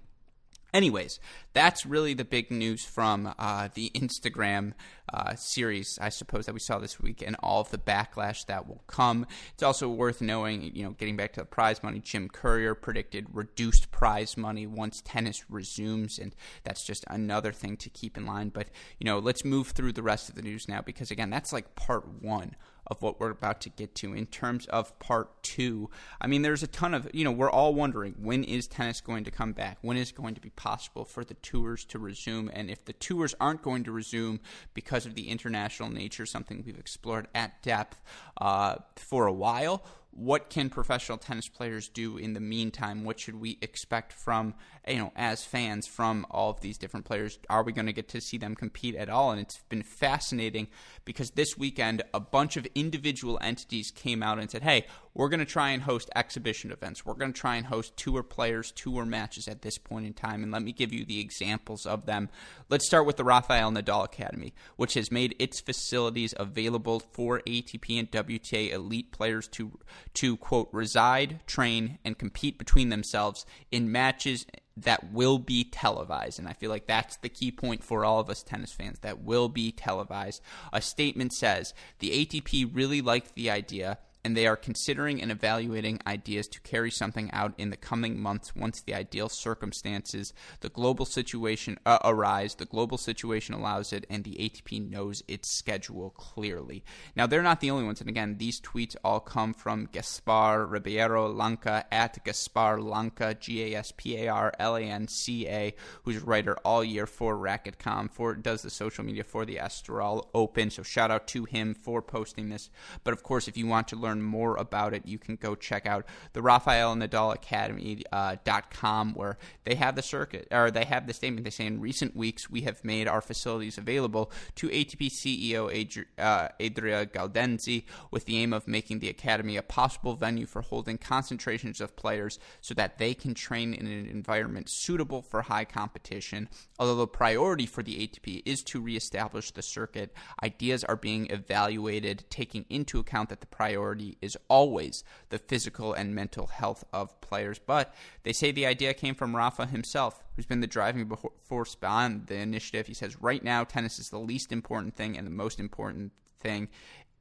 Anyways, 0.73 1.19
that's 1.53 1.86
really 1.86 2.13
the 2.13 2.25
big 2.25 2.51
news 2.51 2.86
from 2.86 3.34
uh, 3.39 3.69
the 3.73 3.91
Instagram 3.95 4.73
uh, 5.12 5.36
series, 5.36 5.97
I 5.99 6.10
suppose, 6.10 6.45
that 6.45 6.53
we 6.53 6.60
saw 6.60 6.77
this 6.77 6.99
week 6.99 7.23
and 7.25 7.36
all 7.41 7.62
of 7.62 7.71
the 7.71 7.79
backlash 7.79 8.45
that 8.45 8.67
will 8.67 8.84
come. 8.86 9.25
It's 9.53 9.63
also 9.63 9.89
worth 9.89 10.21
knowing, 10.21 10.75
you 10.75 10.84
know, 10.84 10.91
getting 10.91 11.17
back 11.17 11.34
to 11.34 11.39
the 11.39 11.45
prize 11.45 11.82
money, 11.82 11.99
Jim 11.99 12.29
Courier 12.29 12.75
predicted 12.75 13.27
reduced 13.34 13.91
prize 13.91 14.38
money 14.38 14.67
once 14.67 15.01
tennis 15.03 15.43
resumes, 15.49 16.19
and 16.19 16.36
that's 16.63 16.86
just 16.86 17.03
another 17.08 17.51
thing 17.51 17.75
to 17.77 17.89
keep 17.89 18.15
in 18.15 18.25
line. 18.25 18.49
But, 18.49 18.69
you 18.99 19.05
know, 19.05 19.17
let's 19.17 19.43
move 19.43 19.69
through 19.69 19.93
the 19.93 20.03
rest 20.03 20.29
of 20.29 20.36
the 20.36 20.43
news 20.43 20.67
now 20.67 20.82
because, 20.82 21.10
again, 21.10 21.32
that's 21.32 21.51
like 21.51 21.75
part 21.75 22.08
one 22.21 22.55
of 22.89 23.02
what 23.02 23.19
we're 23.19 23.30
about 23.30 23.62
to 23.62 23.69
get 23.69 23.95
to 23.95 24.13
in 24.13 24.25
terms 24.25 24.65
of 24.67 24.97
part 24.99 25.43
two. 25.43 25.89
I 26.19 26.28
mean, 26.28 26.41
there's 26.41 26.63
a 26.63 26.67
ton 26.67 26.93
of, 26.93 27.10
you 27.13 27.23
know, 27.23 27.32
we're 27.32 27.52
all 27.52 27.74
wondering 27.74 28.16
when 28.20 28.43
is 28.43 28.68
tennis 28.68 29.01
going 29.01 29.24
to 29.26 29.32
come 29.32 29.53
back? 29.53 29.78
When 29.82 29.97
is 29.97 30.09
it 30.09 30.16
going 30.16 30.36
to 30.36 30.41
be 30.41 30.49
possible 30.49 31.05
for 31.05 31.24
the 31.24 31.36
tours 31.36 31.86
to 31.86 31.99
resume? 31.99 32.49
And 32.53 32.70
if 32.70 32.86
the 32.86 32.93
tours 32.93 33.36
aren't 33.39 33.61
going 33.61 33.84
to 33.84 33.91
resume 33.91 34.39
because 34.74 35.05
of 35.05 35.16
the 35.16 35.30
international 35.30 35.89
nature, 35.89 36.26
something 36.26 36.64
we've 36.66 36.80
explored 36.80 37.28
at 37.36 37.61
depth 37.61 38.01
uh, 38.41 38.78
for 38.95 39.28
a 39.28 39.34
while, 39.34 39.84
what 40.11 40.49
can 40.49 40.70
professional 40.70 41.18
tennis 41.18 41.47
players 41.47 41.88
do 41.88 42.18
in 42.18 42.34
the 42.34 42.39
meantime? 42.39 43.03
What 43.03 43.20
should 43.20 43.39
we 43.39 43.57
expect 43.61 44.11
from, 44.11 44.55
you 44.88 44.97
know, 44.97 45.11
as 45.15 45.43
fans 45.43 45.88
from 45.88 46.25
all 46.30 46.49
of 46.49 46.61
these 46.61 46.77
different 46.77 47.05
players? 47.05 47.39
Are 47.49 47.63
we 47.63 47.71
going 47.71 47.86
to 47.86 47.93
get 47.93 48.09
to 48.09 48.21
see 48.21 48.38
them 48.38 48.55
compete 48.55 48.95
at 48.95 49.09
all? 49.09 49.32
And 49.32 49.39
it's 49.39 49.59
been 49.69 49.84
fascinating 49.84 50.67
because 51.05 51.32
this 51.32 51.57
weekend, 51.57 52.01
a 52.13 52.19
bunch 52.19 52.57
of 52.57 52.67
individual 52.75 53.38
entities 53.41 53.91
came 53.91 54.23
out 54.23 54.39
and 54.39 54.49
said, 54.49 54.63
hey, 54.63 54.86
we're 55.13 55.30
going 55.30 55.39
to 55.39 55.45
try 55.45 55.71
and 55.71 55.84
host 55.84 56.09
exhibition 56.15 56.71
events. 56.71 57.05
We're 57.05 57.15
going 57.15 57.34
to 57.34 57.39
try 57.39 57.55
and 57.55 57.65
host 57.65 57.97
tour 57.97 58.23
players, 58.23 58.71
tour 58.71 59.05
matches 59.05 59.47
at 59.47 59.61
this 59.61 59.77
point 59.77 60.05
in 60.05 60.13
time. 60.13 60.43
And 60.43 60.51
let 60.51 60.61
me 60.61 60.71
give 60.71 60.93
you 60.93 61.03
the 61.03 61.19
examples 61.19 61.86
of 61.86 62.05
them. 62.05 62.30
Let's 62.69 62.86
start 62.86 63.05
with 63.05 63.17
the 63.17 63.23
Rafael 63.23 63.71
Nadal 63.71 64.05
Academy, 64.05 64.53
which 64.77 64.93
has 64.93 65.11
made 65.11 65.36
its 65.39 65.59
facilities 65.59 66.34
available 66.38 66.99
for 66.99 67.41
ATP 67.41 67.99
and 67.99 68.09
WTA 68.11 68.71
elite 68.71 69.11
players 69.11 69.47
to, 69.49 69.80
to 70.15 70.38
quote, 70.38 70.69
reside, 70.71 71.45
train, 71.47 71.97
and 72.05 72.17
compete 72.17 72.57
between 72.57 72.89
themselves 72.89 73.45
in 73.71 73.91
matches 73.91 74.45
that 74.84 75.11
will 75.11 75.39
be 75.39 75.63
televised. 75.63 76.39
And 76.39 76.47
I 76.47 76.53
feel 76.53 76.69
like 76.69 76.88
that's 76.88 77.17
the 77.17 77.30
key 77.30 77.51
point 77.51 77.84
for 77.84 78.05
all 78.05 78.19
of 78.19 78.30
us 78.30 78.43
tennis 78.43 78.71
fans 78.71 78.99
that 78.99 79.23
will 79.23 79.49
be 79.49 79.71
televised. 79.71 80.41
A 80.73 80.82
statement 80.82 81.34
says 81.34 81.73
the 81.99 82.25
ATP 82.25 82.75
really 82.75 83.01
liked 83.01 83.36
the 83.36 83.49
idea 83.49 83.97
and 84.24 84.36
they 84.36 84.47
are 84.47 84.57
considering 84.57 85.22
and 85.22 85.32
evaluating 85.32 85.99
ideas 86.05 86.47
to 86.49 86.61
carry 86.61 86.91
something 86.91 87.30
out 87.32 87.53
in 87.57 87.70
the 87.70 87.78
coming 87.78 88.20
months 88.20 88.55
once 88.55 88.82
the 88.82 88.93
ideal 88.93 89.30
circumstances, 89.30 90.34
the 90.59 90.70
global 90.70 91.05
situation 91.05 91.78
uh, 91.86 91.99
arise, 92.03 92.55
the 92.55 92.65
global 92.65 92.97
situation 92.97 93.55
allows 93.55 93.93
it, 93.93 94.05
and 94.09 94.24
the 94.24 94.36
ATP 94.36 94.89
knows 94.89 95.24
its 95.28 95.49
schedule 95.49 96.09
clearly. 96.11 96.84
Now, 97.15 97.28
they're 97.28 97.41
not 97.41 97.61
the 97.61 97.72
only 97.72 97.86
ones, 97.86 98.01
and 98.01 98.09
again, 98.09 98.38
these 98.38 98.59
tweets 98.59 98.95
all 99.03 99.20
come 99.20 99.53
from 99.53 99.89
Gaspar 99.91 100.65
Ribeiro 100.65 101.32
Lanca 101.32 101.86
at 101.91 102.24
Gaspar 102.26 102.80
Lanca, 102.80 103.39
G 103.39 103.74
A 103.74 103.80
S 103.80 103.93
P 103.95 104.17
A 104.17 104.28
R 104.28 104.53
L 104.59 104.76
A 104.76 104.82
N 104.82 105.07
C 105.07 105.47
A, 105.47 105.74
who's 106.03 106.17
a 106.17 106.26
writer 106.26 106.57
all 106.65 106.84
year 106.84 107.05
for 107.05 107.38
Racketcom, 107.38 108.11
for 108.11 108.36
does 108.36 108.61
the 108.63 108.70
social 108.70 109.03
media 109.03 109.24
for 109.24 109.45
the 109.45 109.55
Estoril 109.55 110.28
Open. 110.34 110.70
So 110.70 110.84
shout 110.84 111.11
out 111.11 111.28
to 111.28 111.45
him 111.45 111.74
for 111.74 112.01
posting 112.01 112.49
this. 112.49 112.70
But 113.03 113.13
of 113.13 113.24
course, 113.24 113.47
if 113.47 113.57
you 113.57 113.67
want 113.67 113.88
to 113.89 113.95
learn 113.95 114.09
learn 114.10 114.22
more 114.22 114.55
about 114.57 114.93
it, 114.93 115.05
you 115.05 115.18
can 115.18 115.36
go 115.36 115.55
check 115.55 115.86
out 115.86 116.05
the 116.34 116.41
Rafael 116.41 116.95
Nadal 116.95 117.34
Academy.com 117.34 119.10
uh, 119.10 119.14
where 119.14 119.38
they 119.66 119.76
have 119.76 119.95
the 119.95 120.01
circuit 120.01 120.47
or 120.51 120.72
they 120.72 120.86
have 120.86 121.07
the 121.07 121.14
statement. 121.14 121.43
They 121.43 121.51
say 121.51 121.66
in 121.66 121.80
recent 121.80 122.16
weeks 122.16 122.49
we 122.49 122.62
have 122.62 122.84
made 122.84 123.07
our 123.07 123.22
facilities 123.22 123.78
available 123.78 124.32
to 124.55 124.68
ATP 124.68 125.12
CEO 125.12 125.70
Adri- 125.72 126.05
uh, 126.18 126.49
Andrea 126.60 127.05
Gaudenzi 127.05 127.84
with 128.12 128.26
the 128.26 128.38
aim 128.38 128.53
of 128.53 128.68
making 128.68 128.99
the 128.99 129.10
academy 129.10 129.57
a 129.57 129.62
possible 129.62 130.16
venue 130.16 130.45
for 130.45 130.62
holding 130.62 130.97
concentrations 130.97 131.80
of 131.82 131.95
players 131.95 132.39
so 132.62 132.74
that 132.74 132.97
they 132.97 133.14
can 133.14 133.34
train 133.34 133.74
in 133.74 133.86
an 133.86 134.07
environment 134.07 134.70
suitable 134.70 135.22
for 135.22 135.43
high 135.43 135.66
competition. 135.66 136.49
Although 136.80 136.95
the 136.95 137.07
priority 137.07 137.66
for 137.66 137.84
the 137.84 138.07
ATP 138.07 138.41
is 138.45 138.64
to 138.64 138.82
reestablish 138.82 139.51
the 139.51 139.62
circuit, 139.62 140.14
ideas 140.43 140.84
are 140.84 140.95
being 140.95 141.30
evaluated 141.30 142.26
taking 142.30 142.66
into 142.70 142.99
account 142.99 143.30
that 143.30 143.41
the 143.41 143.47
priority 143.47 143.99
priority 144.00 144.18
is 144.22 144.38
always 144.47 145.04
the 145.30 145.38
physical 145.38 145.93
and 145.93 146.16
mental 146.16 146.47
health 146.47 146.84
of 146.93 147.20
players. 147.22 147.60
But 147.60 147.93
they 148.24 148.34
say 148.34 148.52
the 148.52 148.66
idea 148.66 148.93
came 148.93 149.16
from 149.16 149.36
Rafa 149.36 149.66
himself, 149.66 150.24
who's 150.36 150.45
been 150.45 150.62
the 150.62 150.68
driving 150.68 151.12
force 151.43 151.76
behind 151.76 152.28
the 152.28 152.36
initiative. 152.36 152.88
He 152.88 152.93
says, 152.93 153.22
right 153.22 153.43
now, 153.43 153.64
tennis 153.64 154.00
is 154.00 154.10
the 154.10 154.20
least 154.20 154.52
important 154.52 154.95
thing, 154.95 155.18
and 155.18 155.26
the 155.26 155.32
most 155.32 155.60
important 155.60 156.12
thing 156.39 156.70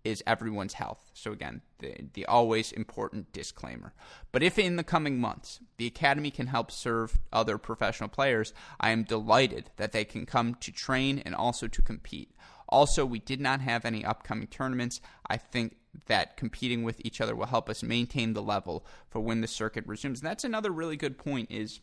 is 0.05 0.22
everyone's 0.26 0.74
health. 0.74 1.11
So 1.12 1.33
again, 1.33 1.61
the, 1.81 1.95
the 2.14 2.24
always 2.26 2.70
important 2.72 3.33
disclaimer. 3.33 3.93
But 4.31 4.45
if 4.45 4.59
in 4.59 4.76
the 4.76 4.85
coming 4.85 5.20
months 5.20 5.59
the 5.76 5.89
academy 5.89 6.31
can 6.31 6.47
help 6.47 6.70
serve 6.70 7.18
other 7.33 7.59
professional 7.59 8.09
players, 8.09 8.55
I 8.81 8.91
am 8.91 9.03
delighted 9.03 9.70
that 9.76 9.91
they 9.91 10.05
can 10.05 10.24
come 10.24 10.55
to 10.61 10.72
train 10.72 11.20
and 11.26 11.35
also 11.35 11.66
to 11.66 11.83
compete. 11.83 12.31
Also, 12.68 13.05
we 13.05 13.18
did 13.18 13.41
not 13.41 13.61
have 13.61 13.85
any 13.85 14.05
upcoming 14.05 14.47
tournaments. 14.47 15.01
I 15.26 15.37
think 15.37 15.78
that 16.07 16.36
competing 16.36 16.82
with 16.82 17.01
each 17.05 17.20
other 17.20 17.34
will 17.34 17.47
help 17.47 17.68
us 17.68 17.82
maintain 17.82 18.32
the 18.32 18.43
level 18.43 18.84
for 19.09 19.20
when 19.20 19.41
the 19.41 19.47
circuit 19.47 19.86
resumes. 19.86 20.20
And 20.20 20.28
that's 20.28 20.45
another 20.45 20.70
really 20.70 20.97
good 20.97 21.18
point 21.18 21.51
is 21.51 21.80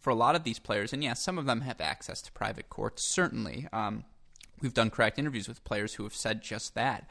for 0.00 0.10
a 0.10 0.14
lot 0.14 0.34
of 0.34 0.44
these 0.44 0.58
players, 0.58 0.92
and 0.92 1.02
yes, 1.02 1.22
some 1.22 1.38
of 1.38 1.46
them 1.46 1.60
have 1.60 1.80
access 1.80 2.20
to 2.22 2.32
private 2.32 2.68
courts, 2.68 3.04
certainly. 3.14 3.68
Um, 3.72 4.04
we've 4.60 4.74
done 4.74 4.90
correct 4.90 5.18
interviews 5.18 5.48
with 5.48 5.64
players 5.64 5.94
who 5.94 6.02
have 6.02 6.14
said 6.14 6.42
just 6.42 6.74
that. 6.74 7.08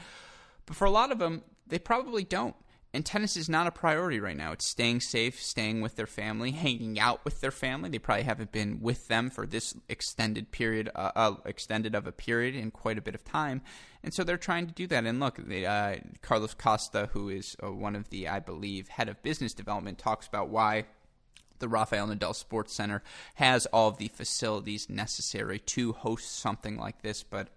But 0.65 0.75
for 0.75 0.85
a 0.85 0.91
lot 0.91 1.11
of 1.11 1.19
them, 1.19 1.43
they 1.65 1.79
probably 1.79 2.23
don't. 2.23 2.55
And 2.93 3.05
tennis 3.05 3.37
is 3.37 3.47
not 3.47 3.67
a 3.67 3.71
priority 3.71 4.19
right 4.19 4.35
now. 4.35 4.51
It's 4.51 4.67
staying 4.67 4.99
safe, 4.99 5.41
staying 5.41 5.79
with 5.79 5.95
their 5.95 6.07
family, 6.07 6.51
hanging 6.65 6.99
out 6.99 7.23
with 7.23 7.39
their 7.39 7.51
family. 7.51 7.89
They 7.89 7.99
probably 7.99 8.23
haven't 8.23 8.51
been 8.51 8.81
with 8.81 9.07
them 9.07 9.29
for 9.29 9.45
this 9.45 9.75
extended 9.87 10.51
period, 10.51 10.89
uh, 10.93 11.11
uh, 11.15 11.35
extended 11.45 11.95
of 11.95 12.05
a 12.05 12.11
period 12.11 12.55
in 12.55 12.71
quite 12.71 12.97
a 12.97 13.01
bit 13.01 13.15
of 13.15 13.23
time, 13.23 13.61
and 14.03 14.13
so 14.13 14.23
they're 14.23 14.37
trying 14.37 14.67
to 14.67 14.73
do 14.73 14.87
that. 14.87 15.05
And 15.05 15.19
look, 15.19 15.39
uh, 15.39 15.95
Carlos 16.21 16.53
Costa, 16.53 17.09
who 17.13 17.29
is 17.29 17.55
uh, 17.63 17.71
one 17.71 17.95
of 17.95 18.09
the, 18.09 18.27
I 18.27 18.39
believe, 18.39 18.89
head 18.89 19.09
of 19.09 19.21
business 19.23 19.53
development, 19.53 19.97
talks 19.97 20.27
about 20.27 20.49
why 20.49 20.85
the 21.59 21.69
Rafael 21.69 22.07
Nadal 22.07 22.35
Sports 22.35 22.73
Center 22.73 23.03
has 23.35 23.67
all 23.67 23.91
the 23.91 24.09
facilities 24.09 24.89
necessary 24.89 25.59
to 25.59 25.93
host 25.93 26.39
something 26.39 26.77
like 26.77 27.03
this, 27.03 27.23
but 27.23 27.49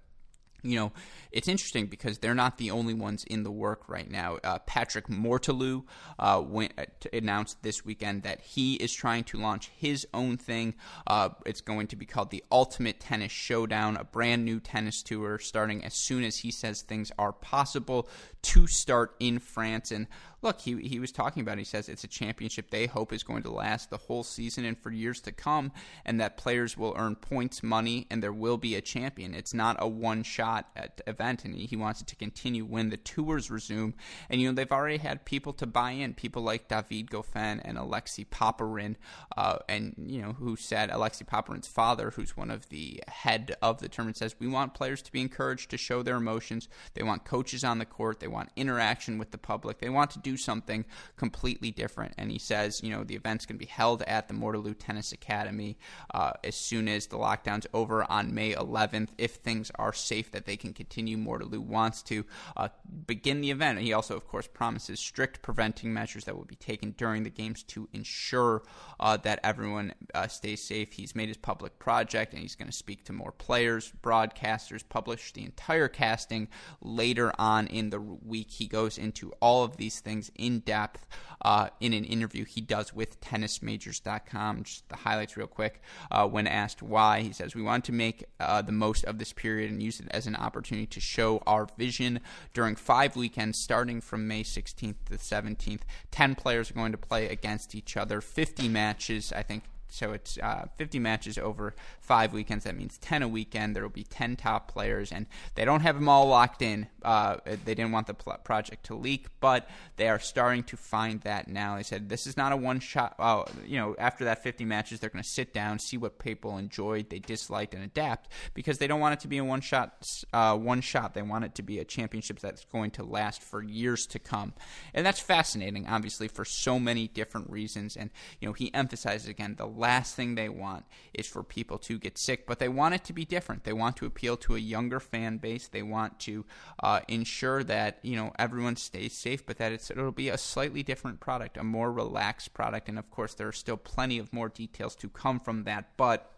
you 0.65 0.77
know, 0.79 0.93
it's 1.31 1.47
interesting 1.47 1.87
because 1.87 2.19
they're 2.19 2.35
not 2.35 2.59
the 2.59 2.71
only 2.71 2.95
ones 2.95 3.25
in 3.25 3.43
the 3.43 3.51
work 3.51 3.89
right 3.89 4.11
now. 4.11 4.39
Uh, 4.43 4.59
Patrick 4.61 5.09
Mouratoglou 5.09 5.85
uh, 6.19 6.43
went, 6.45 6.73
uh, 6.79 6.85
announced 7.13 7.63
this 7.63 7.85
weekend 7.85 8.23
that 8.23 8.41
he 8.41 8.75
is 8.75 8.93
trying 8.93 9.25
to 9.25 9.39
launch 9.39 9.71
his 9.77 10.07
own 10.15 10.37
thing. 10.39 10.75
Uh, 11.07 11.31
it's 11.45 11.61
going 11.61 11.87
to 11.89 11.97
be 11.97 12.07
called 12.07 12.31
the 12.31 12.43
Ultimate 12.51 12.99
Tennis 12.99 13.33
Showdown, 13.33 13.97
a 13.97 14.05
brand 14.05 14.45
new 14.45 14.59
tennis 14.59 15.03
tour 15.03 15.39
starting 15.39 15.85
as 15.85 15.95
soon 15.95 16.25
as 16.25 16.39
he 16.39 16.51
says 16.51 16.81
things 16.81 17.13
are 17.19 17.33
possible 17.33 18.09
to 18.43 18.67
start 18.67 19.15
in 19.21 19.39
France. 19.39 19.91
And 19.91 20.07
look, 20.45 20.61
he, 20.61 20.77
he 20.87 21.01
was 21.01 21.11
talking 21.11 21.41
about 21.41 21.55
it. 21.55 21.63
He 21.63 21.65
says 21.65 21.89
it's 21.89 22.05
a 22.05 22.09
championship 22.09 22.71
they 22.71 22.87
hope 22.87 23.13
is 23.13 23.23
going 23.23 23.43
to 23.45 23.51
last 23.51 23.89
the 23.91 23.97
whole 23.97 24.23
season 24.23 24.65
and 24.67 24.79
for 24.79 24.93
years 24.93 25.21
to 25.23 25.33
come, 25.33 25.73
and 26.05 26.21
that 26.21 26.37
players 26.37 26.77
will 26.77 26.95
earn 26.97 27.17
points, 27.17 27.63
money, 27.63 28.07
and 28.11 28.23
there 28.23 28.33
will 28.33 28.59
be 28.59 28.75
a 28.75 28.83
champion. 28.83 29.35
It's 29.35 29.55
not 29.55 29.77
a 29.79 29.89
one 29.89 30.23
shot 30.23 30.69
event, 31.07 31.45
and 31.45 31.57
he 31.57 31.77
wants 31.77 32.03
it 32.03 32.07
to 32.09 32.17
continue 32.17 32.65
when 32.65 32.91
the 32.91 32.99
tours 32.99 33.51
resume. 33.51 33.95
And, 34.29 34.41
you 34.41 34.49
know, 34.49 34.55
they've 34.55 34.71
already 34.71 34.99
had 34.99 35.25
people 35.25 35.55
to 35.55 35.67
buy 35.67 35.93
in, 35.93 36.13
people 36.13 36.43
like 36.43 36.69
David 36.69 37.11
Goffin 37.11 37.61
and 37.65 37.79
Alexei 37.79 38.25
Popyrin, 38.25 38.97
uh, 39.37 39.59
and, 39.69 39.95
you 40.07 40.21
know, 40.21 40.35
who 40.35 40.57
said 40.57 40.91
Alexei 40.91 41.25
Popyrin's 41.25 41.69
father, 41.69 42.11
who's 42.11 42.37
one 42.37 42.51
of 42.51 42.69
the 42.69 43.03
head 43.09 43.57
of 43.63 43.81
the 43.81 43.89
tournament, 43.89 44.19
says, 44.19 44.37
We 44.39 44.47
want 44.47 44.75
players 44.75 45.01
to 45.03 45.13
be 45.13 45.23
encouraged 45.23 45.71
to 45.71 45.79
show 45.79 46.03
their 46.03 46.17
emotions. 46.17 46.69
They 46.93 47.03
want 47.03 47.25
coaches 47.25 47.65
on 47.65 47.79
the 47.79 47.87
court. 47.87 48.21
They 48.21 48.29
want 48.29 48.51
interaction 48.57 49.17
with 49.17 49.31
the 49.31 49.39
public. 49.39 49.79
They 49.79 49.89
want 49.89 50.11
to 50.11 50.19
do 50.19 50.34
something 50.37 50.85
completely 51.17 51.71
different. 51.71 52.15
And 52.19 52.31
he 52.31 52.39
says, 52.39 52.83
you 52.83 52.91
know, 52.91 53.05
the 53.05 53.15
event's 53.15 53.47
going 53.47 53.59
to 53.59 53.65
be 53.65 53.71
held 53.71 54.03
at 54.03 54.29
the 54.29 54.35
Mouratoglou 54.35 54.77
Tennis 54.79 55.13
Academy 55.13 55.79
uh, 56.13 56.33
as 56.43 56.57
soon 56.57 56.89
as 56.89 57.07
the 57.07 57.17
lockdown's 57.17 57.67
over 57.73 58.11
on 58.11 58.35
May 58.35 58.53
11th. 58.53 59.09
If 59.19 59.37
things 59.37 59.71
are 59.77 59.93
safe, 59.93 60.31
that 60.33 60.47
they 60.47 60.57
can 60.57 60.73
continue. 60.73 61.17
Mouratoglou 61.17 61.61
wants 61.61 62.03
to 62.05 62.25
uh, 62.57 62.69
begin 63.07 63.41
the 63.41 63.51
event. 63.51 63.79
He 63.81 63.93
also, 63.93 64.17
of 64.17 64.27
course, 64.27 64.47
promises 64.47 65.01
strict 65.01 65.43
preventing 65.43 65.93
measures 65.93 66.25
that 66.25 66.37
will 66.37 66.45
be 66.45 66.57
taken 66.57 66.93
during 66.93 67.23
the 67.23 67.31
games 67.31 67.63
to 67.65 67.89
ensure 67.93 68.63
uh, 69.01 69.17
that 69.19 69.41
everyone 69.43 69.95
uh, 70.15 70.29
stays 70.29 70.63
safe. 70.63 70.93
He's 70.93 71.15
made 71.15 71.29
his 71.29 71.37
public 71.37 71.79
project 71.79 72.33
and 72.33 72.43
he's 72.43 72.55
going 72.55 72.71
to 72.71 72.77
speak 72.77 73.05
to 73.05 73.13
more 73.13 73.33
players, 73.33 73.93
broadcasters, 74.03 74.83
publish 74.89 75.33
the 75.33 75.45
entire 75.45 75.89
casting 75.89 76.49
later 76.81 77.33
on 77.39 77.67
in 77.67 77.91
the 77.91 78.01
week. 78.01 78.51
He 78.51 78.67
goes 78.67 78.99
into 78.99 79.33
all 79.41 79.65
of 79.65 79.77
these 79.77 80.01
things 80.01 80.24
in 80.35 80.61
depth 80.61 81.07
uh, 81.43 81.69
in 81.81 81.93
an 81.93 82.05
interview 82.05 82.45
he 82.45 82.61
does 82.61 82.95
with 82.95 83.21
tennismajors.com. 83.21 84.65
Just 84.65 84.89
the 84.89 84.97
highlights, 84.97 85.37
real 85.37 85.47
quick. 85.47 85.83
Uh, 86.11 86.27
when 86.27 86.47
asked 86.47 86.83
why, 86.83 87.21
he 87.21 87.33
says, 87.33 87.55
We 87.55 87.63
want 87.63 87.85
to 87.87 87.93
make 87.93 88.25
uh, 88.41 88.63
the 88.63 88.73
most 88.73 89.05
of 89.05 89.19
this 89.19 89.33
period 89.33 89.71
and 89.71 89.83
use 89.83 90.01
it 90.01 90.09
as 90.11 90.27
an 90.27 90.37
opportunity 90.37 90.87
to 90.87 91.01
show 91.01 91.43
our 91.47 91.67
vision 91.77 92.21
during 92.53 92.77
five 92.77 93.17
weekends 93.17 93.59
starting 93.59 94.01
from 94.01 94.27
May 94.27 94.43
16th 94.43 94.97
to 95.07 95.15
17th. 95.15 95.81
10 96.11 96.35
players 96.35 96.71
are 96.71 96.75
going 96.75 96.93
to 96.93 96.99
play 96.99 97.29
against 97.29 97.75
each 97.75 97.97
other, 97.97 98.21
50 98.21 98.69
matches. 98.69 99.33
I 99.33 99.43
think 99.43 99.65
so 99.95 100.13
it's 100.13 100.39
uh, 100.39 100.67
50 100.77 100.99
matches 100.99 101.39
over 101.39 101.75
five 102.01 102.33
weekends. 102.33 102.65
That 102.65 102.77
means 102.77 102.99
10 102.99 103.23
a 103.23 103.29
weekend. 103.29 103.77
There 103.77 103.83
will 103.83 103.91
be 103.91 104.03
10 104.05 104.37
top 104.37 104.71
players, 104.71 105.13
and 105.13 105.27
they 105.55 105.65
don't 105.65 105.81
have 105.81 105.95
them 105.95 106.09
all 106.09 106.27
locked 106.27 106.63
in. 106.63 106.89
Uh, 107.03 107.37
they 107.45 107.75
didn't 107.75 107.93
want 107.93 108.09
the 108.09 108.15
project 108.15 108.87
to 108.87 108.95
leak, 108.95 109.27
but 109.41 109.69
they 109.97 110.09
are 110.09 110.19
starting 110.19 110.65
to 110.65 110.77
find 110.77 111.21
that 111.21 111.49
now. 111.49 111.77
They 111.77 111.85
said 111.85 112.09
this 112.09 112.27
is 112.27 112.37
not 112.37 112.53
a 112.53 112.57
one 112.57 112.81
shot. 112.81 113.15
Uh, 113.19 113.45
you 113.65 113.79
know, 113.79 113.95
after 113.99 114.25
that 114.25 114.43
50 114.43 114.65
matches, 114.65 114.99
they're 114.99 115.11
going 115.11 115.23
to 115.23 115.29
sit 115.29 115.55
down, 115.55 115.79
see 115.79 115.97
what 115.97 116.19
people 116.19 116.59
enjoyed, 116.59 117.11
they 117.11 117.21
disliked, 117.21 117.75
and 117.75 117.85
adapt 117.85 118.31
because 118.55 118.79
they 118.79 118.87
don't 118.87 119.01
want 119.01 119.15
it 119.15 119.21
to 119.21 119.29
be 119.29 119.39
a 119.39 119.45
one 119.45 119.61
shot. 119.61 120.07
Uh, 120.33 120.57
one 120.57 120.81
shot. 120.81 121.15
They 121.15 121.23
want 121.23 121.45
it 121.45 121.55
to 121.55 121.63
be 121.63 121.79
a 121.79 121.85
championship 121.85 122.41
that's 122.41 122.65
going 122.65 122.91
to 122.93 123.05
last 123.05 123.43
for 123.43 123.63
years 123.63 124.07
to 124.09 124.19
come, 124.19 124.55
and 124.93 125.07
that's 125.07 125.21
fascinating. 125.21 125.87
Obviously, 125.87 126.27
for 126.27 126.45
so 126.45 126.81
many 126.81 127.07
different 127.07 127.49
reasons. 127.51 127.97
And 127.97 128.11
you 128.41 128.49
know, 128.49 128.53
he 128.53 128.73
emphasizes 128.75 129.29
again 129.29 129.55
the 129.57 129.67
last 129.85 130.15
thing 130.17 130.35
they 130.35 130.49
want 130.49 130.85
is 131.13 131.27
for 131.27 131.43
people 131.43 131.79
to 131.79 131.99
get 131.99 132.17
sick, 132.17 132.47
but 132.47 132.59
they 132.59 132.69
want 132.69 132.95
it 132.95 133.05
to 133.05 133.13
be 133.13 133.25
different. 133.25 133.65
They 133.65 133.73
want 133.75 133.97
to 133.99 134.07
appeal 134.07 134.37
to 134.39 134.57
a 134.57 134.59
younger 134.59 134.99
fan 134.99 135.37
base. 135.37 135.69
They 135.69 135.83
want 135.83 136.19
to 136.21 136.45
uh, 136.83 137.01
ensure 137.09 137.63
that 137.65 137.99
you 138.03 138.17
know 138.17 138.33
everyone 138.39 138.77
stays 138.77 139.13
safe, 139.13 139.45
but 139.45 139.59
that 139.59 139.73
it'll 139.73 140.13
be 140.27 140.31
a 140.31 140.39
slightly 140.39 140.83
different 140.83 141.21
product, 141.21 141.59
a 141.59 141.65
more 141.65 141.93
relaxed 141.93 142.55
product. 142.55 142.89
And 142.89 142.99
of 142.99 143.11
course, 143.11 143.35
there 143.35 143.49
are 143.49 143.61
still 143.65 143.77
plenty 143.77 144.19
of 144.19 144.33
more 144.33 144.49
details 144.49 144.97
to 144.97 145.09
come 145.09 145.39
from 145.39 145.65
that, 145.65 145.97
but 145.97 146.31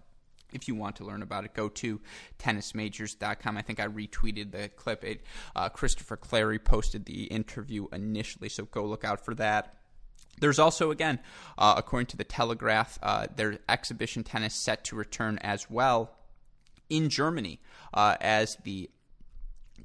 if 0.53 0.69
you 0.69 0.75
want 0.75 0.97
to 0.97 1.05
learn 1.05 1.23
about 1.23 1.45
it, 1.45 1.55
go 1.55 1.69
to 1.69 2.01
tennismajors.com. 2.39 3.57
I 3.57 3.63
think 3.63 3.81
I 3.81 3.87
retweeted 3.87 4.53
the 4.53 4.69
clip. 4.69 5.05
It, 5.05 5.23
uh, 5.55 5.69
Christopher 5.69 6.17
Clarey 6.17 6.63
posted 6.63 7.05
the 7.05 7.25
interview 7.25 7.87
initially, 7.93 8.49
so 8.49 8.65
go 8.65 8.85
look 8.85 9.05
out 9.05 9.25
for 9.25 9.35
that. 9.37 9.77
There's 10.41 10.59
also, 10.59 10.91
again, 10.91 11.19
uh, 11.57 11.75
according 11.77 12.07
to 12.09 12.17
the 12.17 12.25
Telegraph, 12.25 12.99
uh, 13.03 13.27
there's 13.35 13.59
exhibition 13.69 14.25
tennis 14.25 14.55
set 14.55 14.85
to 14.85 14.97
return 14.97 15.39
as 15.43 15.71
well 15.71 16.13
in 16.89 17.09
Germany 17.09 17.61
uh, 17.95 18.17
as 18.21 18.57
the 18.65 18.91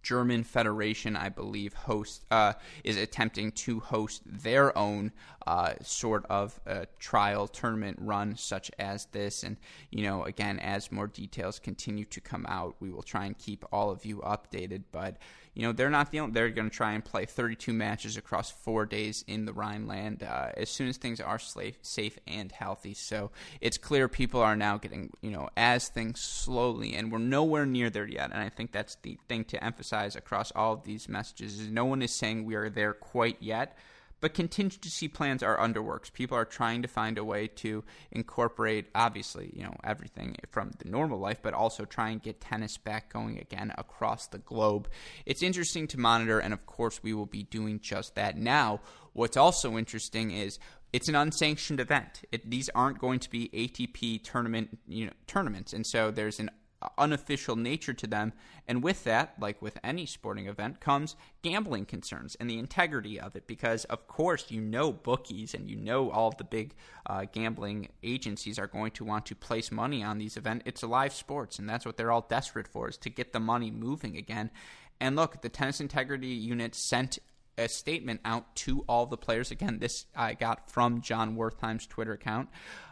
German 0.03 0.43
Federation, 0.43 1.15
I 1.15 1.29
believe, 1.29 1.73
host 1.73 2.25
uh, 2.31 2.53
is 2.83 2.97
attempting 2.97 3.51
to 3.51 3.79
host 3.79 4.23
their 4.25 4.75
own 4.75 5.11
uh, 5.45 5.73
sort 5.83 6.25
of 6.25 6.59
trial 6.97 7.47
tournament 7.47 7.99
run, 8.01 8.35
such 8.35 8.71
as 8.79 9.05
this. 9.11 9.43
And 9.43 9.57
you 9.91 10.03
know, 10.03 10.23
again, 10.23 10.59
as 10.59 10.91
more 10.91 11.05
details 11.05 11.59
continue 11.59 12.05
to 12.05 12.19
come 12.19 12.47
out, 12.49 12.75
we 12.79 12.89
will 12.89 13.03
try 13.03 13.25
and 13.25 13.37
keep 13.37 13.63
all 13.71 13.91
of 13.91 14.03
you 14.03 14.17
updated. 14.17 14.83
But 14.91 15.17
you 15.53 15.63
know, 15.63 15.73
they're 15.73 15.89
not 15.89 16.11
the 16.11 16.21
only. 16.21 16.33
They're 16.33 16.49
going 16.49 16.69
to 16.69 16.75
try 16.75 16.93
and 16.93 17.03
play 17.03 17.25
32 17.25 17.73
matches 17.73 18.15
across 18.15 18.49
four 18.51 18.85
days 18.85 19.25
in 19.27 19.45
the 19.45 19.51
Rhineland 19.51 20.23
uh, 20.23 20.51
as 20.55 20.69
soon 20.69 20.87
as 20.87 20.97
things 20.97 21.19
are 21.19 21.39
safe, 21.39 22.17
and 22.25 22.51
healthy. 22.51 22.93
So 22.93 23.31
it's 23.59 23.77
clear 23.77 24.07
people 24.07 24.41
are 24.41 24.55
now 24.55 24.77
getting, 24.77 25.11
you 25.21 25.31
know, 25.31 25.49
as 25.57 25.89
things 25.89 26.21
slowly, 26.21 26.95
and 26.95 27.11
we're 27.11 27.17
nowhere 27.17 27.65
near 27.65 27.89
there 27.89 28.07
yet. 28.07 28.31
And 28.31 28.41
I 28.41 28.49
think 28.49 28.71
that's 28.71 28.95
the 29.01 29.17
thing 29.27 29.43
to 29.45 29.63
emphasize 29.63 30.15
across 30.15 30.51
all 30.51 30.73
of 30.73 30.83
these 30.83 31.09
messages: 31.09 31.59
is 31.59 31.69
no 31.69 31.85
one 31.85 32.01
is 32.01 32.13
saying 32.13 32.45
we 32.45 32.55
are 32.55 32.69
there 32.69 32.93
quite 32.93 33.37
yet 33.41 33.77
but 34.21 34.35
contingency 34.35 35.07
plans 35.07 35.43
are 35.43 35.59
under 35.59 35.81
works. 35.81 36.09
People 36.09 36.37
are 36.37 36.45
trying 36.45 36.83
to 36.83 36.87
find 36.87 37.17
a 37.17 37.23
way 37.23 37.47
to 37.47 37.83
incorporate, 38.11 38.87
obviously, 38.93 39.51
you 39.53 39.63
know, 39.63 39.75
everything 39.83 40.37
from 40.51 40.71
the 40.79 40.89
normal 40.89 41.19
life, 41.19 41.39
but 41.41 41.53
also 41.53 41.83
try 41.83 42.09
and 42.09 42.21
get 42.21 42.39
tennis 42.39 42.77
back 42.77 43.11
going 43.11 43.39
again 43.39 43.73
across 43.77 44.27
the 44.27 44.37
globe. 44.37 44.87
It's 45.25 45.41
interesting 45.41 45.87
to 45.87 45.99
monitor, 45.99 46.39
and 46.39 46.53
of 46.53 46.65
course, 46.65 47.01
we 47.03 47.13
will 47.13 47.25
be 47.25 47.43
doing 47.43 47.79
just 47.79 48.15
that. 48.15 48.37
Now, 48.37 48.81
what's 49.13 49.37
also 49.37 49.77
interesting 49.77 50.31
is 50.31 50.59
it's 50.93 51.09
an 51.09 51.15
unsanctioned 51.15 51.79
event. 51.79 52.21
It, 52.31 52.49
these 52.49 52.69
aren't 52.75 52.99
going 52.99 53.19
to 53.19 53.29
be 53.29 53.49
ATP 53.53 54.23
tournament, 54.23 54.77
you 54.87 55.07
know, 55.07 55.13
tournaments, 55.25 55.73
and 55.73 55.85
so 55.85 56.11
there's 56.11 56.39
an 56.39 56.51
unofficial 56.97 57.55
nature 57.55 57.93
to 57.93 58.07
them. 58.07 58.33
And 58.67 58.83
with 58.83 59.03
that, 59.03 59.35
like 59.39 59.61
with 59.61 59.77
any 59.83 60.05
sporting 60.05 60.47
event, 60.47 60.79
comes 60.79 61.15
gambling 61.41 61.85
concerns 61.85 62.35
and 62.35 62.49
the 62.49 62.59
integrity 62.59 63.19
of 63.19 63.35
it. 63.35 63.47
Because, 63.47 63.85
of 63.85 64.07
course, 64.07 64.49
you 64.49 64.61
know 64.61 64.91
bookies 64.91 65.53
and 65.53 65.69
you 65.69 65.75
know 65.75 66.11
all 66.11 66.29
of 66.29 66.37
the 66.37 66.43
big 66.43 66.73
uh, 67.05 67.25
gambling 67.31 67.89
agencies 68.03 68.59
are 68.59 68.67
going 68.67 68.91
to 68.91 69.05
want 69.05 69.25
to 69.27 69.35
place 69.35 69.71
money 69.71 70.03
on 70.03 70.17
these 70.17 70.37
events. 70.37 70.63
It's 70.65 70.83
live 70.83 71.13
sports, 71.13 71.59
and 71.59 71.69
that's 71.69 71.85
what 71.85 71.97
they're 71.97 72.11
all 72.11 72.25
desperate 72.29 72.67
for, 72.67 72.89
is 72.89 72.97
to 72.97 73.09
get 73.09 73.33
the 73.33 73.39
money 73.39 73.71
moving 73.71 74.17
again. 74.17 74.51
And 74.99 75.15
look, 75.15 75.41
the 75.41 75.49
tennis 75.49 75.81
integrity 75.81 76.27
unit 76.27 76.75
sent 76.75 77.19
a 77.57 77.67
statement 77.67 78.21
out 78.25 78.55
to 78.55 78.83
all 78.87 79.05
the 79.05 79.17
players. 79.17 79.51
Again, 79.51 79.79
this 79.79 80.05
I 80.15 80.33
got 80.33 80.69
from 80.69 81.01
Jon 81.01 81.35
Wertheim's 81.35 81.85
Twitter 81.85 82.13
account. 82.13 82.49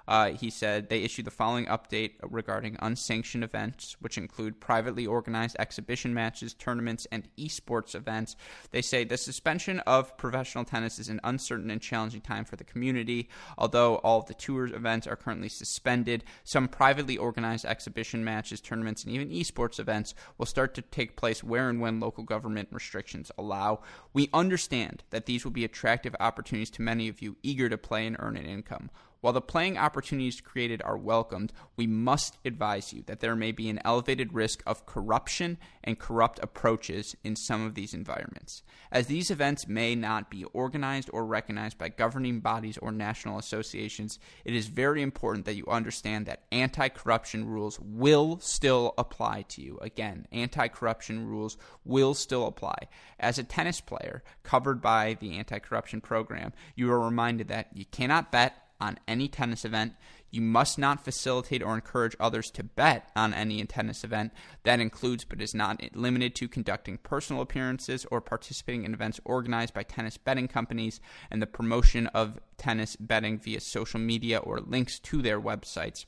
Uh, 0.09 0.31
he 0.31 0.49
said 0.49 0.89
they 0.89 1.03
issued 1.03 1.23
the 1.23 1.29
following 1.31 1.67
update 1.67 2.13
regarding 2.23 2.75
unsanctioned 2.81 3.43
events, 3.43 3.95
which 3.99 4.17
include 4.17 4.59
privately 4.59 5.05
organized 5.05 5.55
exhibition 5.59 6.15
matches, 6.15 6.55
tournaments, 6.55 7.05
and 7.11 7.29
esports 7.37 7.93
events. 7.93 8.35
They 8.71 8.81
say 8.81 9.03
the 9.03 9.17
suspension 9.17 9.81
of 9.81 10.17
professional 10.17 10.65
tennis 10.65 10.97
is 10.97 11.09
an 11.09 11.19
uncertain 11.23 11.69
and 11.69 11.79
challenging 11.79 12.21
time 12.21 12.43
for 12.43 12.55
the 12.55 12.63
community. 12.63 13.29
Although 13.55 13.97
all 13.97 14.21
of 14.21 14.25
the 14.25 14.33
tours 14.33 14.71
events 14.71 15.05
are 15.05 15.15
currently 15.15 15.47
suspended, 15.47 16.23
some 16.43 16.67
privately 16.67 17.15
organized 17.15 17.65
exhibition 17.65 18.23
matches, 18.23 18.61
tournaments, 18.61 19.03
and 19.03 19.13
even 19.13 19.29
esports 19.29 19.79
events 19.79 20.15
will 20.39 20.47
start 20.47 20.73
to 20.73 20.81
take 20.81 21.17
place 21.17 21.43
where 21.43 21.69
and 21.69 21.79
when 21.79 21.99
local 21.99 22.23
government 22.23 22.69
restrictions 22.71 23.31
allow. 23.37 23.81
We 24.11 24.31
understand 24.33 25.03
that 25.11 25.27
these 25.27 25.43
will 25.43 25.51
be 25.51 25.65
attractive 25.65 26.15
opportunities 26.19 26.71
to 26.71 26.81
many 26.81 27.09
of 27.09 27.21
you 27.21 27.37
eager 27.43 27.69
to 27.69 27.77
play 27.77 28.07
and 28.07 28.15
earn 28.17 28.35
an 28.35 28.47
income. 28.47 28.89
While 29.21 29.33
the 29.33 29.41
playing 29.41 29.77
opportunities 29.77 30.39
created 30.39 30.81
are 30.83 30.97
welcomed, 30.97 31.51
we 31.75 31.87
must 31.87 32.37
advise 32.45 32.93
you 32.93 33.03
that 33.07 33.19
there 33.19 33.35
may 33.35 33.51
be 33.51 33.69
an 33.69 33.81
elevated 33.83 34.33
risk 34.33 34.63
of 34.65 34.85
corruption 34.85 35.57
and 35.83 35.99
corrupt 35.99 36.39
approaches 36.41 37.17
in 37.23 37.35
some 37.35 37.65
of 37.65 37.75
these 37.75 37.93
environments. 37.93 38.63
As 38.91 39.07
these 39.07 39.29
events 39.29 39.67
may 39.67 39.93
not 39.93 40.29
be 40.29 40.45
organized 40.45 41.09
or 41.11 41.25
recognized 41.25 41.77
by 41.77 41.89
governing 41.89 42.39
bodies 42.39 42.77
or 42.77 42.93
national 42.93 43.37
associations, 43.37 44.19
it 44.45 44.55
is 44.55 44.67
very 44.67 45.01
important 45.01 45.45
that 45.45 45.57
you 45.57 45.65
understand 45.67 46.25
that 46.25 46.43
anti 46.51 46.87
corruption 46.87 47.45
rules 47.45 47.77
will 47.81 48.39
still 48.39 48.93
apply 48.97 49.41
to 49.49 49.61
you. 49.61 49.77
Again, 49.81 50.27
anti 50.31 50.69
corruption 50.69 51.27
rules 51.27 51.57
will 51.83 52.13
still 52.13 52.47
apply. 52.47 52.87
As 53.19 53.37
a 53.37 53.43
tennis 53.43 53.81
player 53.81 54.23
covered 54.43 54.81
by 54.81 55.17
the 55.19 55.33
anti 55.37 55.59
corruption 55.59 55.99
program, 55.99 56.53
you 56.75 56.89
are 56.89 56.99
reminded 57.01 57.49
that 57.49 57.67
you 57.73 57.83
cannot 57.83 58.31
bet 58.31 58.68
on 58.79 58.99
any 59.07 59.27
tennis 59.27 59.65
event. 59.65 59.93
You 60.31 60.41
must 60.41 60.77
not 60.77 61.03
facilitate 61.03 61.63
or 61.63 61.73
encourage 61.73 62.15
others 62.19 62.51
to 62.51 62.63
bet 62.63 63.09
on 63.15 63.33
any 63.33 63.63
tennis 63.65 64.03
event. 64.03 64.31
That 64.63 64.79
includes, 64.79 65.25
but 65.25 65.41
is 65.41 65.55
not 65.55 65.81
limited 65.95 66.35
to, 66.35 66.47
conducting 66.47 66.99
personal 66.99 67.41
appearances 67.41 68.05
or 68.11 68.21
participating 68.21 68.83
in 68.83 68.93
events 68.93 69.19
organized 69.25 69.73
by 69.73 69.83
tennis 69.83 70.17
betting 70.17 70.47
companies 70.47 70.99
and 71.31 71.41
the 71.41 71.47
promotion 71.47 72.07
of 72.07 72.39
tennis 72.57 72.95
betting 72.95 73.39
via 73.39 73.59
social 73.59 73.99
media 73.99 74.37
or 74.37 74.59
links 74.59 74.99
to 74.99 75.21
their 75.21 75.41
websites. 75.41 76.05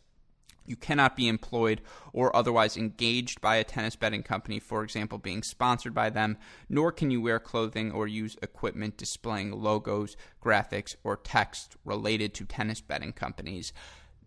You 0.66 0.76
cannot 0.76 1.16
be 1.16 1.28
employed 1.28 1.82
or 2.14 2.36
otherwise 2.36 2.78
engaged 2.78 3.42
by 3.42 3.56
a 3.56 3.64
tennis 3.64 3.96
betting 3.96 4.24
company, 4.24 4.60
for 4.60 4.84
example, 4.84 5.18
being 5.18 5.44
sponsored 5.44 5.94
by 5.94 6.10
them, 6.10 6.38
nor 6.70 6.92
can 6.92 7.12
you 7.12 7.22
wear 7.22 7.40
clothing 7.40 7.92
or 7.92 8.08
use 8.08 8.38
equipment 8.42 8.98
displaying 8.98 9.52
logos, 9.52 10.16
graphics, 10.44 10.96
or 11.04 11.18
text 11.18 11.76
related 11.84 12.34
to 12.36 12.46
tennis 12.46 12.82
betting 12.82 13.14
companies. 13.14 13.74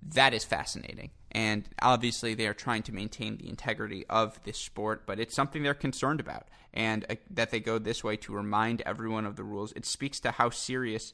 That 0.03 0.35
is 0.35 0.45
fascinating. 0.45 1.11
And 1.33 1.69
obviously, 1.83 2.35
they 2.35 2.47
are 2.47 2.55
trying 2.55 2.83
to 2.85 2.93
maintain 2.93 3.39
the 3.39 3.49
integrity 3.49 4.05
of 4.09 4.41
this 4.45 4.59
sport, 4.59 5.05
but 5.07 5.19
it's 5.19 5.35
something 5.35 5.63
they're 5.63 5.75
concerned 5.75 6.21
about. 6.21 6.47
And 6.73 7.05
uh, 7.09 7.17
that 7.31 7.51
they 7.51 7.61
go 7.61 7.79
this 7.79 8.05
way 8.05 8.17
to 8.19 8.35
remind 8.35 8.83
everyone 8.83 9.27
of 9.27 9.37
the 9.37 9.45
rules, 9.45 9.73
it 9.73 9.85
speaks 9.85 10.21
to 10.21 10.33
how 10.33 10.51
serious 10.51 11.13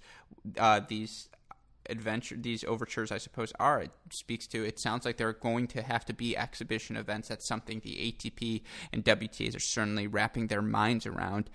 uh, 0.58 0.80
these 0.86 1.28
adventure 1.88 2.36
these 2.38 2.62
overtures 2.64 3.10
i 3.10 3.18
suppose 3.18 3.52
are 3.58 3.80
it 3.80 3.90
speaks 4.10 4.46
to 4.46 4.64
it 4.64 4.78
sounds 4.78 5.04
like 5.04 5.16
they're 5.16 5.32
going 5.32 5.66
to 5.66 5.82
have 5.82 6.04
to 6.04 6.12
be 6.12 6.36
exhibition 6.36 6.96
events. 6.96 7.28
That's 7.28 7.46
something 7.46 7.80
the 7.80 8.12
atp 8.12 8.62
and 8.92 9.04
wtas 9.04 9.56
are 9.56 9.60
certainly 9.60 10.06
wrapping 10.06 10.46
their 10.46 10.62
minds 10.62 11.06
around. 11.06 11.50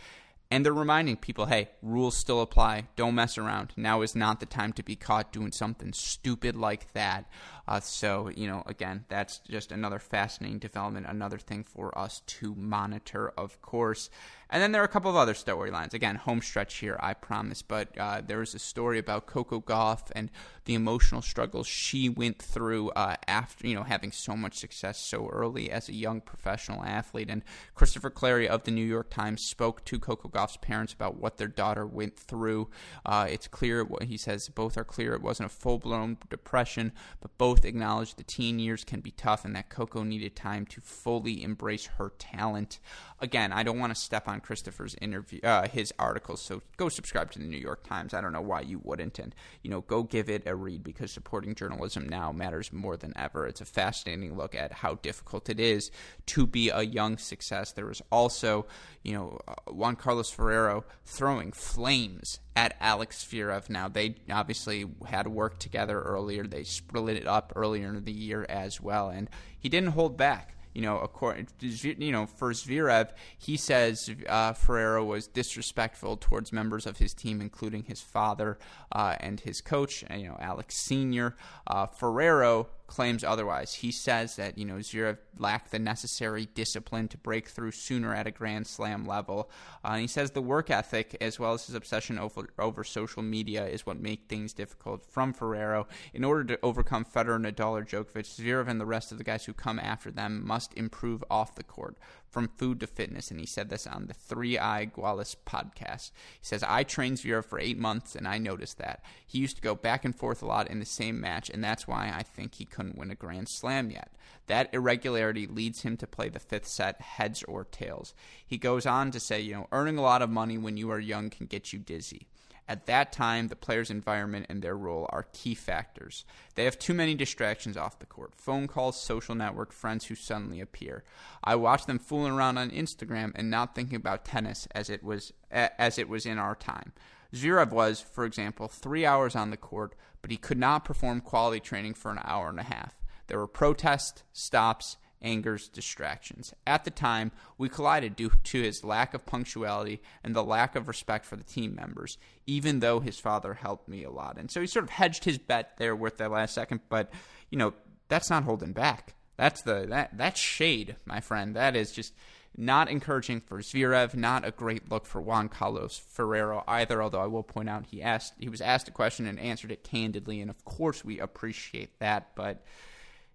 And 0.52 0.64
they're 0.64 0.74
reminding 0.74 1.18
people 1.18 1.48
hey 1.48 1.70
rules 1.82 2.16
still 2.16 2.42
apply. 2.42 2.88
Don't 2.96 3.16
mess 3.16 3.38
around. 3.38 3.74
Now 3.76 4.02
is 4.02 4.16
not 4.16 4.40
the 4.40 4.46
time 4.46 4.74
to 4.74 4.84
be 4.84 4.96
caught 4.96 5.34
doing 5.34 5.52
something 5.52 5.94
stupid 5.94 6.56
like 6.56 6.94
that 6.94 7.26
uh, 7.68 7.80
so 7.80 8.30
you 8.36 8.48
know 8.48 8.64
again 8.66 9.06
that's 9.10 9.40
just 9.40 9.72
another 9.72 10.00
fascinating 10.00 10.60
development 10.60 11.06
another 11.08 11.38
thing 11.38 11.64
for 11.64 11.96
us 11.98 12.22
to 12.28 12.56
monitor 12.56 13.32
of 13.38 13.62
course 13.62 14.10
and 14.50 14.62
then 14.62 14.72
there 14.72 14.82
are 14.82 14.86
a 14.86 14.90
couple 14.90 15.10
of 15.10 15.18
other 15.18 15.34
storylines. 15.34 15.94
Again, 15.94 16.16
home 16.16 16.42
stretch 16.42 16.76
here, 16.76 16.98
I 17.00 17.14
promise. 17.14 17.62
But 17.62 17.98
uh, 17.98 18.22
there 18.26 18.40
was 18.40 18.54
a 18.54 18.60
story 18.60 19.00
about 19.00 19.26
Coco 19.26 19.60
Gauff 19.60 20.12
and 20.16 20.30
the 20.66 20.76
emotional 20.76 21.22
struggles 21.22 21.68
she 21.68 22.10
went 22.10 22.40
through 22.40 22.90
uh, 22.92 23.16
after, 23.28 23.68
you 23.68 23.76
know, 23.76 23.84
having 23.84 24.12
so 24.12 24.36
much 24.36 24.56
success 24.56 25.00
so 25.00 25.28
early 25.28 25.72
as 25.72 25.90
a 25.90 25.94
young 25.94 26.22
professional 26.22 26.84
athlete. 26.84 27.30
And 27.30 27.44
Christopher 27.74 28.10
Clarey 28.10 28.48
of 28.48 28.64
the 28.64 28.72
New 28.72 28.86
York 28.86 29.10
Times 29.10 29.42
spoke 29.44 29.84
to 29.86 30.00
Coco 30.00 30.30
Gauff's 30.30 30.58
parents 30.58 30.94
about 30.94 31.18
what 31.18 31.38
their 31.38 31.48
daughter 31.48 31.86
went 31.86 32.16
through. 32.16 32.70
Uh, 33.06 33.28
it's 33.30 33.48
clear 33.48 33.84
what 33.84 34.04
he 34.04 34.18
says. 34.18 34.50
Both 34.50 34.78
are 34.78 34.84
clear 34.84 35.14
it 35.14 35.22
wasn't 35.22 35.52
a 35.52 35.56
full 35.56 35.80
blown 35.80 36.18
depression, 36.30 36.92
but 37.20 37.38
both 37.38 37.55
acknowledge 37.64 38.16
the 38.16 38.24
teen 38.24 38.60
years 38.60 38.84
can 38.84 39.00
be 39.00 39.12
tough 39.12 39.46
and 39.46 39.56
that 39.56 39.70
Coco 39.70 40.04
needed 40.04 40.36
time 40.36 40.66
to 40.66 40.82
fully 40.82 41.44
embrace 41.44 41.86
her 41.98 42.12
talent. 42.18 42.80
Again, 43.20 43.54
I 43.54 43.64
don't 43.64 43.80
want 43.80 43.96
to 43.96 44.02
step 44.02 44.28
on 44.28 44.42
Christopher's 44.42 44.96
interview, 45.02 45.40
uh, 45.44 45.68
his 45.70 45.94
articles. 45.98 46.42
So 46.42 46.62
go 46.76 46.90
subscribe 46.90 47.32
to 47.32 47.40
the 47.40 47.46
New 47.46 47.58
York 47.58 47.88
Times. 47.88 48.14
I 48.14 48.22
don't 48.22 48.34
know 48.34 48.42
why 48.42 48.62
you 48.62 48.82
wouldn't, 48.84 49.20
and 49.20 49.34
you 49.62 49.70
know, 49.70 49.82
go 49.82 50.04
give 50.04 50.30
it 50.30 50.44
a 50.46 50.56
read 50.56 50.84
because 50.84 51.12
supporting 51.12 51.56
journalism 51.56 52.10
now 52.10 52.32
matters 52.32 52.74
more 52.74 52.98
than 52.98 53.14
ever. 53.16 53.48
It's 53.48 53.62
a 53.62 53.66
fascinating 53.66 54.36
look 54.36 54.56
at 54.56 54.72
how 54.72 54.96
difficult 54.96 55.50
it 55.50 55.60
is 55.60 55.92
to 56.28 56.46
be 56.46 56.70
a 56.70 56.82
young 56.82 57.18
success. 57.18 57.72
There 57.72 57.86
was 57.86 58.02
also, 58.12 58.66
you 59.04 59.14
know, 59.14 59.40
uh, 59.48 59.72
Juan 59.72 59.96
Carlos 59.96 60.32
Ferrero 60.32 60.84
throwing 61.06 61.52
flames 61.52 62.40
at 62.56 62.76
Alex 62.80 63.26
Zverev. 63.26 63.70
Now 63.70 63.88
they 63.88 64.16
obviously 64.32 64.86
had 65.08 65.28
worked 65.28 65.60
together 65.60 66.02
earlier. 66.02 66.46
They 66.46 66.64
split 66.64 67.18
it 67.18 67.28
up 67.28 67.54
earlier 67.56 67.90
in 67.90 68.04
the 68.04 68.12
year 68.12 68.46
as 68.50 68.82
well, 68.82 69.10
and 69.10 69.30
he 69.58 69.70
didn't 69.70 69.92
hold 69.92 70.18
back 70.18 70.56
you 70.76 70.82
know, 70.82 71.00
according, 71.00 71.48
you 71.62 72.12
know, 72.12 72.26
for 72.26 72.52
Zverev, 72.52 73.12
he 73.38 73.56
says 73.56 74.14
uh, 74.28 74.52
Ferrero 74.52 75.06
was 75.06 75.26
disrespectful 75.26 76.18
towards 76.18 76.52
members 76.52 76.86
of 76.86 76.98
his 76.98 77.14
team, 77.14 77.40
including 77.40 77.84
his 77.84 78.02
father 78.02 78.60
uh, 78.92 79.16
and 79.22 79.40
his 79.40 79.62
coach, 79.62 80.04
you 80.14 80.28
know, 80.28 80.38
Alex 80.38 80.76
Senior. 80.76 81.38
Uh, 81.66 81.88
Ferrero 81.88 82.68
claims 82.88 83.24
otherwise. 83.24 83.74
He 83.74 83.92
says 83.92 84.36
that 84.36 84.58
you 84.58 84.66
know 84.66 84.76
Zverev 84.76 85.18
lacked 85.38 85.72
the 85.72 85.80
necessary 85.80 86.48
discipline 86.54 87.08
to 87.10 87.18
break 87.18 87.50
through 87.50 87.72
sooner 87.72 88.14
at 88.14 88.28
a 88.28 88.32
Grand 88.32 88.68
Slam 88.68 89.06
level. 89.06 89.50
Uh, 89.84 89.90
and 89.90 90.02
he 90.02 90.08
says 90.08 90.32
the 90.32 90.42
work 90.42 90.70
ethic, 90.70 91.18
as 91.22 91.40
well 91.40 91.54
as 91.54 91.66
his 91.66 91.76
obsession 91.76 92.18
over, 92.18 92.50
over 92.60 92.84
social 92.84 93.22
media, 93.22 93.66
is 93.66 93.86
what 93.86 94.00
make 94.00 94.28
things 94.28 94.54
difficult 94.54 95.04
from 95.04 95.34
Ferrero. 95.34 95.88
In 96.14 96.24
order 96.24 96.44
to 96.44 96.60
overcome 96.64 97.06
Federer, 97.06 97.40
Nadal, 97.40 97.72
or 97.72 97.84
Djokovic, 97.84 98.26
Zverev 98.26 98.68
and 98.68 98.80
the 98.80 98.86
rest 98.86 99.12
of 99.12 99.18
the 99.18 99.24
guys 99.24 99.46
who 99.46 99.54
come 99.54 99.80
after 99.80 100.12
them 100.12 100.46
must 100.46 100.74
improve 100.76 101.24
off 101.30 101.56
the 101.56 101.64
court 101.64 101.98
from 102.36 102.50
food 102.58 102.82
to 102.82 102.86
fitness, 102.86 103.32
and 103.32 103.40
he 103.40 103.46
said 103.46 103.70
this 103.70 103.88
on 103.88 104.08
the 104.08 104.14
Three 104.14 104.60
Eye 104.60 104.92
Gualis 104.94 105.38
podcast. 105.48 106.12
He 106.34 106.42
says, 106.42 106.64
I 106.64 106.84
trained 106.84 107.16
Zverev 107.16 107.46
for 107.46 107.62
eight 107.62 107.78
months, 107.78 108.14
and 108.14 108.28
I 108.28 108.40
noticed 108.40 108.78
that. 108.80 109.06
He 109.26 109.40
used 109.40 109.56
to 109.56 109.62
go 109.62 109.74
back 109.74 110.04
and 110.04 110.14
forth 110.14 110.44
a 110.44 110.46
lot 110.46 110.70
in 110.70 110.80
the 110.80 110.86
same 110.86 111.22
match, 111.22 111.50
and 111.50 111.64
that's 111.64 111.88
why 111.88 112.14
I 112.14 112.24
think 112.24 112.56
he 112.56 112.66
couldn't 112.66 112.98
win 112.98 113.10
a 113.10 113.16
Grand 113.16 113.48
Slam 113.48 113.90
yet. 113.90 114.12
That 114.48 114.70
irregularity 114.74 115.48
leads 115.48 115.84
him 115.84 115.96
to 115.96 116.08
play 116.08 116.28
the 116.28 116.40
fifth 116.40 116.68
set 116.68 117.00
heads 117.00 117.42
or 117.44 117.64
tails. 117.64 118.14
He 118.46 118.58
goes 118.58 118.86
on 118.86 119.12
to 119.12 119.20
say, 119.22 119.40
you 119.40 119.54
know, 119.54 119.70
earning 119.72 119.98
a 119.98 120.02
lot 120.02 120.22
of 120.22 120.30
money 120.30 120.58
when 120.58 120.76
you 120.76 120.92
are 120.92 121.00
young 121.00 121.30
can 121.30 121.46
get 121.46 121.72
you 121.72 121.80
dizzy. 121.80 122.28
At 122.68 122.88
that 122.88 123.12
time, 123.12 123.48
the 123.48 123.56
player's 123.56 123.92
environment 123.92 124.48
and 124.50 124.62
their 124.62 124.76
role 124.76 125.08
are 125.10 125.28
key 125.34 125.54
factors. 125.54 126.26
They 126.56 126.66
have 126.66 126.80
too 126.80 126.96
many 126.96 127.14
distractions 127.14 127.78
off 127.78 128.00
the 128.00 128.08
court 128.08 128.34
phone 128.34 128.68
calls, 128.68 129.00
social 129.00 129.36
network, 129.36 129.72
friends 129.72 130.06
who 130.06 130.16
suddenly 130.16 130.60
appear. 130.62 131.04
I 131.44 131.56
watch 131.56 131.86
them 131.86 132.00
fooling 132.00 132.34
around 132.34 132.58
on 132.58 132.72
Instagram 132.72 133.34
and 133.36 133.52
not 133.52 133.76
thinking 133.76 133.98
about 133.98 134.26
tennis 134.26 134.68
as 134.74 134.90
it 134.90 135.04
was, 135.04 135.32
as 135.52 136.00
it 136.00 136.10
was 136.10 136.26
in 136.26 136.40
our 136.40 136.56
time. 136.56 136.94
Zverev 137.34 137.72
was, 137.72 138.02
for 138.02 138.26
example, 138.26 138.68
three 138.68 139.06
hours 139.06 139.36
on 139.36 139.52
the 139.52 139.58
court, 139.58 139.94
but 140.22 140.32
he 140.32 140.38
could 140.38 140.58
not 140.58 140.86
perform 140.86 141.22
quality 141.22 141.60
training 141.60 141.94
for 141.94 142.10
an 142.10 142.20
hour 142.24 142.50
and 142.50 142.60
a 142.60 142.64
half. 142.64 142.96
There 143.28 143.38
were 143.40 143.48
protests, 143.48 144.24
stops, 144.34 144.98
angers, 145.22 145.68
distractions. 145.68 146.54
At 146.66 146.86
the 146.86 146.92
time, 146.92 147.32
we 147.58 147.70
collided 147.70 148.16
due 148.16 148.32
to 148.44 148.62
his 148.62 148.84
lack 148.84 149.14
of 149.14 149.26
punctuality 149.26 150.02
and 150.24 150.36
the 150.36 150.44
lack 150.44 150.76
of 150.76 150.88
respect 150.88 151.26
for 151.26 151.36
the 151.36 151.44
team 151.44 151.76
members, 151.76 152.18
even 152.46 152.80
though 152.80 153.00
his 153.00 153.20
father 153.20 153.56
helped 153.56 153.88
me 153.88 154.04
a 154.04 154.12
lot. 154.12 154.38
And 154.38 154.52
so 154.52 154.62
he 154.62 154.68
sort 154.68 154.86
of 154.86 154.92
hedged 154.92 155.26
his 155.26 155.38
bet 155.38 155.78
there 155.78 155.96
with 155.96 156.18
that 156.18 156.32
last 156.32 156.54
second, 156.54 156.82
but 156.90 157.12
you 157.50 157.58
know, 157.58 157.74
that's 158.08 158.30
not 158.30 158.44
holding 158.44 158.74
back. 158.74 159.16
That's 159.38 159.62
the 159.64 159.86
that 159.90 160.18
that's 160.18 160.40
shade, 160.40 160.96
my 161.06 161.20
friend. 161.20 161.56
That 161.56 161.76
is 161.76 161.92
just 161.92 162.14
not 162.58 162.90
encouraging 162.90 163.42
for 163.42 163.60
Zverev, 163.60 164.16
not 164.16 164.46
a 164.46 164.52
great 164.52 164.90
look 164.90 165.06
for 165.06 165.22
Juan 165.22 165.50
Carlos 165.50 165.98
Ferrero 165.98 166.64
either, 166.68 167.04
although 167.04 167.22
I 167.22 167.28
will 167.28 167.44
point 167.44 167.70
out 167.70 167.88
he 167.88 168.02
asked 168.02 168.34
he 168.40 168.50
was 168.50 168.62
asked 168.62 168.88
a 168.88 168.92
question 168.92 169.26
and 169.26 169.40
answered 169.40 169.72
it 169.72 169.84
candidly, 169.84 170.42
and 170.42 170.50
of 170.50 170.64
course 170.64 171.04
we 171.04 171.20
appreciate 171.20 172.00
that, 172.00 172.36
but 172.36 172.64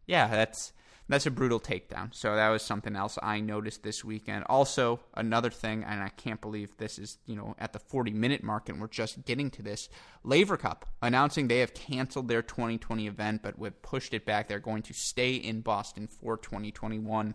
yeah, 0.06 0.28
that's 0.28 0.72
that's 1.10 1.26
a 1.26 1.30
brutal 1.30 1.60
takedown. 1.60 2.14
So 2.14 2.36
that 2.36 2.48
was 2.48 2.62
something 2.62 2.94
else 2.94 3.18
I 3.22 3.40
noticed 3.40 3.82
this 3.82 4.04
weekend. 4.04 4.44
Also, 4.48 5.00
another 5.14 5.50
thing, 5.50 5.84
and 5.84 6.02
I 6.02 6.08
can't 6.08 6.40
believe 6.40 6.76
this 6.76 6.98
is 6.98 7.18
you 7.26 7.36
know 7.36 7.54
at 7.58 7.72
the 7.72 7.78
40 7.78 8.12
minute 8.12 8.42
mark, 8.42 8.68
and 8.68 8.80
we're 8.80 8.86
just 8.86 9.24
getting 9.24 9.50
to 9.50 9.62
this. 9.62 9.88
Laver 10.22 10.56
Cup 10.56 10.86
announcing 11.02 11.48
they 11.48 11.58
have 11.58 11.74
canceled 11.74 12.28
their 12.28 12.42
2020 12.42 13.06
event, 13.06 13.42
but 13.42 13.58
we've 13.58 13.82
pushed 13.82 14.14
it 14.14 14.24
back. 14.24 14.48
They're 14.48 14.58
going 14.58 14.82
to 14.82 14.94
stay 14.94 15.34
in 15.34 15.60
Boston 15.60 16.06
for 16.06 16.36
2021 16.36 17.34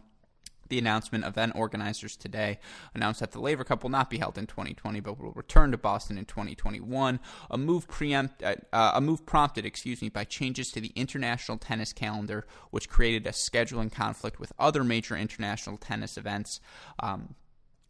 the 0.69 0.79
announcement 0.79 1.25
event 1.25 1.53
organizers 1.55 2.15
today 2.15 2.59
announced 2.93 3.19
that 3.19 3.31
the 3.31 3.39
Laver 3.39 3.63
Cup 3.63 3.83
will 3.83 3.89
not 3.89 4.09
be 4.09 4.17
held 4.17 4.37
in 4.37 4.47
2020 4.47 4.99
but 4.99 5.19
will 5.19 5.31
return 5.33 5.71
to 5.71 5.77
Boston 5.77 6.17
in 6.17 6.25
2021 6.25 7.19
a 7.49 7.57
move 7.57 7.87
preempt 7.87 8.41
uh, 8.43 8.55
uh, 8.73 8.91
a 8.95 9.01
move 9.01 9.25
prompted 9.25 9.65
excuse 9.65 10.01
me 10.01 10.09
by 10.09 10.23
changes 10.23 10.71
to 10.71 10.81
the 10.81 10.91
international 10.95 11.57
tennis 11.57 11.93
calendar 11.93 12.45
which 12.71 12.89
created 12.89 13.25
a 13.27 13.31
scheduling 13.31 13.91
conflict 13.91 14.39
with 14.39 14.51
other 14.59 14.83
major 14.83 15.15
international 15.15 15.77
tennis 15.77 16.17
events. 16.17 16.59
Um, 16.99 17.35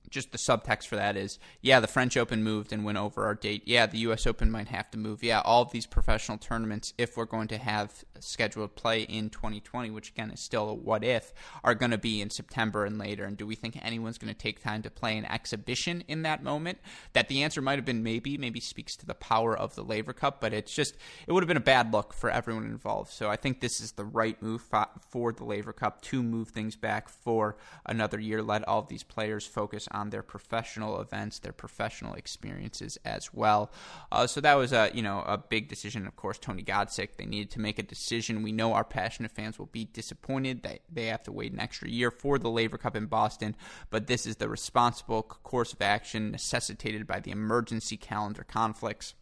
just 0.10 0.32
the 0.32 0.38
subtext 0.38 0.88
for 0.88 0.96
that 0.96 1.18
is 1.18 1.40
yeah, 1.62 1.80
the 1.80 1.88
French 1.88 2.18
Open 2.18 2.44
moved 2.44 2.72
and 2.72 2.84
went 2.84 2.98
over 2.98 3.26
our 3.26 3.36
date. 3.36 3.64
Yeah, 3.66 3.86
the 3.86 4.00
U.S. 4.00 4.28
Open 4.28 4.52
might 4.52 4.68
have 4.68 4.90
to 4.92 4.98
move. 4.98 5.24
Yeah, 5.24 5.42
all 5.42 5.62
of 5.62 5.72
these 5.72 5.86
professional 5.86 6.38
tournaments, 6.38 6.94
if 6.98 7.18
we're 7.18 7.26
going 7.26 7.48
to 7.50 7.58
have 7.58 8.04
scheduled 8.20 8.76
play 8.76 9.02
in 9.02 9.30
2020, 9.30 9.90
which 9.92 10.10
again 10.10 10.32
is 10.32 10.40
still 10.40 10.70
a 10.70 10.74
what 10.74 11.04
if, 11.04 11.34
are 11.64 11.76
going 11.76 11.92
to 11.92 11.98
be 11.98 12.22
in 12.22 12.30
September 12.30 12.86
and 12.86 12.98
later. 12.98 13.26
And 13.26 13.38
do 13.38 13.46
we 13.46 13.56
think 13.56 13.78
anyone's 13.82 14.18
going 14.18 14.34
to 14.34 14.40
take 14.40 14.62
time 14.62 14.82
to 14.84 14.90
play 14.90 15.18
an 15.18 15.26
exhibition 15.26 16.04
in 16.08 16.24
that 16.24 16.44
moment? 16.44 16.80
That 17.14 17.28
the 17.28 17.44
answer 17.44 17.62
might 17.62 17.78
have 17.78 17.86
been 17.86 18.04
maybe, 18.04 18.38
maybe 18.38 18.60
speaks 18.60 18.96
to 18.98 19.06
the 19.06 19.14
power 19.14 19.58
of 19.58 19.76
the 19.76 19.84
Laver 19.84 20.14
Cup, 20.14 20.42
but 20.42 20.54
it's 20.54 20.74
just, 20.74 20.96
it 21.28 21.32
would 21.32 21.44
have 21.44 21.48
been 21.48 21.58
a 21.58 21.62
bad 21.62 21.92
look 21.92 22.14
for 22.14 22.30
everyone 22.30 22.66
involved. 22.66 23.12
So 23.12 23.30
I 23.30 23.36
think 23.36 23.60
this 23.60 23.80
is 23.80 23.94
the 23.94 24.06
right 24.06 24.42
move 24.42 24.64
for 25.10 25.32
the 25.32 25.44
Laver 25.44 25.74
Cup 25.74 26.02
to 26.04 26.24
move 26.24 26.50
things 26.50 26.76
back 26.76 27.10
for 27.10 27.58
another 27.86 28.20
year, 28.20 28.42
let 28.42 28.68
all 28.68 28.80
of 28.80 28.88
these 28.88 29.04
players 29.04 29.46
focus 29.46 29.88
on 29.96 30.10
their 30.10 30.22
professional 30.22 31.00
events, 31.00 31.40
their 31.40 31.54
professional 31.54 32.14
experiences 32.14 32.98
as 33.06 33.34
well. 33.34 33.72
Uh, 34.12 34.28
so 34.28 34.42
that 34.42 34.56
was 34.56 34.74
a 34.74 34.92
you 34.94 35.02
know 35.02 35.24
a 35.26 35.38
big 35.38 35.70
decision. 35.70 36.06
Of 36.06 36.16
course, 36.16 36.38
Tony 36.38 36.64
Godsick 36.64 37.16
they 37.18 37.26
needed 37.26 37.52
to 37.52 37.62
make 37.62 37.80
a 37.80 37.84
decision. 37.84 38.44
We 38.44 38.52
know 38.52 38.74
our 38.74 38.84
passionate 38.84 39.32
fans 39.32 39.58
will 39.58 39.68
be 39.68 39.86
disappointed 39.86 40.64
that 40.64 40.82
they 40.92 41.06
have 41.06 41.24
to 41.24 41.32
wait 41.32 41.54
an 41.54 41.60
extra 41.60 41.90
year 41.90 42.12
for 42.12 42.38
the 42.38 42.50
Laver 42.50 42.78
Cup 42.78 42.96
in 42.96 43.06
Boston, 43.06 43.56
but 43.90 44.08
this 44.08 44.26
is 44.26 44.36
the 44.36 44.50
responsible 44.50 45.24
course 45.24 45.74
of 45.74 45.82
action 45.82 46.32
necessitated 46.32 47.08
by 47.08 47.20
the 47.20 47.32
emergency 47.32 47.98
calendar 47.98 48.44
conflicts. 48.44 49.16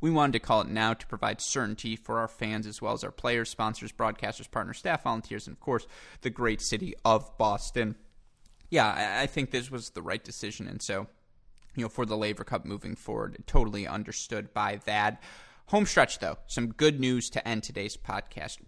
We 0.00 0.10
wanted 0.10 0.32
to 0.32 0.40
call 0.40 0.62
it 0.62 0.68
now 0.68 0.94
to 0.94 1.06
provide 1.06 1.40
certainty 1.40 1.96
for 1.96 2.18
our 2.18 2.28
fans 2.28 2.66
as 2.66 2.80
well 2.80 2.94
as 2.94 3.04
our 3.04 3.10
players, 3.10 3.50
sponsors, 3.50 3.92
broadcasters, 3.92 4.50
partners, 4.50 4.78
staff, 4.78 5.04
volunteers, 5.04 5.46
and 5.46 5.54
of 5.54 5.60
course, 5.60 5.86
the 6.22 6.30
great 6.30 6.60
city 6.60 6.94
of 7.04 7.36
Boston 7.38 7.96
yeah, 8.70 9.18
I 9.20 9.26
think 9.26 9.50
this 9.50 9.70
was 9.70 9.90
the 9.90 10.02
right 10.02 10.22
decision, 10.22 10.66
and 10.68 10.82
so 10.82 11.06
you 11.74 11.82
know 11.82 11.88
for 11.88 12.06
the 12.06 12.16
Laver 12.16 12.44
Cup 12.44 12.64
moving 12.64 12.96
forward, 12.96 13.42
totally 13.46 13.86
understood 13.86 14.52
by 14.52 14.80
that. 14.84 15.22
Home 15.66 15.86
stretch 15.86 16.20
though, 16.20 16.38
some 16.46 16.68
good 16.68 17.00
news 17.00 17.28
to 17.30 17.46
end 17.46 17.62
today's 17.62 17.96
podcast 17.96 18.58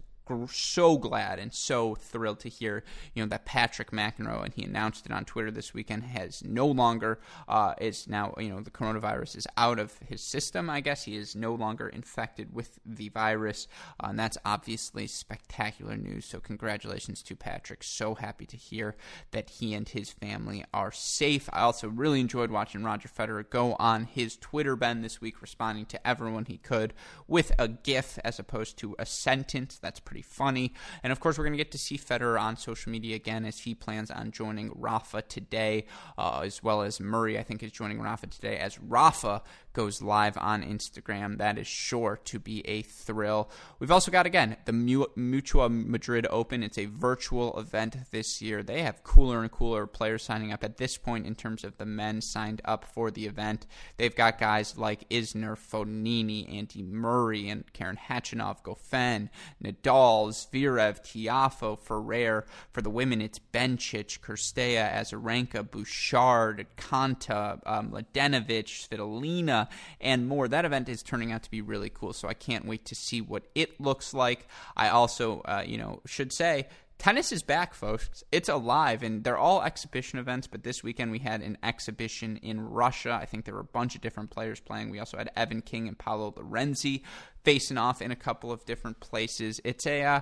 so 0.47 0.97
glad 0.97 1.39
and 1.39 1.53
so 1.53 1.95
thrilled 1.95 2.39
to 2.41 2.49
hear, 2.49 2.83
you 3.13 3.23
know, 3.23 3.29
that 3.29 3.45
Patrick 3.45 3.91
McEnroe, 3.91 4.43
and 4.43 4.53
he 4.53 4.63
announced 4.63 5.05
it 5.05 5.11
on 5.11 5.25
Twitter 5.25 5.51
this 5.51 5.73
weekend, 5.73 6.03
has 6.03 6.43
no 6.43 6.67
longer 6.67 7.19
uh, 7.47 7.73
is 7.79 8.07
now, 8.07 8.33
you 8.37 8.49
know, 8.49 8.61
the 8.61 8.71
coronavirus 8.71 9.37
is 9.37 9.47
out 9.57 9.79
of 9.79 9.97
his 10.07 10.21
system. 10.21 10.69
I 10.69 10.81
guess 10.81 11.03
he 11.03 11.15
is 11.15 11.35
no 11.35 11.53
longer 11.53 11.89
infected 11.89 12.53
with 12.53 12.79
the 12.85 13.09
virus, 13.09 13.67
uh, 14.03 14.07
and 14.09 14.19
that's 14.19 14.37
obviously 14.45 15.07
spectacular 15.07 15.97
news. 15.97 16.25
So 16.25 16.39
congratulations 16.39 17.23
to 17.23 17.35
Patrick. 17.35 17.83
So 17.83 18.15
happy 18.15 18.45
to 18.47 18.57
hear 18.57 18.95
that 19.31 19.49
he 19.49 19.73
and 19.73 19.87
his 19.87 20.11
family 20.11 20.63
are 20.73 20.91
safe. 20.91 21.49
I 21.51 21.61
also 21.61 21.87
really 21.87 22.19
enjoyed 22.19 22.51
watching 22.51 22.83
Roger 22.83 23.09
Federer 23.09 23.49
go 23.49 23.75
on 23.79 24.05
his 24.05 24.37
Twitter 24.37 24.75
ben 24.75 25.01
this 25.01 25.21
week, 25.21 25.41
responding 25.41 25.85
to 25.87 26.07
everyone 26.07 26.45
he 26.45 26.57
could 26.57 26.93
with 27.27 27.51
a 27.57 27.67
GIF 27.67 28.19
as 28.23 28.39
opposed 28.39 28.77
to 28.77 28.95
a 28.99 29.05
sentence. 29.05 29.79
That's 29.81 29.99
pretty 29.99 30.18
pretty 30.19 30.35
funny. 30.35 30.73
And 31.03 31.11
of 31.11 31.19
course, 31.19 31.37
we're 31.37 31.45
going 31.45 31.53
to 31.53 31.57
get 31.57 31.71
to 31.71 31.77
see 31.77 31.97
Federer 31.97 32.39
on 32.39 32.57
social 32.57 32.91
media 32.91 33.15
again 33.15 33.45
as 33.45 33.59
he 33.59 33.73
plans 33.73 34.11
on 34.11 34.31
joining 34.31 34.71
Rafa 34.75 35.21
today, 35.23 35.85
uh, 36.17 36.41
as 36.43 36.63
well 36.63 36.81
as 36.81 36.99
Murray, 36.99 37.37
I 37.37 37.43
think, 37.43 37.63
is 37.63 37.71
joining 37.71 38.01
Rafa 38.01 38.27
today 38.27 38.57
as 38.57 38.79
Rafa 38.79 39.41
goes 39.73 40.01
live 40.01 40.37
on 40.37 40.63
Instagram. 40.63 41.37
That 41.37 41.57
is 41.57 41.67
sure 41.67 42.19
to 42.25 42.39
be 42.39 42.67
a 42.67 42.81
thrill. 42.81 43.49
We've 43.79 43.91
also 43.91 44.11
got, 44.11 44.25
again, 44.25 44.57
the 44.65 44.71
Mutua 44.71 45.69
Madrid 45.69 46.27
Open. 46.29 46.63
It's 46.63 46.77
a 46.77 46.85
virtual 46.85 47.57
event 47.59 47.95
this 48.11 48.41
year. 48.41 48.63
They 48.63 48.81
have 48.81 49.03
cooler 49.03 49.41
and 49.41 49.51
cooler 49.51 49.85
players 49.87 50.23
signing 50.23 50.51
up 50.51 50.63
at 50.63 50.77
this 50.77 50.97
point 50.97 51.25
in 51.25 51.35
terms 51.35 51.63
of 51.63 51.77
the 51.77 51.85
men 51.85 52.21
signed 52.21 52.61
up 52.65 52.85
for 52.85 53.11
the 53.11 53.25
event. 53.25 53.67
They've 53.97 54.15
got 54.15 54.39
guys 54.39 54.77
like 54.77 55.07
Isner, 55.09 55.55
Fognini, 55.55 56.51
Andy 56.51 56.83
Murray, 56.83 57.49
and 57.49 57.71
Karen 57.73 57.97
Khachanov, 58.07 58.63
Goffin, 58.63 59.29
Nadal, 59.63 60.29
Zverev, 60.29 61.01
Tiafoe, 61.03 61.79
Ferrer. 61.79 62.45
For 62.71 62.81
the 62.81 62.89
women, 62.89 63.21
it's 63.21 63.39
Bencic, 63.39 64.19
Cirstea, 64.19 64.91
Azarenka, 64.93 65.69
Bouchard, 65.69 66.65
Konta, 66.77 67.59
um, 67.65 67.91
Mladenovic, 67.91 68.65
Svitolina, 68.65 69.58
and 69.99 70.27
more. 70.27 70.47
That 70.47 70.65
event 70.65 70.89
is 70.89 71.03
turning 71.03 71.31
out 71.31 71.43
to 71.43 71.51
be 71.51 71.61
really 71.61 71.89
cool, 71.89 72.13
so 72.13 72.27
I 72.27 72.33
can't 72.33 72.65
wait 72.65 72.85
to 72.85 72.95
see 72.95 73.21
what 73.21 73.43
it 73.55 73.79
looks 73.79 74.13
like. 74.13 74.47
I 74.75 74.89
also, 74.89 75.41
uh, 75.41 75.63
you 75.65 75.77
know, 75.77 76.01
should 76.05 76.31
say 76.31 76.67
tennis 76.99 77.31
is 77.31 77.41
back, 77.41 77.73
folks. 77.73 78.23
It's 78.31 78.49
alive, 78.49 79.01
and 79.01 79.23
they're 79.23 79.37
all 79.37 79.63
exhibition 79.63 80.19
events. 80.19 80.45
But 80.45 80.63
this 80.63 80.83
weekend 80.83 81.11
we 81.11 81.19
had 81.19 81.41
an 81.41 81.57
exhibition 81.63 82.37
in 82.37 82.61
Russia. 82.61 83.17
I 83.19 83.25
think 83.25 83.45
there 83.45 83.55
were 83.55 83.61
a 83.61 83.63
bunch 83.63 83.95
of 83.95 84.01
different 84.01 84.29
players 84.29 84.59
playing. 84.59 84.91
We 84.91 84.99
also 84.99 85.17
had 85.17 85.31
Evan 85.35 85.61
King 85.61 85.87
and 85.87 85.97
Paolo 85.97 86.33
Lorenzi 86.37 87.03
facing 87.43 87.77
off 87.77 88.01
in 88.01 88.11
a 88.11 88.15
couple 88.15 88.51
of 88.51 88.65
different 88.65 88.99
places. 88.99 89.59
It's 89.63 89.87
a 89.87 90.03
uh, 90.03 90.21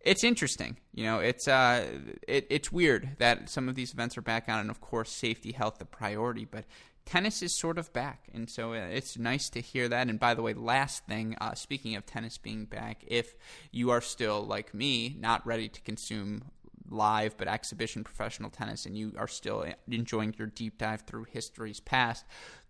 it's 0.00 0.24
interesting. 0.24 0.78
You 0.94 1.04
know, 1.04 1.18
it's 1.18 1.46
uh, 1.46 1.86
it, 2.26 2.46
it's 2.48 2.72
weird 2.72 3.16
that 3.18 3.50
some 3.50 3.68
of 3.68 3.74
these 3.74 3.92
events 3.92 4.16
are 4.16 4.22
back 4.22 4.48
on, 4.48 4.60
and 4.60 4.70
of 4.70 4.80
course, 4.80 5.10
safety, 5.10 5.52
health, 5.52 5.78
the 5.78 5.84
priority. 5.84 6.44
But 6.44 6.64
tennis 7.06 7.40
is 7.40 7.54
sort 7.54 7.78
of 7.78 7.92
back, 7.92 8.28
and 8.34 8.50
so 8.50 8.72
uh, 8.72 8.76
it's 8.76 9.16
nice 9.16 9.48
to 9.50 9.60
hear 9.60 9.88
that. 9.88 10.08
And 10.08 10.20
by 10.20 10.34
the 10.34 10.42
way, 10.42 10.52
last 10.52 11.06
thing, 11.06 11.36
uh, 11.40 11.54
speaking 11.54 11.96
of 11.96 12.04
tennis 12.04 12.36
being 12.36 12.66
back, 12.66 13.04
if 13.06 13.34
you 13.70 13.90
are 13.90 14.02
still 14.02 14.42
like 14.42 14.74
me, 14.74 15.16
not 15.18 15.46
ready 15.46 15.68
to 15.68 15.80
consume 15.80 16.42
live 16.90 17.36
but 17.36 17.48
exhibition 17.48 18.04
professional 18.04 18.50
tennis 18.50 18.86
and 18.86 18.96
you 18.96 19.12
are 19.18 19.28
still 19.28 19.64
enjoying 19.90 20.34
your 20.38 20.46
deep 20.46 20.78
dive 20.78 21.02
through 21.02 21.24
history's 21.24 21.80
past 21.80 22.24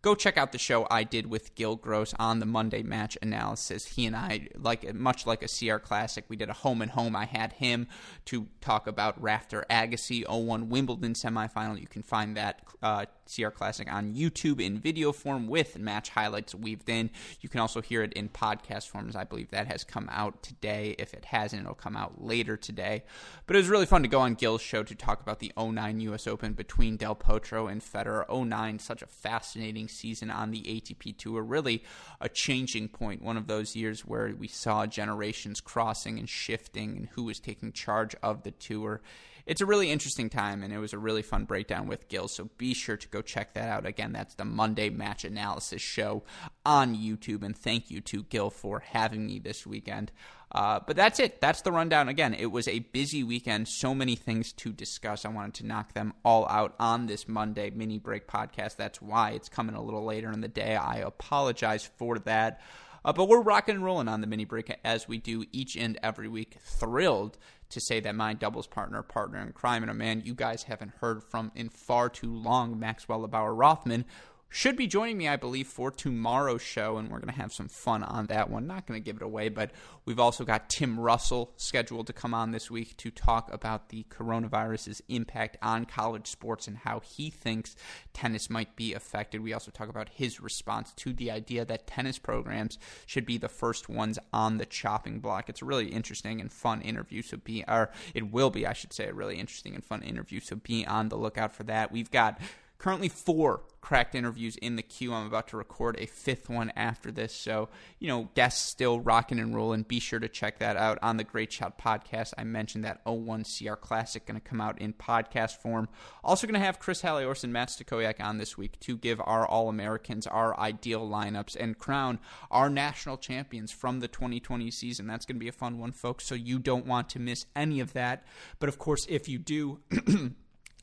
go 0.06 0.14
check 0.14 0.38
out 0.38 0.52
the 0.52 0.58
show 0.58 0.86
I 0.88 1.02
did 1.02 1.26
with 1.26 1.56
Gil 1.56 1.74
Gross 1.74 2.14
on 2.16 2.38
the 2.38 2.46
Monday 2.46 2.84
match 2.84 3.18
analysis. 3.22 3.86
He 3.86 4.06
and 4.06 4.14
I, 4.14 4.46
like 4.56 4.94
much 4.94 5.26
like 5.26 5.42
a 5.42 5.48
CR 5.48 5.78
Classic, 5.78 6.24
we 6.28 6.36
did 6.36 6.48
a 6.48 6.52
home 6.52 6.80
and 6.80 6.92
home. 6.92 7.16
I 7.16 7.24
had 7.24 7.54
him 7.54 7.88
to 8.26 8.46
talk 8.60 8.86
about 8.86 9.20
Rafter 9.20 9.64
Agassi 9.68 10.24
01 10.24 10.68
Wimbledon 10.68 11.14
semifinal. 11.14 11.80
You 11.80 11.88
can 11.88 12.04
find 12.04 12.36
that 12.36 12.62
uh, 12.84 13.06
CR 13.26 13.48
Classic 13.48 13.92
on 13.92 14.14
YouTube 14.14 14.60
in 14.60 14.78
video 14.78 15.12
form 15.12 15.48
with 15.48 15.78
match 15.78 16.10
highlights 16.10 16.54
weaved 16.54 16.88
in. 16.88 17.10
You 17.40 17.48
can 17.48 17.60
also 17.60 17.82
hear 17.82 18.02
it 18.02 18.12
in 18.12 18.28
podcast 18.28 18.88
forms. 18.88 19.16
I 19.16 19.24
believe 19.24 19.50
that 19.50 19.66
has 19.66 19.82
come 19.84 20.08
out 20.12 20.42
today. 20.42 20.94
If 20.98 21.14
it 21.14 21.26
hasn't, 21.26 21.62
it'll 21.62 21.74
come 21.74 21.96
out 21.96 22.22
later 22.22 22.56
today. 22.56 23.02
But 23.46 23.56
it 23.56 23.58
was 23.58 23.68
really 23.68 23.86
fun 23.86 24.02
to 24.02 24.08
go 24.08 24.20
on 24.20 24.34
Gil's 24.34 24.62
show 24.62 24.82
to 24.84 24.94
talk 24.94 25.20
about 25.20 25.40
the 25.40 25.52
09 25.58 26.00
US 26.00 26.26
Open 26.26 26.52
between 26.52 26.96
Del 26.96 27.16
Potro 27.16 27.70
and 27.70 27.82
Federer. 27.82 28.24
09, 28.28 28.78
such 28.78 29.02
a 29.02 29.06
fascinating 29.06 29.88
season 29.96 30.30
on 30.30 30.50
the 30.50 30.62
ATP 30.62 31.16
Tour. 31.16 31.42
Really 31.42 31.82
a 32.20 32.28
changing 32.28 32.88
point, 32.88 33.22
one 33.22 33.36
of 33.36 33.46
those 33.46 33.74
years 33.74 34.02
where 34.02 34.34
we 34.38 34.48
saw 34.48 34.86
generations 34.86 35.60
crossing 35.60 36.18
and 36.18 36.28
shifting 36.28 36.96
and 36.96 37.08
who 37.12 37.24
was 37.24 37.40
taking 37.40 37.72
charge 37.72 38.14
of 38.22 38.42
the 38.42 38.50
tour. 38.52 39.00
It's 39.46 39.60
a 39.60 39.66
really 39.66 39.92
interesting 39.92 40.28
time, 40.28 40.64
and 40.64 40.72
it 40.72 40.78
was 40.78 40.92
a 40.92 40.98
really 40.98 41.22
fun 41.22 41.44
breakdown 41.44 41.86
with 41.86 42.08
Gil. 42.08 42.26
So 42.26 42.50
be 42.58 42.74
sure 42.74 42.96
to 42.96 43.08
go 43.08 43.22
check 43.22 43.54
that 43.54 43.68
out. 43.68 43.86
Again, 43.86 44.12
that's 44.12 44.34
the 44.34 44.44
Monday 44.44 44.90
Match 44.90 45.24
Analysis 45.24 45.80
Show 45.80 46.24
on 46.64 46.96
YouTube. 46.96 47.44
And 47.44 47.56
thank 47.56 47.88
you 47.88 48.00
to 48.00 48.24
Gil 48.24 48.50
for 48.50 48.80
having 48.80 49.24
me 49.24 49.38
this 49.38 49.64
weekend. 49.64 50.10
Uh, 50.50 50.80
but 50.84 50.96
that's 50.96 51.20
it. 51.20 51.40
That's 51.40 51.62
the 51.62 51.70
rundown. 51.70 52.08
Again, 52.08 52.34
it 52.34 52.46
was 52.46 52.66
a 52.66 52.80
busy 52.80 53.22
weekend. 53.22 53.68
So 53.68 53.94
many 53.94 54.16
things 54.16 54.52
to 54.54 54.72
discuss. 54.72 55.24
I 55.24 55.28
wanted 55.28 55.54
to 55.54 55.66
knock 55.66 55.92
them 55.92 56.12
all 56.24 56.48
out 56.48 56.74
on 56.80 57.06
this 57.06 57.28
Monday 57.28 57.70
mini 57.70 57.98
break 57.98 58.26
podcast. 58.26 58.76
That's 58.76 59.00
why 59.00 59.30
it's 59.30 59.48
coming 59.48 59.76
a 59.76 59.82
little 59.82 60.04
later 60.04 60.32
in 60.32 60.40
the 60.40 60.48
day. 60.48 60.74
I 60.74 60.96
apologize 60.96 61.88
for 61.98 62.18
that. 62.20 62.60
Uh, 63.06 63.12
but 63.12 63.28
we're 63.28 63.40
rocking 63.40 63.76
and 63.76 63.84
rolling 63.84 64.08
on 64.08 64.20
the 64.20 64.26
mini 64.26 64.44
break 64.44 64.76
as 64.84 65.06
we 65.06 65.16
do 65.16 65.44
each 65.52 65.76
and 65.76 65.96
every 66.02 66.26
week. 66.26 66.56
Thrilled 66.60 67.38
to 67.70 67.80
say 67.80 68.00
that 68.00 68.16
my 68.16 68.34
doubles 68.34 68.66
partner, 68.66 69.00
partner 69.04 69.40
in 69.40 69.52
crime, 69.52 69.84
and 69.84 69.90
a 69.90 69.94
man 69.94 70.22
you 70.24 70.34
guys 70.34 70.64
haven't 70.64 70.92
heard 71.00 71.22
from 71.22 71.52
in 71.54 71.68
far 71.68 72.08
too 72.08 72.34
long, 72.34 72.80
Maxwell 72.80 73.26
Lebauer 73.26 73.56
Rothman, 73.56 74.06
should 74.48 74.76
be 74.76 74.86
joining 74.86 75.18
me, 75.18 75.28
I 75.28 75.36
believe, 75.36 75.66
for 75.66 75.90
tomorrow's 75.90 76.62
show, 76.62 76.96
and 76.96 77.10
we're 77.10 77.18
going 77.18 77.32
to 77.32 77.40
have 77.40 77.52
some 77.52 77.68
fun 77.68 78.02
on 78.02 78.26
that 78.26 78.48
one. 78.48 78.66
Not 78.66 78.86
going 78.86 79.00
to 79.00 79.04
give 79.04 79.16
it 79.16 79.22
away, 79.22 79.48
but 79.48 79.72
we've 80.04 80.20
also 80.20 80.44
got 80.44 80.70
Tim 80.70 80.98
Russell 80.98 81.52
scheduled 81.56 82.06
to 82.06 82.12
come 82.12 82.32
on 82.32 82.52
this 82.52 82.70
week 82.70 82.96
to 82.98 83.10
talk 83.10 83.52
about 83.52 83.88
the 83.88 84.06
coronavirus's 84.08 85.02
impact 85.08 85.56
on 85.60 85.84
college 85.84 86.28
sports 86.28 86.68
and 86.68 86.78
how 86.78 87.00
he 87.00 87.28
thinks 87.28 87.76
tennis 88.12 88.48
might 88.48 88.76
be 88.76 88.94
affected. 88.94 89.42
We 89.42 89.52
also 89.52 89.70
talk 89.70 89.88
about 89.88 90.08
his 90.10 90.40
response 90.40 90.92
to 90.96 91.12
the 91.12 91.30
idea 91.30 91.64
that 91.64 91.86
tennis 91.86 92.18
programs 92.18 92.78
should 93.04 93.26
be 93.26 93.38
the 93.38 93.48
first 93.48 93.88
ones 93.88 94.18
on 94.32 94.58
the 94.58 94.66
chopping 94.66 95.18
block. 95.18 95.48
It's 95.48 95.62
a 95.62 95.66
really 95.66 95.88
interesting 95.88 96.40
and 96.40 96.52
fun 96.52 96.80
interview, 96.82 97.22
so 97.22 97.36
be, 97.36 97.64
or 97.66 97.90
it 98.14 98.30
will 98.30 98.50
be, 98.50 98.66
I 98.66 98.72
should 98.72 98.92
say, 98.92 99.06
a 99.06 99.14
really 99.14 99.38
interesting 99.38 99.74
and 99.74 99.84
fun 99.84 100.02
interview, 100.02 100.40
so 100.40 100.56
be 100.56 100.86
on 100.86 101.08
the 101.08 101.16
lookout 101.16 101.52
for 101.52 101.64
that. 101.64 101.90
We've 101.92 102.10
got 102.10 102.38
currently 102.78 103.08
four 103.08 103.62
cracked 103.86 104.16
interviews 104.16 104.56
in 104.56 104.74
the 104.74 104.82
queue. 104.82 105.14
I'm 105.14 105.28
about 105.28 105.46
to 105.48 105.56
record 105.56 105.94
a 106.00 106.06
fifth 106.06 106.48
one 106.48 106.72
after 106.74 107.12
this. 107.12 107.32
So, 107.32 107.68
you 108.00 108.08
know, 108.08 108.30
guests 108.34 108.68
still 108.68 108.98
rocking 108.98 109.38
and 109.38 109.54
rolling. 109.54 109.84
Be 109.84 110.00
sure 110.00 110.18
to 110.18 110.28
check 110.28 110.58
that 110.58 110.76
out 110.76 110.98
on 111.02 111.18
the 111.18 111.22
Great 111.22 111.52
Shot 111.52 111.78
podcast. 111.78 112.34
I 112.36 112.42
mentioned 112.42 112.82
that 112.82 113.00
01 113.04 113.44
CR 113.44 113.74
Classic 113.74 114.26
going 114.26 114.40
to 114.40 114.44
come 114.44 114.60
out 114.60 114.80
in 114.80 114.92
podcast 114.92 115.58
form. 115.58 115.88
Also 116.24 116.48
going 116.48 116.58
to 116.58 116.66
have 116.66 116.80
Chris 116.80 117.02
Halliors 117.02 117.44
and 117.44 117.52
Matt 117.52 117.68
Stakoyak 117.68 118.20
on 118.20 118.38
this 118.38 118.58
week 118.58 118.80
to 118.80 118.96
give 118.96 119.20
our 119.20 119.46
All 119.46 119.68
Americans 119.68 120.26
our 120.26 120.58
ideal 120.58 121.08
lineups 121.08 121.54
and 121.54 121.78
crown 121.78 122.18
our 122.50 122.68
national 122.68 123.18
champions 123.18 123.70
from 123.70 124.00
the 124.00 124.08
2020 124.08 124.68
season. 124.72 125.06
That's 125.06 125.24
going 125.24 125.36
to 125.36 125.40
be 125.40 125.48
a 125.48 125.52
fun 125.52 125.78
one, 125.78 125.92
folks. 125.92 126.26
So 126.26 126.34
you 126.34 126.58
don't 126.58 126.86
want 126.86 127.08
to 127.10 127.20
miss 127.20 127.46
any 127.54 127.78
of 127.78 127.92
that. 127.92 128.24
But 128.58 128.68
of 128.68 128.80
course, 128.80 129.06
if 129.08 129.28
you 129.28 129.38
do, 129.38 129.78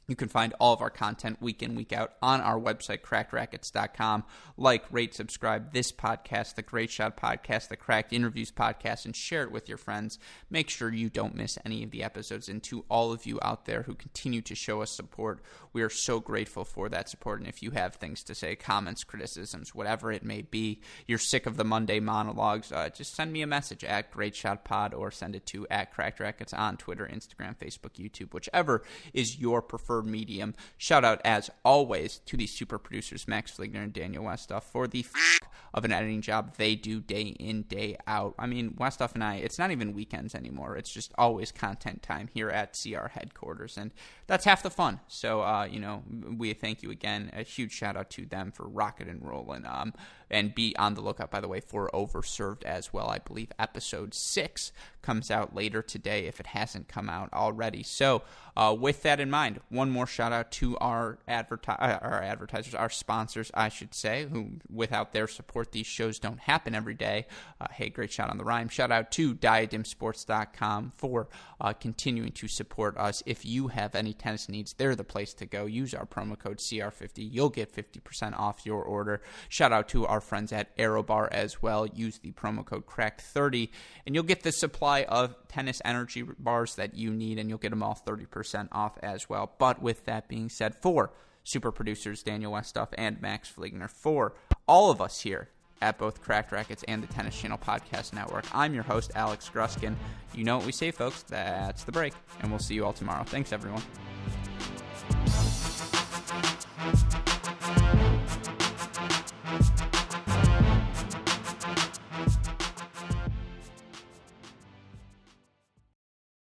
You 0.08 0.16
can 0.18 0.28
find 0.28 0.54
all 0.60 0.74
of 0.74 0.82
our 0.82 0.90
content 0.90 1.42
week 1.42 1.64
in, 1.64 1.76
week 1.76 1.94
out 1.94 2.14
on 2.22 2.42
our 2.42 2.60
website, 2.60 3.02
crackedracquets.com. 3.02 4.26
Like, 4.58 4.86
rate, 4.92 5.14
subscribe 5.14 5.72
this 5.72 5.94
podcast, 5.94 6.56
the 6.56 6.62
Great 6.62 6.92
Shot 6.92 7.16
podcast, 7.16 7.70
the 7.70 7.78
Cracked 7.78 8.12
Interviews 8.12 8.52
podcast, 8.52 9.06
and 9.06 9.16
share 9.16 9.44
it 9.44 9.52
with 9.52 9.70
your 9.70 9.78
friends. 9.78 10.20
Make 10.50 10.70
sure 10.70 10.92
you 10.92 11.10
don't 11.10 11.36
miss 11.36 11.58
any 11.66 11.84
of 11.84 11.92
the 11.92 12.04
episodes. 12.04 12.50
And 12.50 12.62
to 12.64 12.84
all 12.90 13.14
of 13.14 13.26
you 13.26 13.40
out 13.42 13.66
there 13.66 13.84
who 13.84 13.96
continue 13.96 14.42
to 14.42 14.56
show 14.56 14.82
us 14.82 14.92
support, 14.92 15.40
we 15.72 15.82
are 15.82 15.90
so 15.90 16.20
grateful 16.20 16.66
for 16.66 16.90
that 16.90 17.08
support. 17.08 17.40
And 17.40 17.48
if 17.48 17.64
you 17.64 17.72
have 17.72 17.96
things 17.96 18.24
to 18.24 18.36
say, 18.36 18.56
comments, 18.56 19.06
criticisms, 19.06 19.74
whatever 19.74 20.12
it 20.12 20.24
may 20.24 20.42
be, 20.42 20.82
you're 21.08 21.18
sick 21.18 21.46
of 21.46 21.56
the 21.56 21.64
Monday 21.64 22.02
monologues, 22.02 22.74
uh, 22.74 22.90
just 22.90 23.16
send 23.16 23.32
me 23.32 23.42
a 23.42 23.48
message 23.48 23.86
at 23.86 24.12
Great 24.12 24.36
Shot 24.36 24.66
Pod 24.66 24.94
or 24.94 25.12
send 25.12 25.36
it 25.36 25.46
to 25.48 25.66
at 25.70 25.94
Cracked 25.94 26.20
Racquets 26.20 26.54
on 26.54 26.76
Twitter, 26.76 27.10
Instagram, 27.12 27.58
Facebook, 27.58 27.94
YouTube, 27.98 28.34
whichever 28.34 28.84
is 29.14 29.40
your 29.40 29.62
preferred 29.62 30.03
medium. 30.06 30.56
Shout 30.78 31.04
out, 31.04 31.22
as 31.24 31.50
always, 31.64 32.20
to 32.26 32.38
the 32.38 32.48
super 32.48 32.78
producers, 32.78 33.28
Max 33.28 33.52
Fligner 33.52 33.84
and 33.84 33.94
Daniel 33.94 34.24
Westoff, 34.24 34.64
for 34.64 34.88
the 34.88 35.02
f- 35.02 35.40
of 35.74 35.86
an 35.86 35.92
editing 35.92 36.22
job 36.22 36.56
they 36.58 36.76
do 36.76 37.00
day 37.00 37.36
in, 37.40 37.64
day 37.64 37.98
out. 38.06 38.36
I 38.38 38.46
mean, 38.46 38.72
Westoff 38.72 39.14
and 39.14 39.24
I, 39.24 39.36
it's 39.38 39.58
not 39.58 39.72
even 39.72 39.94
weekends 39.94 40.36
anymore. 40.36 40.78
It's 40.78 40.92
just 40.92 41.12
always 41.18 41.52
content 41.52 42.04
time 42.04 42.30
here 42.34 42.50
at 42.50 42.80
CR 42.80 43.08
headquarters. 43.08 43.78
And 43.78 43.92
that's 44.28 44.46
half 44.46 44.62
the 44.62 44.70
fun. 44.70 45.00
So, 45.08 45.42
uh, 45.42 45.66
you 45.66 45.80
know, 45.80 46.04
we 46.38 46.54
thank 46.54 46.84
you 46.84 46.92
again. 46.92 47.32
A 47.34 47.44
huge 47.44 47.72
shout 47.72 47.98
out 47.98 48.10
to 48.12 48.26
them 48.26 48.52
for 48.52 48.68
rocket 48.68 49.08
and 49.08 49.26
rolling. 49.26 49.66
Um, 49.66 49.94
and 50.34 50.54
be 50.56 50.76
on 50.78 50.96
the 50.96 51.02
lookout, 51.02 51.32
by 51.32 51.40
the 51.40 51.48
way, 51.48 51.60
for 51.60 51.90
Overserved 51.94 52.64
as 52.64 52.92
well. 52.92 53.08
I 53.08 53.20
believe 53.20 53.52
episode 53.60 54.14
six 54.14 54.72
comes 55.04 55.30
out 55.30 55.54
later 55.54 55.82
today 55.82 56.26
if 56.26 56.40
it 56.40 56.48
hasn't 56.48 56.88
come 56.88 57.10
out 57.10 57.32
already. 57.34 57.84
So, 57.84 58.24
uh, 58.56 58.76
with 58.78 59.04
that 59.04 59.20
in 59.20 59.30
mind, 59.30 59.60
one 59.70 59.90
more 59.90 60.08
shout 60.08 60.32
out 60.32 60.52
to 60.54 60.78
our 60.78 61.20
adverti- 61.28 61.80
uh, 61.80 62.00
our 62.02 62.22
advertisers, 62.22 62.74
our 62.74 62.90
sponsors, 62.90 63.52
I 63.54 63.70
should 63.70 63.94
say, 63.94 64.28
who 64.32 64.60
without 64.72 65.12
their 65.12 65.28
support, 65.28 65.72
these 65.72 65.88
shows 65.88 66.20
don't 66.20 66.40
happen 66.40 66.74
every 66.74 66.94
day. 66.94 67.26
Uh, 67.60 67.68
hey, 67.72 67.90
great 67.90 68.12
shout 68.12 68.30
on 68.30 68.38
the 68.38 68.44
rhyme. 68.44 68.70
Shout 68.70 68.92
out 68.92 69.12
to 69.14 69.36
diademsports.com 69.36 70.94
for 70.96 71.28
uh, 71.60 71.74
continuing 71.74 72.32
to 72.32 72.48
support 72.48 72.98
us. 72.98 73.22
If 73.26 73.46
you 73.46 73.68
have 73.70 73.96
any 73.96 74.14
tennis 74.14 74.48
needs, 74.48 74.74
they're 74.74 74.96
the 74.96 75.04
place 75.04 75.34
to 75.36 75.46
go. 75.46 75.66
Use 75.66 75.94
our 75.94 76.06
promo 76.06 76.38
code 76.38 76.58
CR50. 76.58 77.28
You'll 77.32 77.50
get 77.50 77.74
50% 77.74 78.40
off 78.40 78.66
your 78.66 78.84
order. 78.84 79.22
Shout 79.50 79.72
out 79.72 79.90
to 79.90 80.06
our 80.06 80.22
friends 80.24 80.52
at 80.52 80.76
ArrowBar 80.78 81.30
as 81.32 81.62
well. 81.62 81.86
Use 81.86 82.20
the 82.20 82.32
promo 82.32 82.66
code 82.66 82.86
CRACK30 82.86 83.70
and 84.06 84.16
you'll 84.16 84.24
get 84.24 84.44
the 84.44 84.52
supply 84.52 85.04
of 85.04 85.36
tennis 85.48 85.82
energy 85.86 86.24
bars 86.24 86.76
that 86.76 86.96
you 86.96 87.12
need 87.12 87.38
and 87.38 87.50
you'll 87.50 87.60
get 87.60 87.70
them 87.70 87.84
all 87.84 88.00
30% 88.06 88.70
off 88.72 88.98
as 89.04 89.30
well. 89.30 89.52
But 89.58 89.82
with 89.82 90.06
that 90.06 90.28
being 90.28 90.50
said, 90.50 90.76
for 90.76 91.12
super 91.44 91.72
producers 91.72 92.24
Daniel 92.24 92.54
Westoff 92.54 92.90
and 92.98 93.22
Max 93.22 93.52
Fligner, 93.52 93.90
for 93.90 94.34
all 94.68 94.90
of 94.90 95.02
us 95.02 95.22
here 95.22 95.50
at 95.84 95.98
both 95.98 96.22
Cracked 96.22 96.52
Racquets 96.52 96.84
and 96.88 97.04
the 97.04 97.08
Tennis 97.08 97.40
Channel 97.40 97.58
Podcast 97.58 98.14
Network. 98.14 98.46
I'm 98.54 98.74
your 98.74 98.84
host, 98.84 99.12
Alex 99.16 99.50
Gruskin. 99.54 99.96
You 100.34 100.46
know 100.46 100.58
what 100.58 100.66
we 100.66 100.72
say, 100.72 100.92
folks. 100.92 101.24
That's 101.24 101.84
the 101.84 101.92
break. 101.92 102.14
And 102.42 102.50
we'll 102.50 102.60
see 102.60 102.76
you 102.76 102.86
all 102.86 102.94
tomorrow. 102.94 103.24
Thanks, 103.24 103.52
everyone. 103.52 103.84